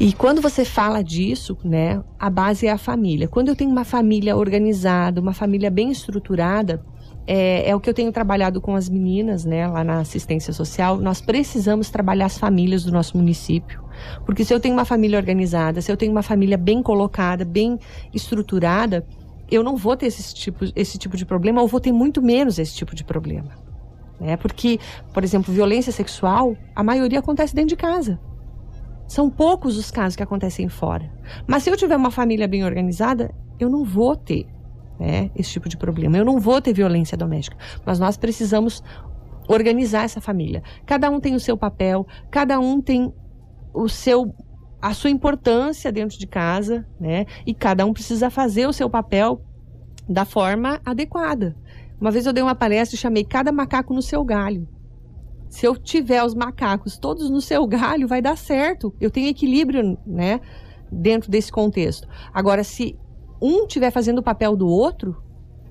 E 0.00 0.12
quando 0.12 0.40
você 0.40 0.64
fala 0.64 1.02
disso, 1.02 1.58
né, 1.64 2.02
a 2.18 2.30
base 2.30 2.68
é 2.68 2.70
a 2.70 2.78
família. 2.78 3.26
Quando 3.26 3.48
eu 3.48 3.56
tenho 3.56 3.70
uma 3.70 3.84
família 3.84 4.36
organizada, 4.36 5.20
uma 5.20 5.32
família 5.32 5.70
bem 5.70 5.90
estruturada, 5.90 6.80
é, 7.26 7.68
é 7.68 7.74
o 7.74 7.80
que 7.80 7.90
eu 7.90 7.94
tenho 7.94 8.12
trabalhado 8.12 8.60
com 8.60 8.76
as 8.76 8.88
meninas, 8.88 9.44
né, 9.44 9.66
lá 9.66 9.82
na 9.82 9.98
assistência 9.98 10.52
social. 10.52 10.98
Nós 10.98 11.20
precisamos 11.20 11.90
trabalhar 11.90 12.26
as 12.26 12.38
famílias 12.38 12.84
do 12.84 12.92
nosso 12.92 13.16
município. 13.16 13.82
Porque 14.24 14.44
se 14.44 14.54
eu 14.54 14.60
tenho 14.60 14.74
uma 14.74 14.84
família 14.84 15.18
organizada, 15.18 15.82
se 15.82 15.90
eu 15.90 15.96
tenho 15.96 16.12
uma 16.12 16.22
família 16.22 16.56
bem 16.56 16.80
colocada, 16.80 17.44
bem 17.44 17.76
estruturada, 18.14 19.04
eu 19.50 19.64
não 19.64 19.76
vou 19.76 19.96
ter 19.96 20.06
esse 20.06 20.32
tipo, 20.32 20.64
esse 20.76 20.96
tipo 20.96 21.16
de 21.16 21.26
problema, 21.26 21.60
ou 21.60 21.66
vou 21.66 21.80
ter 21.80 21.90
muito 21.90 22.22
menos 22.22 22.56
esse 22.60 22.72
tipo 22.72 22.94
de 22.94 23.02
problema. 23.02 23.50
Né? 24.20 24.36
Porque, 24.36 24.78
por 25.12 25.24
exemplo, 25.24 25.52
violência 25.52 25.90
sexual, 25.90 26.56
a 26.74 26.84
maioria 26.84 27.18
acontece 27.18 27.52
dentro 27.52 27.70
de 27.70 27.76
casa. 27.76 28.18
São 29.08 29.30
poucos 29.30 29.76
os 29.76 29.90
casos 29.90 30.14
que 30.14 30.22
acontecem 30.22 30.68
fora. 30.68 31.10
Mas 31.46 31.62
se 31.62 31.70
eu 31.70 31.76
tiver 31.76 31.96
uma 31.96 32.10
família 32.10 32.46
bem 32.46 32.64
organizada, 32.64 33.34
eu 33.58 33.68
não 33.68 33.82
vou 33.82 34.14
ter 34.14 34.46
né, 35.00 35.30
esse 35.34 35.50
tipo 35.50 35.68
de 35.68 35.76
problema. 35.76 36.16
Eu 36.18 36.24
não 36.24 36.38
vou 36.38 36.60
ter 36.60 36.74
violência 36.74 37.16
doméstica. 37.16 37.56
Mas 37.84 37.98
nós 37.98 38.16
precisamos 38.16 38.82
organizar 39.48 40.04
essa 40.04 40.20
família. 40.20 40.62
Cada 40.84 41.10
um 41.10 41.18
tem 41.18 41.34
o 41.34 41.40
seu 41.40 41.56
papel, 41.56 42.06
cada 42.30 42.60
um 42.60 42.80
tem 42.80 43.12
o 43.72 43.88
seu 43.88 44.32
a 44.80 44.94
sua 44.94 45.10
importância 45.10 45.90
dentro 45.90 46.16
de 46.16 46.26
casa, 46.26 46.86
né? 47.00 47.26
E 47.44 47.52
cada 47.52 47.84
um 47.84 47.92
precisa 47.92 48.30
fazer 48.30 48.68
o 48.68 48.72
seu 48.72 48.88
papel 48.88 49.42
da 50.08 50.24
forma 50.24 50.80
adequada. 50.84 51.56
Uma 52.00 52.12
vez 52.12 52.26
eu 52.26 52.32
dei 52.32 52.44
uma 52.44 52.54
palestra 52.54 52.94
e 52.94 52.98
chamei 52.98 53.24
cada 53.24 53.50
macaco 53.50 53.92
no 53.92 54.00
seu 54.00 54.22
galho. 54.24 54.68
Se 55.48 55.66
eu 55.66 55.76
tiver 55.76 56.22
os 56.22 56.34
macacos 56.34 56.98
todos 56.98 57.30
no 57.30 57.40
seu 57.40 57.66
galho, 57.66 58.06
vai 58.06 58.20
dar 58.20 58.36
certo. 58.36 58.94
Eu 59.00 59.10
tenho 59.10 59.28
equilíbrio, 59.28 59.98
né, 60.06 60.40
dentro 60.90 61.30
desse 61.30 61.50
contexto. 61.50 62.08
Agora, 62.32 62.62
se 62.62 62.98
um 63.40 63.64
estiver 63.64 63.90
fazendo 63.90 64.18
o 64.18 64.22
papel 64.22 64.56
do 64.56 64.66
outro, 64.66 65.16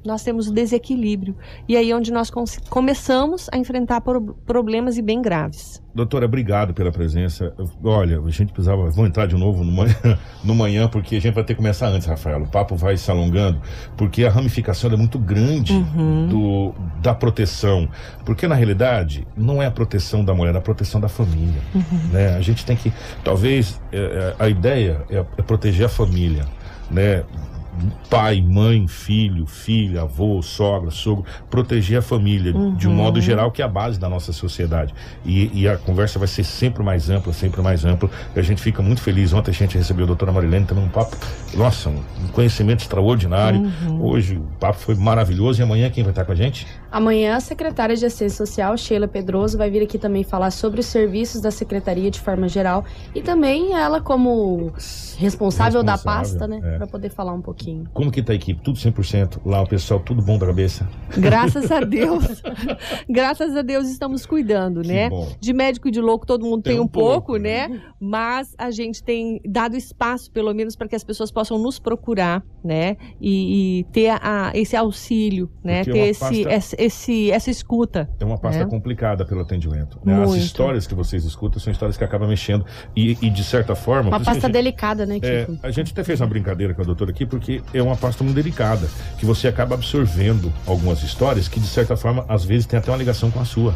nós 0.08 0.24
temos 0.24 0.47
o 0.47 0.53
desequilíbrio. 0.53 1.36
E 1.68 1.76
aí 1.78 1.91
é 1.91 1.95
onde 1.95 2.12
nós 2.12 2.32
começamos 2.70 3.49
a 3.51 3.58
enfrentar 3.58 4.01
pro- 4.01 4.36
problemas 4.45 4.97
e 4.97 5.01
bem 5.01 5.22
graves. 5.22 5.82
Doutora, 5.93 6.26
obrigado 6.26 6.74
pela 6.76 6.91
presença. 6.91 7.53
Olha, 7.84 8.20
a 8.20 8.30
gente 8.30 8.53
precisava. 8.53 8.88
Vou 8.91 9.05
entrar 9.08 9.26
de 9.26 9.36
novo 9.36 9.64
no 9.64 9.72
manhã, 9.72 9.95
no 10.43 10.53
manhã, 10.53 10.88
porque 10.88 11.16
a 11.16 11.20
gente 11.20 11.34
vai 11.34 11.43
ter 11.43 11.53
que 11.53 11.58
começar 11.58 11.88
antes, 11.88 12.08
Rafael. 12.08 12.43
O 12.43 12.47
papo 12.47 12.76
vai 12.76 12.95
se 12.97 13.10
alongando, 13.10 13.60
porque 13.95 14.24
a 14.24 14.30
ramificação 14.30 14.91
é 14.91 14.95
muito 14.95 15.18
grande 15.18 15.74
do, 16.30 16.74
da 17.01 17.16
proteção. 17.16 17.89
Porque, 18.24 18.47
na 18.47 18.53
realidade, 18.53 19.28
não 19.36 19.62
é 19.62 19.66
a 19.66 19.72
proteção 19.72 20.24
da 20.24 20.36
mulher, 20.36 20.53
é 20.53 20.58
a 20.60 20.62
proteção 20.62 21.01
da 21.01 21.10
família. 21.10 21.62
Né? 22.12 22.36
A 22.36 22.41
gente 22.41 22.64
tem 22.64 22.76
que. 22.76 22.93
Talvez 23.24 23.82
é, 23.91 23.97
é, 23.97 24.36
a 24.38 24.47
ideia 24.47 25.03
é, 25.10 25.18
é 25.18 25.41
proteger 25.41 25.88
a 25.88 25.89
família. 25.89 26.45
Né? 26.91 27.24
Pai, 28.09 28.41
mãe, 28.41 28.88
filho, 28.88 29.45
filha, 29.45 30.01
avô, 30.01 30.41
sogra, 30.41 30.91
sogro, 30.91 31.25
proteger 31.49 31.99
a 31.99 32.01
família 32.01 32.53
de 32.75 32.88
um 32.88 32.93
modo 32.93 33.21
geral, 33.21 33.51
que 33.51 33.61
é 33.61 33.65
a 33.65 33.67
base 33.67 33.99
da 33.99 34.09
nossa 34.09 34.32
sociedade. 34.32 34.93
E, 35.25 35.61
e 35.61 35.67
a 35.67 35.78
conversa 35.78 36.19
vai 36.19 36.28
ser 36.28 36.43
sempre 36.43 36.84
mais 36.84 37.09
ampla, 37.09 37.34
sempre 37.34 37.61
mais 37.61 37.86
ampla. 37.86 38.09
E 38.36 38.39
a 38.39 38.43
gente 38.43 38.61
fica 38.61 38.82
muito 38.82 39.01
feliz. 39.01 39.34
Ontem 39.34 39.51
a 39.51 39.53
gente 39.53 39.78
recebeu 39.78 40.03
a 40.03 40.07
doutora 40.07 40.32
Marilene 40.32 40.65
também 40.65 40.84
um 40.84 40.89
papo, 40.89 41.15
nossa, 41.55 41.89
um 41.89 42.28
conhecimento 42.32 42.82
extraordinário. 42.82 43.71
Hoje 43.99 44.38
o 44.38 44.41
papo 44.59 44.80
foi 44.80 44.95
maravilhoso. 44.95 45.61
E 45.61 45.63
amanhã 45.63 45.89
quem 45.89 46.03
vai 46.03 46.11
estar 46.11 46.25
com 46.25 46.32
a 46.32 46.36
gente? 46.36 46.67
Amanhã, 46.91 47.36
a 47.36 47.39
secretária 47.39 47.95
de 47.95 48.05
Assistência 48.05 48.45
Social, 48.45 48.78
Sheila 48.78 49.07
Pedroso, 49.07 49.57
vai 49.57 49.69
vir 49.69 49.84
aqui 49.84 49.97
também 49.97 50.23
falar 50.23 50.51
sobre 50.51 50.80
os 50.80 50.86
serviços 50.86 51.41
da 51.41 51.51
secretaria 51.51 52.09
de 52.09 52.19
forma 52.19 52.47
geral 52.47 52.86
e 53.13 53.21
também 53.21 53.73
ela 53.73 53.99
como 54.01 54.71
responsável, 55.17 55.84
da 55.84 55.93
Responsável, 55.93 56.39
pasta, 56.39 56.47
né, 56.47 56.61
é. 56.63 56.78
para 56.78 56.88
poder 56.88 57.09
falar 57.09 57.34
um 57.34 57.41
pouquinho. 57.41 57.66
Pouquinho. 57.68 57.89
Como 57.93 58.11
que 58.11 58.22
tá 58.24 58.34
a 58.34 58.36
equipe? 58.36 58.61
Tudo 58.63 58.78
100%? 58.78 59.41
Lá 59.45 59.61
o 59.61 59.68
pessoal, 59.68 59.99
tudo 59.99 60.22
bom 60.22 60.38
da 60.38 60.45
cabeça? 60.47 60.88
Graças 61.18 61.72
a 61.72 61.80
Deus. 61.86 62.41
Graças 63.09 63.55
a 63.55 63.61
Deus 63.61 63.89
estamos 63.89 64.26
cuidando, 64.26 64.82
Que 64.82 64.88
né? 64.88 65.09
bom. 65.09 65.28
De 65.39 65.53
médico 65.53 65.88
e 65.88 65.91
de 65.91 65.99
louco 65.99 66.26
todo 66.26 66.45
mundo 66.45 66.61
tem, 66.63 66.74
Tem 66.74 66.80
um, 66.80 66.84
um 66.84 66.88
pouco, 66.88 67.28
pouco, 67.28 67.38
né? 67.38 67.82
Mas 67.99 68.53
a 68.57 68.72
gente 68.72 69.03
tem 69.03 69.39
dado 69.45 69.76
espaço, 69.76 70.32
pelo 70.32 70.53
menos, 70.53 70.76
para 70.76 70.88
que 70.88 70.95
as 70.95 71.03
pessoas 71.03 71.32
possam 71.32 71.57
nos 71.59 71.80
procurar, 71.80 72.43
né? 72.63 72.95
E, 73.20 73.80
e 73.80 73.84
ter 73.91 74.09
a- 74.09 74.51
esse 74.53 74.76
auxílio, 74.76 75.49
né? 75.63 75.84
Porque 75.84 75.91
é 75.91 75.93
ter 75.93 75.99
uma 76.24 76.32
esse, 76.32 76.43
pasta- 76.43 76.76
esse, 76.84 77.32
essa 77.32 77.49
escuta. 77.49 78.09
É 78.20 78.26
uma 78.26 78.38
pasta 78.38 78.63
É. 78.63 78.65
complicada 78.65 79.26
pelo 79.26 79.41
atendimento. 79.41 79.99
né? 80.03 80.24
As 80.24 80.34
histórias 80.36 80.88
que 80.88 80.95
vocês 80.95 81.24
escutam 81.26 81.59
são 81.59 81.72
histórias 81.72 81.97
que 81.97 82.03
acabam 82.03 82.28
mexendo. 82.30 82.65
E, 82.95 83.18
e, 83.22 83.30
de 83.30 83.43
certa 83.43 83.76
forma. 83.76 84.09
Uma 84.09 84.20
pasta 84.20 84.41
gente- 84.41 84.51
delicada, 84.51 85.05
né, 85.05 85.18
É, 85.22 85.45
Kiko? 85.45 85.59
a 85.63 85.72
gente 85.72 85.91
até 85.91 86.03
fez 86.03 86.20
uma 86.22 86.28
brincadeira 86.28 86.74
com 86.74 86.82
a 86.82 86.86
doutora 86.86 87.11
aqui, 87.11 87.26
porque 87.26 87.57
é 87.74 87.82
uma 87.82 87.95
pasta 87.95 88.24
muito 88.24 88.36
delicada, 88.36 88.88
que 89.18 89.26
você 89.26 89.47
acaba 89.47 89.76
absorvendo 89.76 90.51
algumas 90.66 91.03
histórias 91.03 91.47
que, 91.47 91.60
de 91.60 91.68
certa 91.68 91.95
forma, 91.97 92.26
às 92.28 92.43
vezes 92.45 92.66
tem 92.66 92.78
até 92.80 92.91
uma 92.91 92.97
ligação 92.97 93.30
com 93.32 93.39
a 93.39 93.45
sua. 93.45 93.76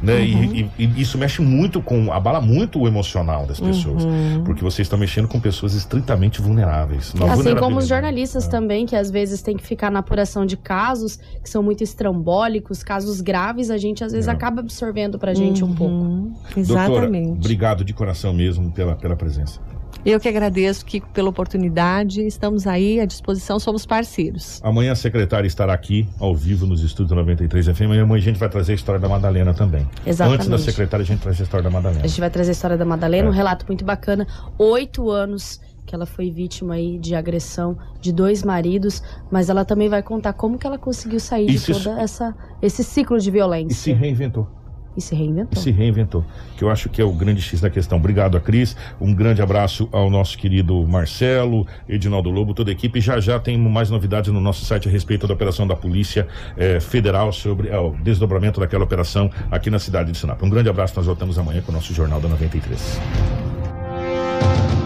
Né? 0.00 0.24
E- 0.24 0.34
Uhum. 0.34 0.70
E, 0.78 0.84
e 0.84 1.00
isso 1.00 1.16
mexe 1.18 1.40
muito 1.42 1.80
com, 1.80 2.12
abala 2.12 2.40
muito 2.40 2.80
o 2.80 2.88
emocional 2.88 3.46
das 3.46 3.60
pessoas. 3.60 4.04
Uhum. 4.04 4.42
Porque 4.44 4.62
vocês 4.62 4.86
estão 4.86 4.98
mexendo 4.98 5.28
com 5.28 5.38
pessoas 5.40 5.74
estritamente 5.74 6.40
vulneráveis. 6.40 7.12
Assim 7.30 7.54
como 7.56 7.78
os 7.78 7.86
jornalistas 7.86 8.46
É. 8.46 8.50
também, 8.50 8.84
que 8.86 8.96
às 8.96 9.10
vezes 9.10 9.42
tem 9.42 9.56
que 9.56 9.64
ficar 9.64 9.90
na 9.90 10.00
apuração 10.00 10.44
de 10.46 10.56
casos 10.56 11.18
que 11.42 11.48
são 11.48 11.62
muito 11.62 11.82
estrambólicos, 11.84 12.82
casos 12.82 13.20
graves, 13.20 13.70
a 13.70 13.78
gente 13.78 14.02
às 14.04 14.12
vezes 14.12 14.28
É. 14.28 14.30
acaba 14.32 14.60
absorvendo 14.60 15.18
pra 15.18 15.34
gente 15.34 15.62
um 15.64 15.74
pouco. 15.74 15.94
Uhum, 15.94 16.32
Doutora, 16.54 16.60
Exatamente. 16.90 17.30
obrigado 17.38 17.84
de 17.84 17.92
coração 17.92 18.32
mesmo 18.32 18.70
pela, 18.72 18.94
pela 18.96 19.14
presença. 19.16 19.60
Eu 20.04 20.18
que 20.18 20.28
agradeço, 20.28 20.84
Kiko, 20.84 21.08
pela 21.10 21.28
oportunidade. 21.28 22.26
Estamos 22.26 22.66
aí 22.66 22.98
à 22.98 23.04
disposição, 23.04 23.60
somos 23.60 23.86
parceiros. 23.86 24.60
Amanhã 24.64 24.90
a 24.92 24.96
secretária 24.96 25.46
estará 25.46 25.72
aqui, 25.72 26.08
ao 26.18 26.34
vivo, 26.34 26.66
nos 26.66 26.82
estúdios 26.82 27.10
da 27.10 27.16
93 27.16 27.66
FM. 27.68 27.82
Amanhã 28.02 28.04
a 28.12 28.18
gente 28.18 28.38
vai 28.38 28.48
trazer 28.48 28.72
a 28.72 28.74
história 28.74 29.00
da 29.00 29.08
Madalena 29.08 29.54
também. 29.54 29.86
Exatamente. 30.04 30.38
Antes 30.40 30.48
da 30.48 30.58
secretária, 30.58 31.04
a 31.04 31.06
gente 31.06 31.20
traz 31.20 31.38
a 31.40 31.44
história 31.44 31.62
da 31.62 31.70
Madalena. 31.70 32.04
A 32.04 32.06
gente 32.08 32.18
vai 32.18 32.30
trazer 32.30 32.50
a 32.50 32.52
história 32.52 32.76
da 32.76 32.84
Madalena, 32.84 33.28
um 33.30 33.32
É. 33.32 33.36
relato 33.36 33.64
muito 33.68 33.84
bacana. 33.84 34.26
Oito 34.58 35.08
anos 35.08 35.60
que 35.86 35.94
ela 35.94 36.06
foi 36.06 36.30
vítima 36.30 36.74
aí 36.74 36.98
de 36.98 37.14
agressão 37.14 37.76
de 38.00 38.12
dois 38.12 38.42
maridos, 38.42 39.02
mas 39.30 39.48
ela 39.48 39.64
também 39.64 39.88
vai 39.88 40.02
contar 40.02 40.32
como 40.32 40.58
que 40.58 40.66
ela 40.66 40.78
conseguiu 40.78 41.20
sair 41.20 41.48
Isso- 41.50 41.72
de 41.72 41.78
toda 41.84 42.00
essa 42.00 42.34
esse 42.60 42.82
ciclo 42.82 43.16
de 43.18 43.22
E 43.22 43.24
se 43.26 43.30
violência 43.30 43.96
reinventou. 43.96 44.48
E 44.96 45.00
se 45.00 45.14
reinventou. 45.14 45.62
se 45.62 45.70
reinventou, 45.70 46.24
que 46.56 46.64
eu 46.64 46.70
acho 46.70 46.88
que 46.88 47.00
é 47.00 47.04
o 47.04 47.12
grande 47.12 47.40
X 47.40 47.60
da 47.60 47.70
questão. 47.70 47.98
Obrigado 47.98 48.36
a 48.36 48.40
Cris, 48.40 48.76
um 49.00 49.14
grande 49.14 49.42
abraço 49.42 49.88
ao 49.92 50.10
nosso 50.10 50.36
querido 50.36 50.86
Marcelo, 50.86 51.66
Edinaldo 51.88 52.30
Lobo, 52.30 52.54
toda 52.54 52.70
a 52.70 52.72
equipe. 52.72 53.00
Já 53.00 53.20
já 53.20 53.38
tem 53.38 53.56
mais 53.58 53.90
novidades 53.90 54.32
no 54.32 54.40
nosso 54.40 54.64
site 54.64 54.88
a 54.88 54.90
respeito 54.90 55.26
da 55.26 55.34
operação 55.34 55.66
da 55.66 55.76
Polícia 55.76 56.26
eh, 56.56 56.80
Federal 56.80 57.32
sobre 57.32 57.68
eh, 57.68 57.78
o 57.78 57.90
desdobramento 58.02 58.60
daquela 58.60 58.84
operação 58.84 59.30
aqui 59.50 59.70
na 59.70 59.78
cidade 59.78 60.12
de 60.12 60.18
Sinop. 60.18 60.42
Um 60.42 60.50
grande 60.50 60.68
abraço, 60.68 60.94
nós 60.96 61.06
voltamos 61.06 61.38
amanhã 61.38 61.62
com 61.62 61.72
o 61.72 61.74
nosso 61.74 61.94
Jornal 61.94 62.20
da 62.20 62.28
93. 62.28 63.00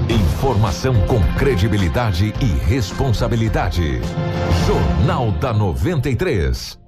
Informação 0.09 0.95
com 1.07 1.21
credibilidade 1.37 2.33
e 2.41 2.69
responsabilidade. 2.69 4.01
Jornal 4.67 5.33
da 5.33 5.53
93. 5.53 6.86